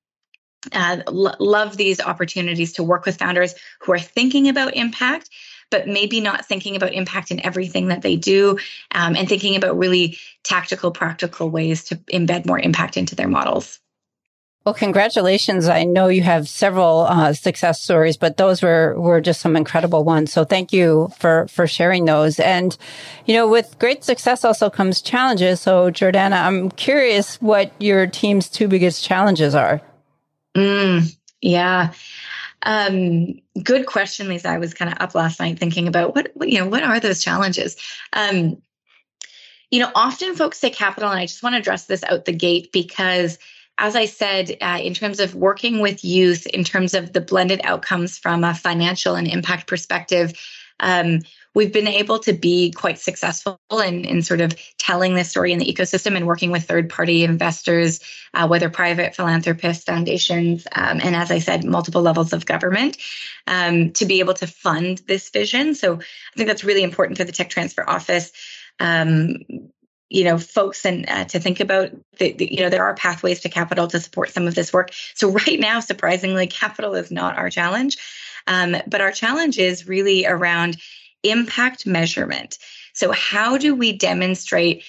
uh, 0.74 0.98
l- 1.08 1.36
love 1.40 1.78
these 1.78 2.00
opportunities 2.00 2.74
to 2.74 2.84
work 2.84 3.06
with 3.06 3.18
founders 3.18 3.54
who 3.82 3.92
are 3.92 4.00
thinking 4.00 4.50
about 4.50 4.76
impact 4.76 5.30
but 5.70 5.86
maybe 5.86 6.22
not 6.22 6.46
thinking 6.46 6.78
about 6.78 6.94
impact 6.94 7.30
in 7.30 7.46
everything 7.46 7.90
that 7.90 8.02
they 8.02 8.16
do 8.16 8.58
um, 8.94 9.18
and 9.18 9.28
thinking 9.28 9.56
about 9.56 9.78
really 9.78 10.18
tactical 10.44 10.92
practical 10.92 11.50
ways 11.50 11.84
to 11.84 11.96
embed 12.14 12.46
more 12.46 12.60
impact 12.60 12.96
into 12.98 13.16
their 13.16 13.28
models 13.28 13.80
well, 14.68 14.74
congratulations. 14.74 15.70
I 15.70 15.86
know 15.86 16.10
you 16.10 16.24
have 16.24 16.50
several 16.50 17.04
uh, 17.08 17.32
success 17.32 17.82
stories, 17.82 18.18
but 18.18 18.36
those 18.36 18.62
were, 18.62 19.00
were 19.00 19.22
just 19.22 19.40
some 19.40 19.56
incredible 19.56 20.04
ones. 20.04 20.34
So 20.34 20.44
thank 20.44 20.74
you 20.74 21.10
for, 21.18 21.48
for 21.48 21.68
sharing 21.68 22.04
those. 22.04 22.38
And, 22.38 22.78
you 23.26 23.34
know, 23.34 23.48
with 23.48 23.80
great 23.80 24.04
success 24.04 24.44
also 24.44 24.70
comes 24.70 25.02
challenges. 25.02 25.62
So 25.62 25.90
Jordana, 25.90 26.46
I'm 26.46 26.70
curious 26.72 27.42
what 27.42 27.72
your 27.80 28.08
team's 28.08 28.50
two 28.50 28.68
biggest 28.68 29.06
challenges 29.06 29.56
are. 29.56 29.82
Mm, 30.58 31.16
yeah. 31.40 31.94
Um, 32.64 33.40
good 33.62 33.86
question, 33.86 34.28
Lisa. 34.28 34.50
I 34.50 34.58
was 34.58 34.74
kind 34.74 34.92
of 34.92 34.98
up 35.00 35.14
last 35.14 35.40
night 35.40 35.60
thinking 35.60 35.88
about 35.88 36.16
what, 36.16 36.32
what, 36.34 36.50
you 36.50 36.58
know, 36.58 36.68
what 36.68 36.84
are 36.84 37.00
those 37.00 37.24
challenges? 37.24 37.78
Um, 38.12 38.62
you 39.70 39.80
know, 39.80 39.92
often 39.94 40.36
folks 40.36 40.58
say 40.58 40.72
capital, 40.72 41.10
and 41.10 41.20
I 41.20 41.28
just 41.28 41.44
want 41.44 41.54
to 41.54 41.60
address 41.60 41.86
this 41.86 42.04
out 42.04 42.26
the 42.26 42.34
gate 42.34 42.72
because, 42.72 43.38
as 43.78 43.96
I 43.96 44.06
said, 44.06 44.58
uh, 44.60 44.80
in 44.82 44.96
terms 44.96 45.20
of 45.20 45.36
working 45.36 45.80
with 45.80 46.04
youth, 46.04 46.48
in 46.48 46.64
terms 46.64 46.96
of 46.96 47.14
the 47.14 47.22
blended 47.22 47.62
outcomes 47.64 48.18
from 48.18 48.44
a 48.44 48.56
financial 48.56 49.14
and 49.14 49.28
impact 49.28 49.68
perspective, 49.68 50.34
um, 50.80 51.20
we've 51.58 51.74
been 51.74 51.88
able 51.88 52.20
to 52.20 52.34
be 52.34 52.70
quite 52.70 53.00
successful 53.00 53.60
in, 53.84 54.06
in 54.06 54.22
sort 54.22 54.42
of 54.42 54.54
telling 54.78 55.16
this 55.16 55.32
story 55.32 55.52
in 55.52 55.58
the 55.58 55.66
ecosystem 55.66 56.16
and 56.16 56.28
working 56.28 56.52
with 56.52 56.66
third 56.66 56.88
party 56.88 57.24
investors, 57.24 58.00
uh, 58.36 58.48
whether 58.48 58.70
private 58.70 59.16
philanthropists, 59.16 59.84
foundations, 59.84 60.68
um, 60.74 61.00
and 61.04 61.16
as 61.16 61.32
I 61.32 61.40
said, 61.40 61.66
multiple 61.66 62.04
levels 62.04 62.32
of 62.32 62.46
government 62.46 62.98
um, 63.48 63.92
to 63.94 64.06
be 64.06 64.20
able 64.20 64.36
to 64.36 64.46
fund 64.46 65.02
this 65.08 65.32
vision. 65.32 65.74
So 65.74 65.96
I 65.96 66.36
think 66.36 66.48
that's 66.48 66.64
really 66.64 66.84
important 66.84 67.18
for 67.18 67.24
the 67.24 67.32
tech 67.32 67.50
transfer 67.50 67.84
office. 67.90 68.32
Um, 68.80 69.38
you 70.10 70.24
know 70.24 70.38
folks 70.38 70.86
and 70.86 71.10
uh, 71.10 71.26
to 71.26 71.40
think 71.40 71.60
about 71.60 71.90
the, 72.20 72.34
you 72.40 72.62
know 72.62 72.70
there 72.70 72.86
are 72.86 72.94
pathways 72.94 73.42
to 73.42 73.50
capital 73.50 73.88
to 73.88 74.00
support 74.00 74.30
some 74.30 74.48
of 74.48 74.56
this 74.56 74.72
work 74.72 74.92
so 75.16 75.30
right 75.48 75.60
now 75.60 75.82
surprisingly 75.82 76.48
capital 76.48 76.94
is 76.94 77.12
not 77.12 77.38
our 77.38 77.50
challenge 77.50 77.98
um, 78.48 78.78
but 78.88 79.02
our 79.02 79.12
challenge 79.12 79.58
is 79.58 79.86
really 79.86 80.26
around 80.26 80.78
impact 81.24 81.86
measurement. 81.86 82.58
So, 82.94 83.12
how 83.12 83.58
do 83.58 83.76
we 83.76 83.94
demonstrate 83.94 84.84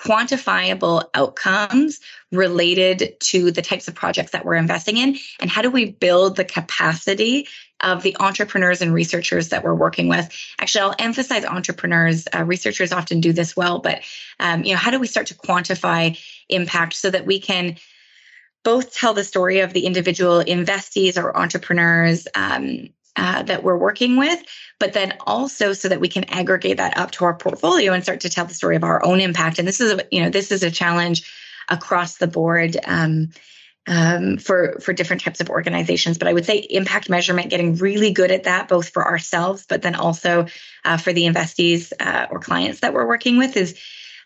quantifiable 0.00 1.04
outcomes 1.14 2.00
related 2.30 3.16
to 3.20 3.50
the 3.50 3.62
types 3.62 3.88
of 3.88 3.94
projects 3.94 4.32
that 4.32 4.44
we're 4.44 4.56
investing 4.56 4.96
in? 4.96 5.16
And 5.40 5.50
how 5.50 5.62
do 5.62 5.70
we 5.70 5.90
build 5.90 6.36
the 6.36 6.44
capacity 6.44 7.46
of 7.80 8.02
the 8.02 8.16
entrepreneurs 8.18 8.82
and 8.82 8.92
researchers 8.92 9.50
that 9.50 9.64
we're 9.64 9.74
working 9.74 10.08
with? 10.08 10.30
Actually, 10.58 10.82
I'll 10.82 10.96
emphasize 10.98 11.44
entrepreneurs. 11.44 12.26
Uh, 12.34 12.44
researchers 12.44 12.92
often 12.92 13.20
do 13.20 13.32
this 13.32 13.56
well, 13.56 13.78
but 13.78 14.02
um, 14.40 14.64
you 14.64 14.72
know, 14.72 14.78
how 14.78 14.90
do 14.90 14.98
we 14.98 15.06
start 15.06 15.28
to 15.28 15.34
quantify 15.34 16.18
impact 16.48 16.94
so 16.94 17.10
that 17.10 17.26
we 17.26 17.40
can 17.40 17.76
both 18.62 18.94
tell 18.94 19.14
the 19.14 19.24
story 19.24 19.60
of 19.60 19.72
the 19.72 19.86
individual 19.86 20.42
investees 20.42 21.22
or 21.22 21.36
entrepreneurs 21.36 22.26
um, 22.34 22.88
uh, 23.16 23.42
that 23.44 23.62
we're 23.62 23.76
working 23.76 24.16
with, 24.16 24.42
but 24.78 24.92
then 24.92 25.14
also 25.26 25.72
so 25.72 25.88
that 25.88 26.00
we 26.00 26.08
can 26.08 26.24
aggregate 26.24 26.78
that 26.78 26.96
up 26.96 27.10
to 27.12 27.24
our 27.24 27.34
portfolio 27.34 27.92
and 27.92 28.02
start 28.02 28.20
to 28.20 28.28
tell 28.28 28.44
the 28.44 28.54
story 28.54 28.76
of 28.76 28.84
our 28.84 29.04
own 29.04 29.20
impact. 29.20 29.58
And 29.58 29.68
this 29.68 29.80
is, 29.80 29.92
a, 29.92 30.04
you 30.10 30.22
know, 30.22 30.30
this 30.30 30.50
is 30.50 30.62
a 30.62 30.70
challenge 30.70 31.30
across 31.68 32.16
the 32.16 32.26
board 32.26 32.76
um, 32.84 33.30
um, 33.86 34.38
for 34.38 34.78
for 34.80 34.92
different 34.92 35.22
types 35.22 35.40
of 35.40 35.50
organizations. 35.50 36.18
But 36.18 36.28
I 36.28 36.32
would 36.32 36.46
say 36.46 36.56
impact 36.56 37.08
measurement, 37.10 37.50
getting 37.50 37.76
really 37.76 38.12
good 38.12 38.30
at 38.30 38.44
that, 38.44 38.68
both 38.68 38.88
for 38.88 39.04
ourselves, 39.04 39.66
but 39.68 39.82
then 39.82 39.94
also 39.94 40.46
uh, 40.84 40.96
for 40.96 41.12
the 41.12 41.24
investees 41.26 41.92
uh, 42.00 42.26
or 42.30 42.40
clients 42.40 42.80
that 42.80 42.94
we're 42.94 43.06
working 43.06 43.36
with, 43.36 43.56
is 43.56 43.78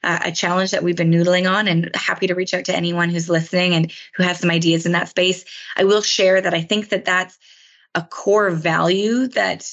uh, 0.05 0.20
a 0.26 0.32
challenge 0.32 0.70
that 0.70 0.82
we've 0.82 0.97
been 0.97 1.11
noodling 1.11 1.51
on 1.51 1.66
and 1.66 1.91
happy 1.95 2.28
to 2.28 2.34
reach 2.34 2.55
out 2.55 2.66
to 2.66 2.76
anyone 2.76 3.11
who's 3.11 3.28
listening 3.28 3.74
and 3.74 3.93
who 4.14 4.22
has 4.22 4.39
some 4.39 4.51
ideas 4.51 4.86
in 4.86 4.93
that 4.93 5.09
space. 5.09 5.45
I 5.76 5.84
will 5.84 6.03
share 6.03 6.41
that 6.41 6.55
I 6.55 6.62
think 6.62 6.91
that 6.91 7.05
that's 7.05 7.36
a 7.99 8.03
core 8.03 8.51
value 8.51 9.26
that 9.28 9.68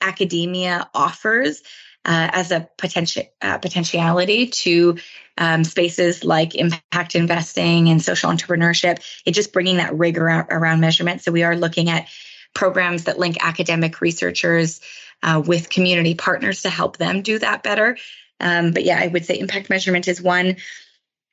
academia 0.00 0.90
offers 0.94 1.62
uh, 2.04 2.28
as 2.32 2.50
a 2.50 2.68
potential 2.76 3.22
uh, 3.40 3.58
potentiality 3.58 4.48
to 4.48 4.98
um, 5.36 5.62
spaces 5.62 6.24
like 6.24 6.54
impact 6.54 7.14
investing 7.14 7.88
and 7.88 8.02
social 8.02 8.30
entrepreneurship. 8.30 8.98
It's 9.24 9.36
just 9.36 9.52
bringing 9.52 9.76
that 9.76 9.96
rigor 9.96 10.26
around 10.26 10.80
measurement. 10.80 11.22
So 11.22 11.30
we 11.30 11.44
are 11.44 11.56
looking 11.56 11.88
at 11.88 12.08
programs 12.54 13.04
that 13.04 13.18
link 13.18 13.36
academic 13.40 14.00
researchers 14.00 14.80
uh, 15.22 15.40
with 15.44 15.70
community 15.70 16.14
partners 16.14 16.62
to 16.62 16.70
help 16.70 16.96
them 16.96 17.22
do 17.22 17.38
that 17.38 17.62
better. 17.62 17.96
Um, 18.40 18.72
but 18.72 18.84
yeah, 18.84 18.98
I 19.00 19.06
would 19.06 19.24
say 19.24 19.38
impact 19.38 19.70
measurement 19.70 20.08
is 20.08 20.20
one. 20.20 20.56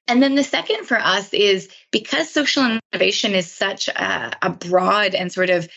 And 0.08 0.22
then 0.22 0.36
the 0.36 0.44
second 0.44 0.86
for 0.86 1.00
us 1.00 1.34
is 1.34 1.70
because 1.92 2.30
social 2.30 2.80
innovation 2.94 3.34
is 3.34 3.52
such 3.52 3.88
a, 3.88 4.38
a 4.42 4.50
broad 4.52 5.16
and 5.16 5.32
sort 5.32 5.50
of 5.50 5.68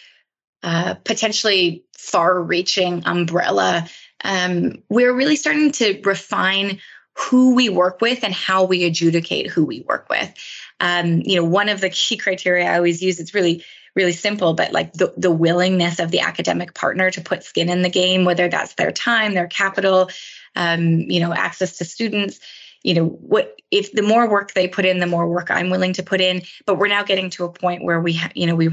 uh, 0.62 0.94
potentially 1.04 1.84
far 1.96 2.40
reaching 2.40 3.02
umbrella, 3.06 3.88
um, 4.24 4.82
we're 4.88 5.14
really 5.14 5.36
starting 5.36 5.72
to 5.72 6.00
refine 6.04 6.80
who 7.18 7.54
we 7.54 7.68
work 7.68 8.00
with 8.00 8.22
and 8.22 8.32
how 8.32 8.64
we 8.64 8.84
adjudicate 8.84 9.50
who 9.50 9.64
we 9.64 9.80
work 9.80 10.09
with. 10.09 10.32
Um, 10.80 11.22
you 11.24 11.36
know, 11.36 11.44
one 11.44 11.68
of 11.68 11.80
the 11.80 11.90
key 11.90 12.16
criteria 12.16 12.66
I 12.66 12.76
always 12.76 13.02
use, 13.02 13.18
it's 13.18 13.34
really, 13.34 13.64
really 13.96 14.12
simple, 14.12 14.54
but 14.54 14.72
like 14.72 14.92
the, 14.92 15.12
the 15.16 15.30
willingness 15.30 15.98
of 15.98 16.12
the 16.12 16.20
academic 16.20 16.74
partner 16.74 17.11
to 17.11 17.20
put 17.20 17.42
skin 17.42 17.68
in 17.68 17.82
the 17.82 17.90
game, 17.90 18.24
whether 18.24 18.48
that's 18.48 18.74
their 18.74 18.92
time, 18.92 19.34
their 19.34 19.48
capital, 19.48 20.11
um, 20.54 21.00
you 21.00 21.20
know, 21.20 21.32
access 21.32 21.78
to 21.78 21.84
students. 21.84 22.40
You 22.84 22.94
know 22.94 23.06
what 23.06 23.61
if 23.72 23.90
the 23.90 24.02
more 24.02 24.30
work 24.30 24.54
they 24.54 24.68
put 24.68 24.86
in 24.86 25.00
the 25.00 25.06
more 25.06 25.28
work 25.28 25.50
i'm 25.50 25.68
willing 25.68 25.94
to 25.94 26.04
put 26.04 26.20
in. 26.20 26.42
But 26.64 26.78
we're 26.78 26.86
now 26.86 27.02
getting 27.02 27.28
to 27.30 27.44
a 27.44 27.52
point 27.52 27.82
where 27.82 28.00
we 28.00 28.12
ha- 28.14 28.30
you 28.36 28.46
know 28.46 28.54
we 28.54 28.70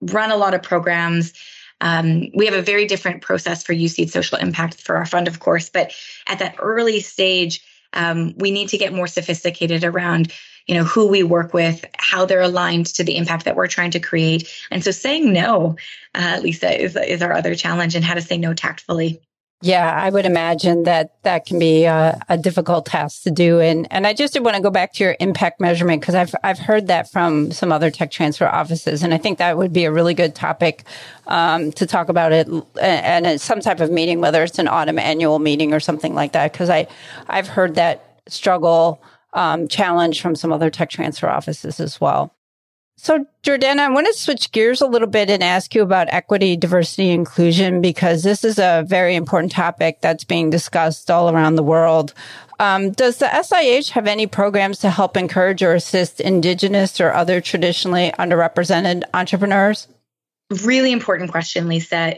run 0.00 0.30
a 0.30 0.36
lot 0.36 0.54
of 0.54 0.62
programs. 0.62 1.32
Um, 1.80 2.28
we 2.34 2.46
have 2.46 2.54
a 2.54 2.62
very 2.62 2.86
different 2.86 3.22
process 3.22 3.62
for 3.62 3.74
UCeed 3.74 4.10
social 4.10 4.38
impact 4.38 4.80
for 4.80 4.96
our 4.96 5.06
fund, 5.06 5.28
of 5.28 5.40
course, 5.40 5.68
but 5.68 5.92
at 6.26 6.38
that 6.38 6.56
early 6.58 7.00
stage, 7.00 7.62
um, 7.92 8.34
we 8.36 8.50
need 8.50 8.70
to 8.70 8.78
get 8.78 8.92
more 8.92 9.06
sophisticated 9.06 9.84
around 9.84 10.32
you 10.66 10.74
know 10.74 10.84
who 10.84 11.06
we 11.06 11.22
work 11.22 11.54
with 11.54 11.84
how 11.96 12.26
they're 12.26 12.40
aligned 12.40 12.86
to 12.86 13.04
the 13.04 13.16
impact 13.16 13.44
that 13.44 13.56
we're 13.56 13.66
trying 13.68 13.92
to 13.92 14.00
create 14.00 14.48
and 14.70 14.82
so 14.82 14.90
saying 14.90 15.32
no 15.32 15.76
uh, 16.14 16.40
lisa 16.42 16.82
is, 16.82 16.96
is 16.96 17.22
our 17.22 17.32
other 17.32 17.54
challenge 17.54 17.94
and 17.94 18.04
how 18.04 18.14
to 18.14 18.20
say 18.20 18.36
no 18.36 18.52
tactfully 18.52 19.20
yeah, 19.62 19.90
I 19.90 20.10
would 20.10 20.26
imagine 20.26 20.82
that 20.82 21.22
that 21.22 21.46
can 21.46 21.58
be 21.58 21.84
a, 21.84 22.20
a, 22.28 22.36
difficult 22.36 22.84
task 22.84 23.22
to 23.22 23.30
do. 23.30 23.58
And 23.58 23.90
and 23.90 24.06
I 24.06 24.12
just 24.12 24.34
did 24.34 24.44
want 24.44 24.54
to 24.54 24.62
go 24.62 24.70
back 24.70 24.92
to 24.94 25.04
your 25.04 25.16
impact 25.18 25.60
measurement 25.60 26.02
because 26.02 26.14
I've 26.14 26.34
I've 26.44 26.58
heard 26.58 26.88
that 26.88 27.10
from 27.10 27.50
some 27.52 27.72
other 27.72 27.90
tech 27.90 28.10
transfer 28.10 28.46
offices, 28.46 29.02
and 29.02 29.14
I 29.14 29.18
think 29.18 29.38
that 29.38 29.56
would 29.56 29.72
be 29.72 29.84
a 29.84 29.90
really 29.90 30.12
good 30.12 30.34
topic 30.34 30.84
um, 31.26 31.72
to 31.72 31.86
talk 31.86 32.10
about 32.10 32.32
it 32.32 32.48
and 32.80 33.40
some 33.40 33.60
type 33.60 33.80
of 33.80 33.90
meeting, 33.90 34.20
whether 34.20 34.42
it's 34.42 34.58
an 34.58 34.66
AUTM 34.66 35.00
annual 35.00 35.38
meeting 35.38 35.72
or 35.72 35.80
something 35.80 36.14
like 36.14 36.32
that. 36.32 36.52
Because 36.52 36.68
I 36.68 36.86
I've 37.26 37.48
heard 37.48 37.76
that 37.76 38.20
struggle 38.28 39.02
um, 39.32 39.68
challenge 39.68 40.20
from 40.20 40.36
some 40.36 40.52
other 40.52 40.68
tech 40.68 40.90
transfer 40.90 41.30
offices 41.30 41.80
as 41.80 41.98
well. 41.98 42.35
So, 42.98 43.26
Jordana, 43.42 43.80
I 43.80 43.90
want 43.90 44.06
to 44.06 44.14
switch 44.14 44.52
gears 44.52 44.80
a 44.80 44.86
little 44.86 45.08
bit 45.08 45.28
and 45.28 45.42
ask 45.42 45.74
you 45.74 45.82
about 45.82 46.08
equity, 46.10 46.56
diversity, 46.56 47.10
inclusion, 47.10 47.82
because 47.82 48.22
this 48.22 48.42
is 48.42 48.58
a 48.58 48.84
very 48.86 49.14
important 49.14 49.52
topic 49.52 50.00
that's 50.00 50.24
being 50.24 50.48
discussed 50.48 51.10
all 51.10 51.28
around 51.28 51.56
the 51.56 51.62
world. 51.62 52.14
Um, 52.58 52.92
does 52.92 53.18
the 53.18 53.28
SIH 53.28 53.92
have 53.92 54.06
any 54.06 54.26
programs 54.26 54.78
to 54.78 54.90
help 54.90 55.18
encourage 55.18 55.62
or 55.62 55.74
assist 55.74 56.20
Indigenous 56.20 56.98
or 56.98 57.12
other 57.12 57.42
traditionally 57.42 58.12
underrepresented 58.18 59.02
entrepreneurs? 59.12 59.88
Really 60.64 60.92
important 60.92 61.30
question, 61.30 61.68
Lisa. 61.68 62.16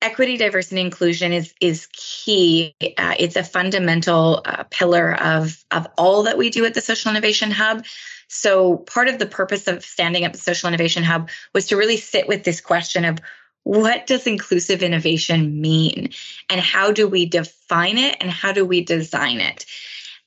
Equity, 0.00 0.36
diversity, 0.36 0.80
inclusion 0.80 1.32
is 1.32 1.52
is 1.60 1.88
key. 1.92 2.74
Uh, 2.96 3.14
it's 3.18 3.34
a 3.34 3.42
fundamental 3.42 4.40
uh, 4.44 4.62
pillar 4.70 5.12
of 5.12 5.62
of 5.72 5.88
all 5.98 6.22
that 6.22 6.38
we 6.38 6.50
do 6.50 6.64
at 6.64 6.72
the 6.72 6.80
Social 6.80 7.10
Innovation 7.10 7.50
Hub. 7.50 7.84
So, 8.28 8.76
part 8.76 9.08
of 9.08 9.18
the 9.18 9.26
purpose 9.26 9.66
of 9.68 9.84
standing 9.84 10.24
up 10.24 10.32
the 10.32 10.38
Social 10.38 10.68
Innovation 10.68 11.02
Hub 11.02 11.30
was 11.54 11.68
to 11.68 11.76
really 11.76 11.96
sit 11.96 12.28
with 12.28 12.44
this 12.44 12.60
question 12.60 13.04
of 13.04 13.18
what 13.64 14.06
does 14.06 14.26
inclusive 14.26 14.82
innovation 14.82 15.60
mean? 15.60 16.10
And 16.48 16.60
how 16.60 16.92
do 16.92 17.08
we 17.08 17.26
define 17.26 17.98
it 17.98 18.16
and 18.20 18.30
how 18.30 18.52
do 18.52 18.64
we 18.64 18.82
design 18.82 19.40
it? 19.40 19.66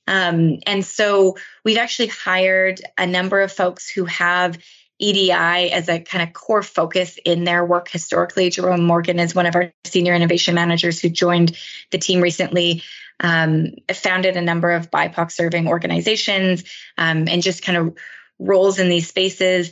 Um, 0.08 0.60
and 0.66 0.86
so 0.86 1.38
we've 1.64 1.78
actually 1.78 2.10
hired 2.10 2.82
a 2.98 3.08
number 3.08 3.42
of 3.42 3.52
folks 3.52 3.90
who 3.90 4.06
have 4.06 4.58
EDI 5.00 5.32
as 5.72 5.90
a 5.90 6.00
kind 6.00 6.28
of 6.28 6.34
core 6.34 6.62
focus 6.62 7.18
in 7.26 7.44
their 7.44 7.66
work. 7.66 7.90
Historically. 7.90 8.50
Jerome 8.50 8.84
Morgan 8.84 9.20
is 9.20 9.34
one 9.34 9.48
of 9.48 9.56
our 9.56 9.74
senior 9.86 10.14
innovation 10.14 10.54
managers 10.54 11.00
who 11.00 11.10
joined 11.10 11.58
the 11.90 11.98
team 11.98 12.22
recently, 12.22 12.84
um, 13.22 13.68
founded 13.94 14.36
a 14.36 14.42
number 14.42 14.72
of 14.72 14.92
BIPOC 14.92 15.32
serving 15.32 15.68
organizations, 15.68 16.64
um, 16.98 17.28
and 17.28 17.42
just 17.42 17.64
kind 17.64 17.78
of 17.78 17.98
roles 18.40 18.80
in 18.80 18.90
these 18.90 19.08
spaces. 19.08 19.72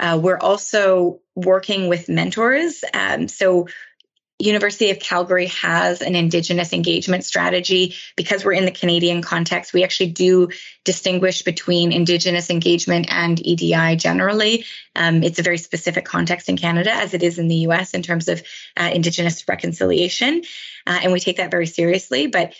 Uh, 0.00 0.18
we're 0.20 0.38
also 0.38 1.20
working 1.34 1.88
with 1.88 2.08
mentors. 2.08 2.82
Um, 2.94 3.28
so 3.28 3.66
University 4.38 4.90
of 4.90 4.98
Calgary 4.98 5.46
has 5.46 6.02
an 6.02 6.16
Indigenous 6.16 6.72
engagement 6.72 7.24
strategy. 7.24 7.94
Because 8.16 8.44
we're 8.44 8.52
in 8.52 8.64
the 8.64 8.72
Canadian 8.72 9.22
context, 9.22 9.72
we 9.72 9.84
actually 9.84 10.10
do 10.10 10.48
distinguish 10.84 11.42
between 11.42 11.92
Indigenous 11.92 12.50
engagement 12.50 13.06
and 13.10 13.44
EDI 13.44 13.96
generally. 13.96 14.64
Um, 14.96 15.22
it's 15.22 15.38
a 15.38 15.44
very 15.44 15.58
specific 15.58 16.04
context 16.04 16.48
in 16.48 16.56
Canada, 16.56 16.92
as 16.92 17.14
it 17.14 17.22
is 17.22 17.38
in 17.38 17.46
the 17.46 17.68
US 17.68 17.94
in 17.94 18.02
terms 18.02 18.28
of 18.28 18.42
uh, 18.76 18.90
Indigenous 18.92 19.46
reconciliation. 19.48 20.42
Uh, 20.86 21.00
and 21.02 21.12
we 21.12 21.20
take 21.20 21.36
that 21.36 21.52
very 21.52 21.66
seriously. 21.66 22.26
But 22.26 22.54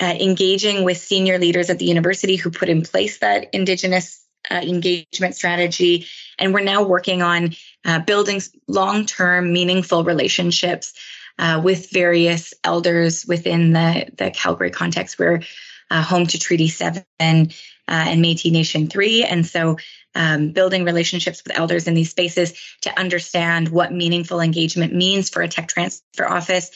uh, 0.00 0.14
engaging 0.18 0.84
with 0.84 0.98
senior 0.98 1.38
leaders 1.38 1.70
at 1.70 1.78
the 1.78 1.84
university 1.84 2.36
who 2.36 2.50
put 2.50 2.68
in 2.68 2.82
place 2.82 3.18
that 3.18 3.48
Indigenous 3.52 4.24
uh, 4.50 4.54
engagement 4.54 5.34
strategy. 5.34 6.06
And 6.38 6.54
we're 6.54 6.60
now 6.60 6.84
working 6.84 7.22
on 7.22 7.54
uh, 7.84 8.00
building 8.00 8.40
long 8.66 9.06
term, 9.06 9.52
meaningful 9.52 10.04
relationships 10.04 10.94
uh, 11.38 11.60
with 11.62 11.90
various 11.90 12.54
elders 12.64 13.26
within 13.26 13.72
the, 13.72 14.08
the 14.16 14.30
Calgary 14.30 14.70
context. 14.70 15.18
We're 15.18 15.42
uh, 15.90 16.02
home 16.02 16.26
to 16.26 16.38
Treaty 16.38 16.68
7 16.68 17.04
uh, 17.20 17.44
and 17.88 18.20
Metis 18.20 18.52
Nation 18.52 18.88
3. 18.88 19.24
And 19.24 19.46
so 19.46 19.76
um, 20.14 20.52
building 20.52 20.84
relationships 20.84 21.42
with 21.44 21.56
elders 21.56 21.86
in 21.86 21.94
these 21.94 22.10
spaces 22.10 22.54
to 22.82 22.98
understand 22.98 23.68
what 23.68 23.92
meaningful 23.92 24.40
engagement 24.40 24.94
means 24.94 25.30
for 25.30 25.42
a 25.42 25.48
tech 25.48 25.68
transfer 25.68 26.28
office. 26.28 26.70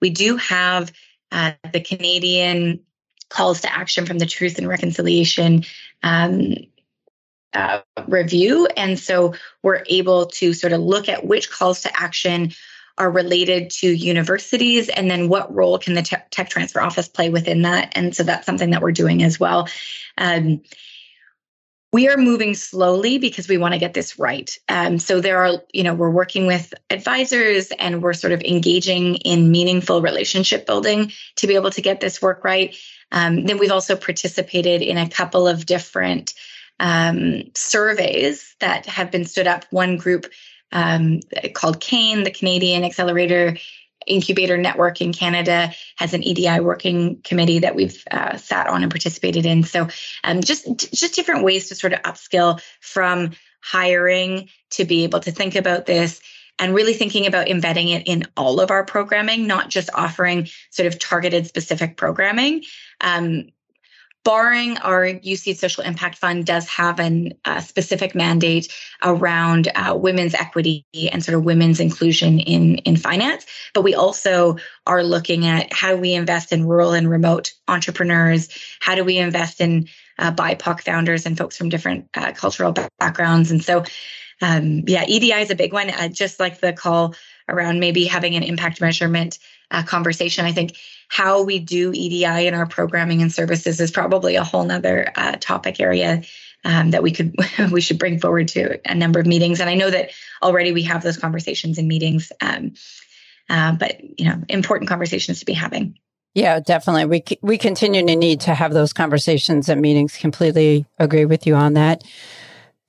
We 0.00 0.10
do 0.10 0.36
have 0.36 0.92
uh, 1.32 1.52
the 1.72 1.80
Canadian 1.80 2.80
calls 3.28 3.62
to 3.62 3.72
action 3.72 4.06
from 4.06 4.18
the 4.18 4.26
Truth 4.26 4.58
and 4.58 4.68
Reconciliation 4.68 5.64
um, 6.02 6.54
uh, 7.52 7.80
review. 8.06 8.66
And 8.76 8.98
so 8.98 9.34
we're 9.62 9.84
able 9.86 10.26
to 10.26 10.52
sort 10.52 10.72
of 10.72 10.80
look 10.80 11.08
at 11.08 11.26
which 11.26 11.50
calls 11.50 11.82
to 11.82 11.96
action 11.96 12.52
are 12.96 13.10
related 13.10 13.70
to 13.70 13.88
universities 13.88 14.88
and 14.88 15.10
then 15.10 15.28
what 15.28 15.52
role 15.52 15.78
can 15.78 15.94
the 15.94 16.02
te- 16.02 16.16
tech 16.30 16.48
transfer 16.48 16.80
office 16.80 17.08
play 17.08 17.28
within 17.28 17.62
that. 17.62 17.92
And 17.96 18.14
so 18.14 18.22
that's 18.22 18.46
something 18.46 18.70
that 18.70 18.82
we're 18.82 18.92
doing 18.92 19.22
as 19.24 19.40
well. 19.40 19.68
Um, 20.16 20.62
we 21.94 22.08
are 22.08 22.16
moving 22.16 22.54
slowly 22.54 23.18
because 23.18 23.46
we 23.46 23.56
want 23.56 23.72
to 23.72 23.78
get 23.78 23.94
this 23.94 24.18
right. 24.18 24.58
Um, 24.68 24.98
so 24.98 25.20
there 25.20 25.44
are, 25.44 25.62
you 25.72 25.84
know, 25.84 25.94
we're 25.94 26.10
working 26.10 26.44
with 26.44 26.74
advisors 26.90 27.70
and 27.78 28.02
we're 28.02 28.14
sort 28.14 28.32
of 28.32 28.42
engaging 28.42 29.14
in 29.18 29.52
meaningful 29.52 30.02
relationship 30.02 30.66
building 30.66 31.12
to 31.36 31.46
be 31.46 31.54
able 31.54 31.70
to 31.70 31.80
get 31.80 32.00
this 32.00 32.20
work 32.20 32.42
right. 32.42 32.76
Um, 33.12 33.44
then 33.46 33.58
we've 33.58 33.70
also 33.70 33.94
participated 33.94 34.82
in 34.82 34.98
a 34.98 35.08
couple 35.08 35.46
of 35.46 35.66
different 35.66 36.34
um, 36.80 37.44
surveys 37.54 38.56
that 38.58 38.86
have 38.86 39.12
been 39.12 39.24
stood 39.24 39.46
up. 39.46 39.64
One 39.70 39.96
group 39.96 40.26
um, 40.72 41.20
called 41.52 41.80
CAIN, 41.80 42.24
the 42.24 42.32
Canadian 42.32 42.82
Accelerator 42.82 43.56
Incubator 44.06 44.56
Network 44.56 45.00
in 45.00 45.12
Canada, 45.12 45.72
has 45.96 46.14
an 46.14 46.22
EDI 46.22 46.60
working 46.60 47.20
committee 47.22 47.60
that 47.60 47.74
we've 47.74 48.02
uh, 48.10 48.36
sat 48.36 48.66
on 48.66 48.82
and 48.82 48.90
participated 48.90 49.46
in. 49.46 49.64
So, 49.64 49.88
um, 50.22 50.40
just 50.40 50.92
just 50.92 51.14
different 51.14 51.44
ways 51.44 51.68
to 51.68 51.74
sort 51.74 51.92
of 51.92 52.02
upskill 52.02 52.60
from 52.80 53.32
hiring 53.60 54.48
to 54.70 54.84
be 54.84 55.04
able 55.04 55.20
to 55.20 55.30
think 55.30 55.54
about 55.56 55.86
this 55.86 56.20
and 56.58 56.74
really 56.74 56.94
thinking 56.94 57.26
about 57.26 57.48
embedding 57.48 57.88
it 57.88 58.06
in 58.06 58.24
all 58.36 58.60
of 58.60 58.70
our 58.70 58.84
programming, 58.84 59.46
not 59.46 59.70
just 59.70 59.90
offering 59.94 60.48
sort 60.70 60.86
of 60.86 60.98
targeted 60.98 61.46
specific 61.46 61.96
programming. 61.96 62.62
Um, 63.00 63.48
barring 64.24 64.78
our 64.78 65.04
UCeed 65.04 65.56
Social 65.56 65.84
Impact 65.84 66.16
Fund 66.16 66.46
does 66.46 66.66
have 66.68 66.98
a 66.98 67.30
uh, 67.44 67.60
specific 67.60 68.14
mandate 68.14 68.72
around 69.02 69.68
uh, 69.74 69.94
women's 69.96 70.34
equity 70.34 70.84
and 71.12 71.22
sort 71.22 71.36
of 71.36 71.44
women's 71.44 71.78
inclusion 71.78 72.40
in 72.40 72.76
in 72.78 72.96
finance, 72.96 73.46
but 73.74 73.84
we 73.84 73.94
also 73.94 74.56
are 74.86 75.04
looking 75.04 75.46
at 75.46 75.72
how 75.72 75.94
do 75.94 76.00
we 76.00 76.14
invest 76.14 76.52
in 76.52 76.66
rural 76.66 76.92
and 76.92 77.08
remote 77.08 77.52
entrepreneurs, 77.68 78.48
how 78.80 78.94
do 78.94 79.04
we 79.04 79.18
invest 79.18 79.60
in 79.60 79.88
uh, 80.18 80.32
BIPOC 80.32 80.80
founders 80.80 81.26
and 81.26 81.36
folks 81.36 81.56
from 81.56 81.68
different 81.68 82.08
uh, 82.14 82.32
cultural 82.32 82.72
backgrounds, 82.98 83.50
and 83.50 83.62
so. 83.62 83.84
Um, 84.42 84.82
yeah, 84.88 85.04
EDI 85.06 85.32
is 85.42 85.50
a 85.50 85.54
big 85.54 85.72
one. 85.72 85.88
Uh, 85.88 86.08
just 86.08 86.40
like 86.40 86.58
the 86.58 86.72
call 86.72 87.14
around 87.48 87.80
maybe 87.80 88.04
having 88.04 88.34
an 88.36 88.42
impact 88.42 88.80
measurement 88.80 89.38
uh, 89.70 89.82
conversation. 89.82 90.44
I 90.44 90.52
think 90.52 90.76
how 91.08 91.42
we 91.42 91.58
do 91.58 91.92
EDI 91.92 92.46
in 92.46 92.54
our 92.54 92.66
programming 92.66 93.22
and 93.22 93.32
services 93.32 93.80
is 93.80 93.90
probably 93.90 94.36
a 94.36 94.44
whole 94.44 94.64
nother 94.64 95.10
uh, 95.14 95.36
topic 95.40 95.80
area 95.80 96.22
um, 96.64 96.90
that 96.92 97.02
we 97.02 97.12
could 97.12 97.34
we 97.70 97.80
should 97.80 97.98
bring 97.98 98.18
forward 98.18 98.48
to 98.48 98.80
a 98.88 98.94
number 98.94 99.20
of 99.20 99.26
meetings. 99.26 99.60
And 99.60 99.68
I 99.68 99.74
know 99.74 99.90
that 99.90 100.10
already 100.42 100.72
we 100.72 100.82
have 100.84 101.02
those 101.02 101.16
conversations 101.16 101.78
in 101.78 101.88
meetings, 101.88 102.32
um, 102.40 102.74
uh, 103.50 103.72
but 103.72 104.00
you 104.18 104.26
know, 104.26 104.42
important 104.48 104.88
conversations 104.88 105.40
to 105.40 105.46
be 105.46 105.52
having. 105.52 105.98
Yeah, 106.34 106.58
definitely. 106.58 107.04
We 107.06 107.38
we 107.42 107.58
continue 107.58 108.04
to 108.04 108.16
need 108.16 108.40
to 108.42 108.54
have 108.54 108.72
those 108.72 108.92
conversations 108.92 109.68
at 109.68 109.78
meetings. 109.78 110.16
Completely 110.16 110.84
agree 110.98 111.26
with 111.26 111.46
you 111.46 111.54
on 111.54 111.74
that. 111.74 112.02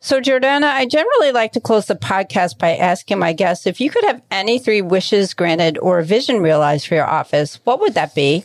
So, 0.06 0.22
Jordana, 0.22 0.66
I 0.66 0.86
generally 0.86 1.32
like 1.32 1.54
to 1.54 1.60
close 1.60 1.88
the 1.88 1.96
podcast 1.96 2.60
by 2.60 2.76
asking 2.76 3.18
my 3.18 3.34
guests 3.34 3.66
if 3.66 3.82
you 3.82 3.90
could 3.90 4.04
have 4.04 4.22
any 4.30 4.60
three 4.60 4.84
wishes 4.84 5.34
granted 5.34 5.80
or 5.80 5.98
a 5.98 6.04
vision 6.04 6.44
realized 6.44 6.86
for 6.86 6.94
your 6.94 7.08
office, 7.08 7.60
what 7.64 7.80
would 7.80 7.96
that 7.96 8.14
be? 8.14 8.44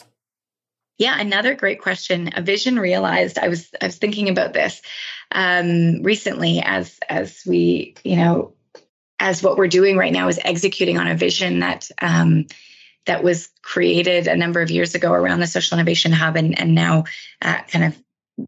Yeah, 0.96 1.20
another 1.20 1.54
great 1.54 1.82
question. 1.82 2.30
A 2.34 2.40
vision 2.40 2.78
realized. 2.78 3.38
I 3.38 3.48
was 3.48 3.68
I 3.78 3.84
was 3.84 3.98
thinking 3.98 4.30
about 4.30 4.54
this 4.54 4.80
um, 5.32 6.02
recently 6.02 6.62
as 6.64 6.98
as 7.06 7.42
we 7.46 7.94
you 8.04 8.16
know 8.16 8.54
as 9.18 9.42
what 9.42 9.58
we're 9.58 9.68
doing 9.68 9.98
right 9.98 10.14
now 10.14 10.28
is 10.28 10.40
executing 10.42 10.96
on 10.96 11.08
a 11.08 11.14
vision 11.14 11.58
that 11.58 11.90
um, 12.00 12.46
that 13.04 13.22
was 13.22 13.50
created 13.60 14.28
a 14.28 14.36
number 14.36 14.62
of 14.62 14.70
years 14.70 14.94
ago 14.94 15.12
around 15.12 15.40
the 15.40 15.46
Social 15.46 15.76
Innovation 15.76 16.12
Hub, 16.12 16.36
and 16.36 16.58
and 16.58 16.74
now 16.74 17.04
uh, 17.42 17.60
kind 17.68 17.84
of 17.84 18.02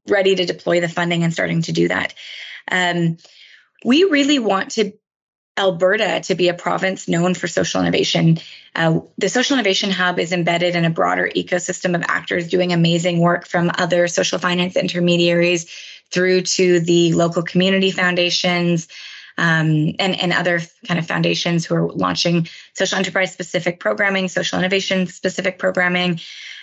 ready 0.09 0.34
to 0.34 0.47
deploy 0.47 0.80
the 0.80 0.88
funding 0.88 1.24
and 1.24 1.32
starting 1.32 1.62
to 1.62 1.72
do 1.72 1.88
that. 1.88 2.14
Um, 2.70 3.16
we 3.84 4.05
really 4.05 4.38
want 4.38 4.72
to 4.72 4.93
Alberta 5.59 6.20
to 6.24 6.34
be 6.34 6.49
a 6.49 6.55
province 6.55 7.09
known 7.09 7.34
for 7.34 7.47
social 7.47 7.82
innovation. 7.82 8.38
Uh, 8.74 9.01
the 9.18 9.28
Social 9.28 9.55
Innovation 9.55 9.90
Hub 9.90 10.18
is 10.18 10.32
embedded 10.32 10.74
in 10.74 10.86
a 10.86 10.90
broader 10.90 11.30
ecosystem 11.34 11.95
of 11.95 12.03
actors 12.09 12.49
doing 12.49 12.72
amazing 12.72 13.20
work 13.20 13.47
from 13.47 13.70
other 13.76 14.09
social 14.09 14.38
finance 14.38 14.76
intermediaries 14.76 15.70
through 16.11 16.43
to 16.43 16.80
the 16.80 17.12
local 17.12 17.43
community 17.43 17.90
foundations 17.90 18.88
um, 19.39 19.95
and, 19.99 20.20
and 20.20 20.33
other 20.33 20.61
kind 20.87 20.99
of 20.99 21.07
foundations 21.07 21.64
who 21.64 21.74
are 21.74 21.89
launching 21.89 22.49
social 22.74 22.99
enterprise 22.99 23.33
specific 23.33 23.80
programming, 23.80 24.28
social 24.28 24.59
innovation 24.59 25.07
specific 25.07 25.59
programming. 25.59 26.20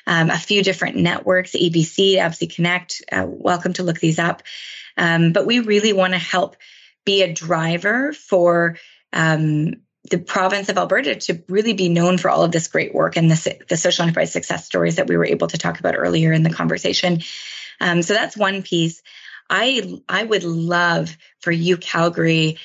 Um, 0.07 0.29
a 0.29 0.37
few 0.37 0.63
different 0.63 0.95
networks, 0.95 1.51
ABC, 1.51 2.15
ABSI 2.15 2.55
Connect. 2.55 3.03
Uh, 3.11 3.25
welcome 3.27 3.73
to 3.73 3.83
look 3.83 3.99
these 3.99 4.17
up. 4.17 4.41
Um, 4.97 5.33
but 5.33 5.45
we 5.45 5.59
really 5.59 5.93
want 5.93 6.13
to 6.13 6.19
help 6.19 6.55
be 7.05 7.21
a 7.21 7.31
driver 7.31 8.13
for 8.13 8.77
um, 9.13 9.75
the 10.09 10.17
province 10.17 10.69
of 10.69 10.77
Alberta 10.77 11.15
to 11.15 11.43
really 11.47 11.73
be 11.73 11.89
known 11.89 12.17
for 12.17 12.29
all 12.29 12.43
of 12.43 12.51
this 12.51 12.67
great 12.67 12.93
work 12.93 13.17
and 13.17 13.29
the, 13.29 13.57
the 13.67 13.77
social 13.77 14.03
enterprise 14.03 14.31
success 14.31 14.65
stories 14.65 14.95
that 14.95 15.07
we 15.07 15.17
were 15.17 15.25
able 15.25 15.47
to 15.47 15.57
talk 15.57 15.79
about 15.79 15.95
earlier 15.97 16.31
in 16.31 16.43
the 16.43 16.49
conversation. 16.49 17.21
Um, 17.81 18.01
so 18.01 18.13
that's 18.13 18.37
one 18.37 18.61
piece. 18.61 19.01
I 19.49 20.01
I 20.07 20.23
would 20.23 20.43
love 20.43 21.15
for 21.39 21.51
you, 21.51 21.77
Calgary, 21.77 22.57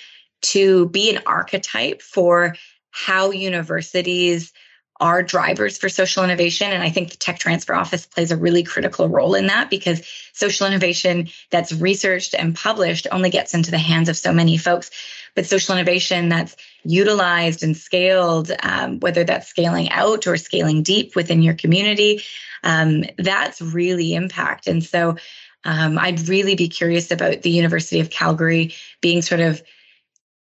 to 0.42 0.88
be 0.88 1.14
an 1.14 1.22
archetype 1.26 2.02
for 2.02 2.56
how 2.90 3.30
universities 3.30 4.52
are 5.00 5.22
drivers 5.22 5.76
for 5.76 5.88
social 5.88 6.22
innovation. 6.22 6.70
And 6.70 6.82
I 6.82 6.90
think 6.90 7.10
the 7.10 7.16
Tech 7.16 7.38
Transfer 7.38 7.74
Office 7.74 8.06
plays 8.06 8.30
a 8.30 8.36
really 8.36 8.62
critical 8.62 9.08
role 9.08 9.34
in 9.34 9.48
that 9.48 9.68
because 9.68 10.06
social 10.32 10.66
innovation 10.66 11.28
that's 11.50 11.72
researched 11.72 12.34
and 12.34 12.54
published 12.54 13.08
only 13.10 13.30
gets 13.30 13.54
into 13.54 13.72
the 13.72 13.78
hands 13.78 14.08
of 14.08 14.16
so 14.16 14.32
many 14.32 14.56
folks. 14.56 14.90
But 15.34 15.46
social 15.46 15.74
innovation 15.74 16.28
that's 16.28 16.54
utilized 16.84 17.64
and 17.64 17.76
scaled, 17.76 18.52
um, 18.62 19.00
whether 19.00 19.24
that's 19.24 19.48
scaling 19.48 19.90
out 19.90 20.28
or 20.28 20.36
scaling 20.36 20.84
deep 20.84 21.16
within 21.16 21.42
your 21.42 21.54
community, 21.54 22.22
um, 22.62 23.04
that's 23.18 23.60
really 23.60 24.14
impact. 24.14 24.68
And 24.68 24.82
so 24.82 25.16
um, 25.64 25.98
I'd 25.98 26.28
really 26.28 26.54
be 26.54 26.68
curious 26.68 27.10
about 27.10 27.42
the 27.42 27.50
University 27.50 28.00
of 28.00 28.10
Calgary 28.10 28.74
being 29.00 29.22
sort 29.22 29.40
of 29.40 29.62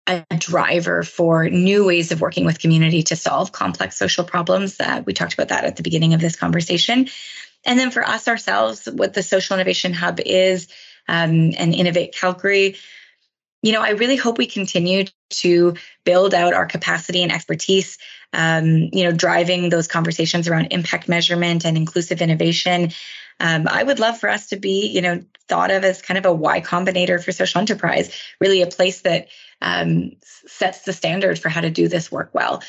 a 0.05 0.25
driver 0.37 1.03
for 1.03 1.47
new 1.47 1.85
ways 1.85 2.11
of 2.11 2.19
working 2.19 2.45
with 2.45 2.59
community 2.59 3.03
to 3.03 3.15
solve 3.15 3.53
complex 3.53 3.97
social 3.97 4.25
problems. 4.25 4.77
Uh, 4.79 5.01
we 5.05 5.13
talked 5.13 5.33
about 5.33 5.47
that 5.47 5.63
at 5.63 5.77
the 5.77 5.83
beginning 5.83 6.13
of 6.13 6.19
this 6.19 6.35
conversation. 6.35 7.07
And 7.65 7.79
then 7.79 7.91
for 7.91 8.05
us 8.05 8.27
ourselves, 8.27 8.89
what 8.91 9.13
the 9.13 9.23
Social 9.23 9.55
Innovation 9.55 9.93
Hub 9.93 10.19
is 10.19 10.67
um, 11.07 11.53
and 11.57 11.73
Innovate 11.73 12.13
Calgary, 12.13 12.75
you 13.61 13.71
know, 13.71 13.81
I 13.81 13.91
really 13.91 14.17
hope 14.17 14.37
we 14.37 14.45
continue 14.45 15.05
to 15.29 15.75
build 16.03 16.33
out 16.33 16.53
our 16.53 16.65
capacity 16.65 17.23
and 17.23 17.31
expertise, 17.31 17.97
um, 18.33 18.89
you 18.91 19.05
know, 19.05 19.13
driving 19.13 19.69
those 19.69 19.87
conversations 19.87 20.49
around 20.49 20.67
impact 20.71 21.07
measurement 21.07 21.63
and 21.63 21.77
inclusive 21.77 22.21
innovation. 22.21 22.91
Um, 23.39 23.67
I 23.67 23.83
would 23.83 23.99
love 23.99 24.19
for 24.19 24.29
us 24.29 24.47
to 24.49 24.57
be, 24.57 24.87
you 24.87 25.01
know, 25.01 25.23
thought 25.47 25.71
of 25.71 25.83
as 25.83 26.01
kind 26.01 26.17
of 26.17 26.25
a 26.25 26.33
Y 26.33 26.61
Combinator 26.61 27.23
for 27.23 27.31
social 27.31 27.59
enterprise, 27.59 28.15
really 28.39 28.61
a 28.61 28.67
place 28.67 29.01
that 29.01 29.27
um, 29.61 30.11
sets 30.23 30.83
the 30.83 30.93
standard 30.93 31.39
for 31.39 31.49
how 31.49 31.61
to 31.61 31.69
do 31.69 31.87
this 31.87 32.11
work 32.11 32.29
well. 32.33 32.63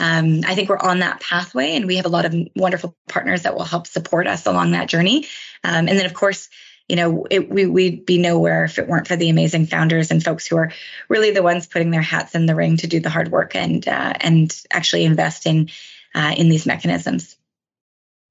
Um, 0.00 0.40
I 0.46 0.54
think 0.54 0.68
we're 0.68 0.78
on 0.78 1.00
that 1.00 1.20
pathway, 1.20 1.76
and 1.76 1.86
we 1.86 1.96
have 1.96 2.06
a 2.06 2.10
lot 2.10 2.24
of 2.24 2.34
wonderful 2.56 2.96
partners 3.08 3.42
that 3.42 3.54
will 3.54 3.64
help 3.64 3.86
support 3.86 4.26
us 4.26 4.46
along 4.46 4.72
that 4.72 4.88
journey. 4.88 5.26
Um, 5.62 5.88
and 5.88 5.90
then, 5.90 6.06
of 6.06 6.14
course, 6.14 6.48
you 6.88 6.96
know, 6.96 7.26
it, 7.30 7.48
we, 7.48 7.66
we'd 7.66 8.04
be 8.04 8.18
nowhere 8.18 8.64
if 8.64 8.78
it 8.78 8.88
weren't 8.88 9.06
for 9.06 9.16
the 9.16 9.30
amazing 9.30 9.66
founders 9.66 10.10
and 10.10 10.22
folks 10.22 10.46
who 10.46 10.56
are 10.56 10.72
really 11.08 11.30
the 11.30 11.42
ones 11.42 11.66
putting 11.66 11.90
their 11.90 12.02
hats 12.02 12.34
in 12.34 12.46
the 12.46 12.54
ring 12.54 12.76
to 12.78 12.86
do 12.86 13.00
the 13.00 13.10
hard 13.10 13.30
work 13.30 13.54
and 13.54 13.86
uh, 13.86 14.12
and 14.20 14.60
actually 14.70 15.04
invest 15.04 15.46
in 15.46 15.70
uh, 16.14 16.34
in 16.36 16.48
these 16.48 16.66
mechanisms. 16.66 17.36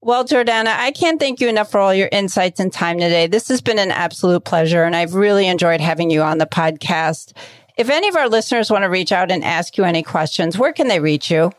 Well, 0.03 0.25
Jordana, 0.25 0.75
I 0.75 0.91
can't 0.91 1.19
thank 1.19 1.39
you 1.41 1.47
enough 1.47 1.69
for 1.69 1.79
all 1.79 1.93
your 1.93 2.09
insights 2.11 2.59
and 2.59 2.73
time 2.73 2.97
today. 2.97 3.27
This 3.27 3.49
has 3.49 3.61
been 3.61 3.77
an 3.77 3.91
absolute 3.91 4.43
pleasure, 4.43 4.83
and 4.83 4.95
I've 4.95 5.13
really 5.13 5.47
enjoyed 5.47 5.79
having 5.79 6.09
you 6.09 6.23
on 6.23 6.39
the 6.39 6.47
podcast. 6.47 7.33
If 7.77 7.87
any 7.87 8.07
of 8.07 8.15
our 8.15 8.27
listeners 8.27 8.71
want 8.71 8.83
to 8.83 8.89
reach 8.89 9.11
out 9.11 9.29
and 9.29 9.43
ask 9.43 9.77
you 9.77 9.83
any 9.83 10.01
questions, 10.01 10.57
where 10.57 10.73
can 10.73 10.87
they 10.87 10.99
reach 10.99 11.29
you? 11.29 11.51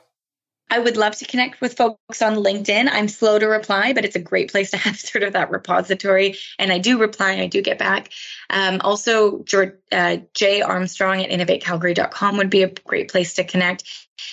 I 0.73 0.81
would 0.81 0.97
love 0.97 1.15
to 1.17 1.25
connect 1.25 1.61
with 1.61 1.77
folks 1.77 2.21
on 2.21 2.35
LinkedIn. 2.35 2.89
I'm 2.91 3.07
slow 3.07 3.39
to 3.39 3.47
reply, 3.47 3.93
but 3.93 4.05
it's 4.05 4.17
a 4.17 4.21
great 4.21 4.51
place 4.51 4.73
to 4.73 4.77
have 4.77 4.99
sort 4.99 5.23
of 5.23 5.35
that 5.35 5.53
repository. 5.53 6.37
And 6.59 6.73
I 6.73 6.79
do 6.79 6.99
reply, 6.99 7.35
I 7.35 7.47
do 7.47 7.63
get 7.63 7.79
back. 7.79 8.11
Um, 8.51 8.81
also, 8.83 9.45
uh, 9.93 10.17
Jay 10.35 10.63
Armstrong 10.63 11.23
at 11.23 11.31
innovatecalgary.com 11.31 12.39
would 12.39 12.51
be 12.51 12.65
a 12.65 12.73
great 12.85 13.09
place 13.09 13.35
to 13.35 13.45
connect. 13.45 13.85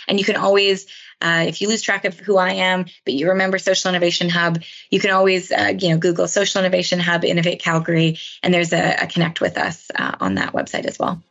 And 0.07 0.17
you 0.17 0.25
can 0.25 0.35
always, 0.35 0.87
uh, 1.21 1.45
if 1.47 1.61
you 1.61 1.67
lose 1.67 1.81
track 1.81 2.05
of 2.05 2.17
who 2.19 2.37
I 2.37 2.53
am, 2.53 2.85
but 3.05 3.13
you 3.13 3.29
remember 3.29 3.57
Social 3.57 3.89
Innovation 3.89 4.29
Hub, 4.29 4.61
you 4.89 4.99
can 4.99 5.11
always, 5.11 5.51
uh, 5.51 5.73
you 5.77 5.89
know, 5.89 5.97
Google 5.97 6.27
Social 6.27 6.59
Innovation 6.59 6.99
Hub, 6.99 7.23
Innovate 7.25 7.61
Calgary, 7.61 8.17
and 8.41 8.53
there's 8.53 8.73
a, 8.73 8.95
a 9.01 9.07
connect 9.07 9.41
with 9.41 9.57
us 9.57 9.91
uh, 9.95 10.15
on 10.19 10.35
that 10.35 10.53
website 10.53 10.85
as 10.85 10.97
well. 10.97 11.21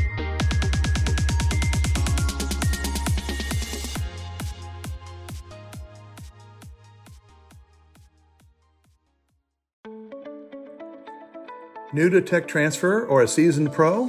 New 11.93 12.09
to 12.11 12.21
tech 12.21 12.47
transfer 12.47 13.05
or 13.07 13.23
a 13.23 13.29
seasoned 13.29 13.73
pro? 13.73 14.07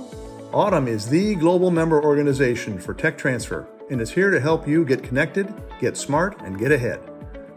AUTM 0.51 0.88
is 0.88 1.09
the 1.09 1.34
global 1.36 1.71
member 1.71 2.03
organization 2.03 2.77
for 2.77 2.93
tech 2.93 3.17
transfer 3.17 3.67
and 3.89 4.01
is 4.01 4.11
here 4.11 4.29
to 4.29 4.39
help 4.39 4.67
you 4.67 4.85
get 4.85 5.03
connected, 5.03 5.53
get 5.79 5.97
smart, 5.97 6.41
and 6.41 6.57
get 6.57 6.71
ahead. 6.71 6.99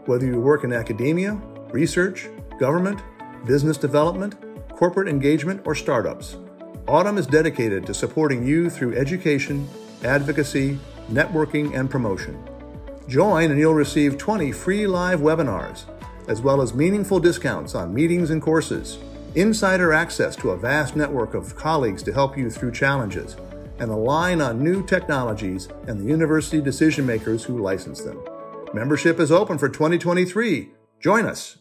Whether 0.05 0.25
you 0.25 0.39
work 0.39 0.63
in 0.63 0.73
academia, 0.73 1.33
research, 1.71 2.27
government, 2.59 3.01
business 3.45 3.77
development, 3.77 4.35
corporate 4.69 5.07
engagement, 5.07 5.61
or 5.65 5.75
startups, 5.75 6.37
AUTM 6.85 7.17
is 7.17 7.27
dedicated 7.27 7.85
to 7.85 7.93
supporting 7.93 8.45
you 8.45 8.69
through 8.69 8.97
education, 8.97 9.67
advocacy, 10.03 10.79
networking, 11.09 11.77
and 11.77 11.89
promotion. 11.89 12.41
Join 13.07 13.51
and 13.51 13.59
you'll 13.59 13.73
receive 13.73 14.17
20 14.17 14.51
free 14.51 14.87
live 14.87 15.19
webinars, 15.19 15.83
as 16.27 16.41
well 16.41 16.61
as 16.61 16.73
meaningful 16.73 17.19
discounts 17.19 17.75
on 17.75 17.93
meetings 17.93 18.29
and 18.29 18.41
courses 18.41 18.97
insider 19.35 19.91
access 19.93 20.35
to 20.35 20.51
a 20.51 20.57
vast 20.57 20.95
network 20.95 21.33
of 21.33 21.55
colleagues 21.55 22.03
to 22.03 22.13
help 22.13 22.37
you 22.37 22.49
through 22.49 22.71
challenges, 22.71 23.35
and 23.79 23.89
align 23.89 24.41
on 24.41 24.63
new 24.63 24.85
technologies 24.85 25.67
and 25.87 25.99
the 25.99 26.05
university 26.05 26.61
decision 26.61 27.05
makers 27.05 27.43
who 27.43 27.61
license 27.61 28.01
them. 28.01 28.19
Membership 28.73 29.19
is 29.19 29.31
open 29.31 29.57
for 29.57 29.69
2023. 29.69 30.69
Join 30.99 31.25
us. 31.25 31.57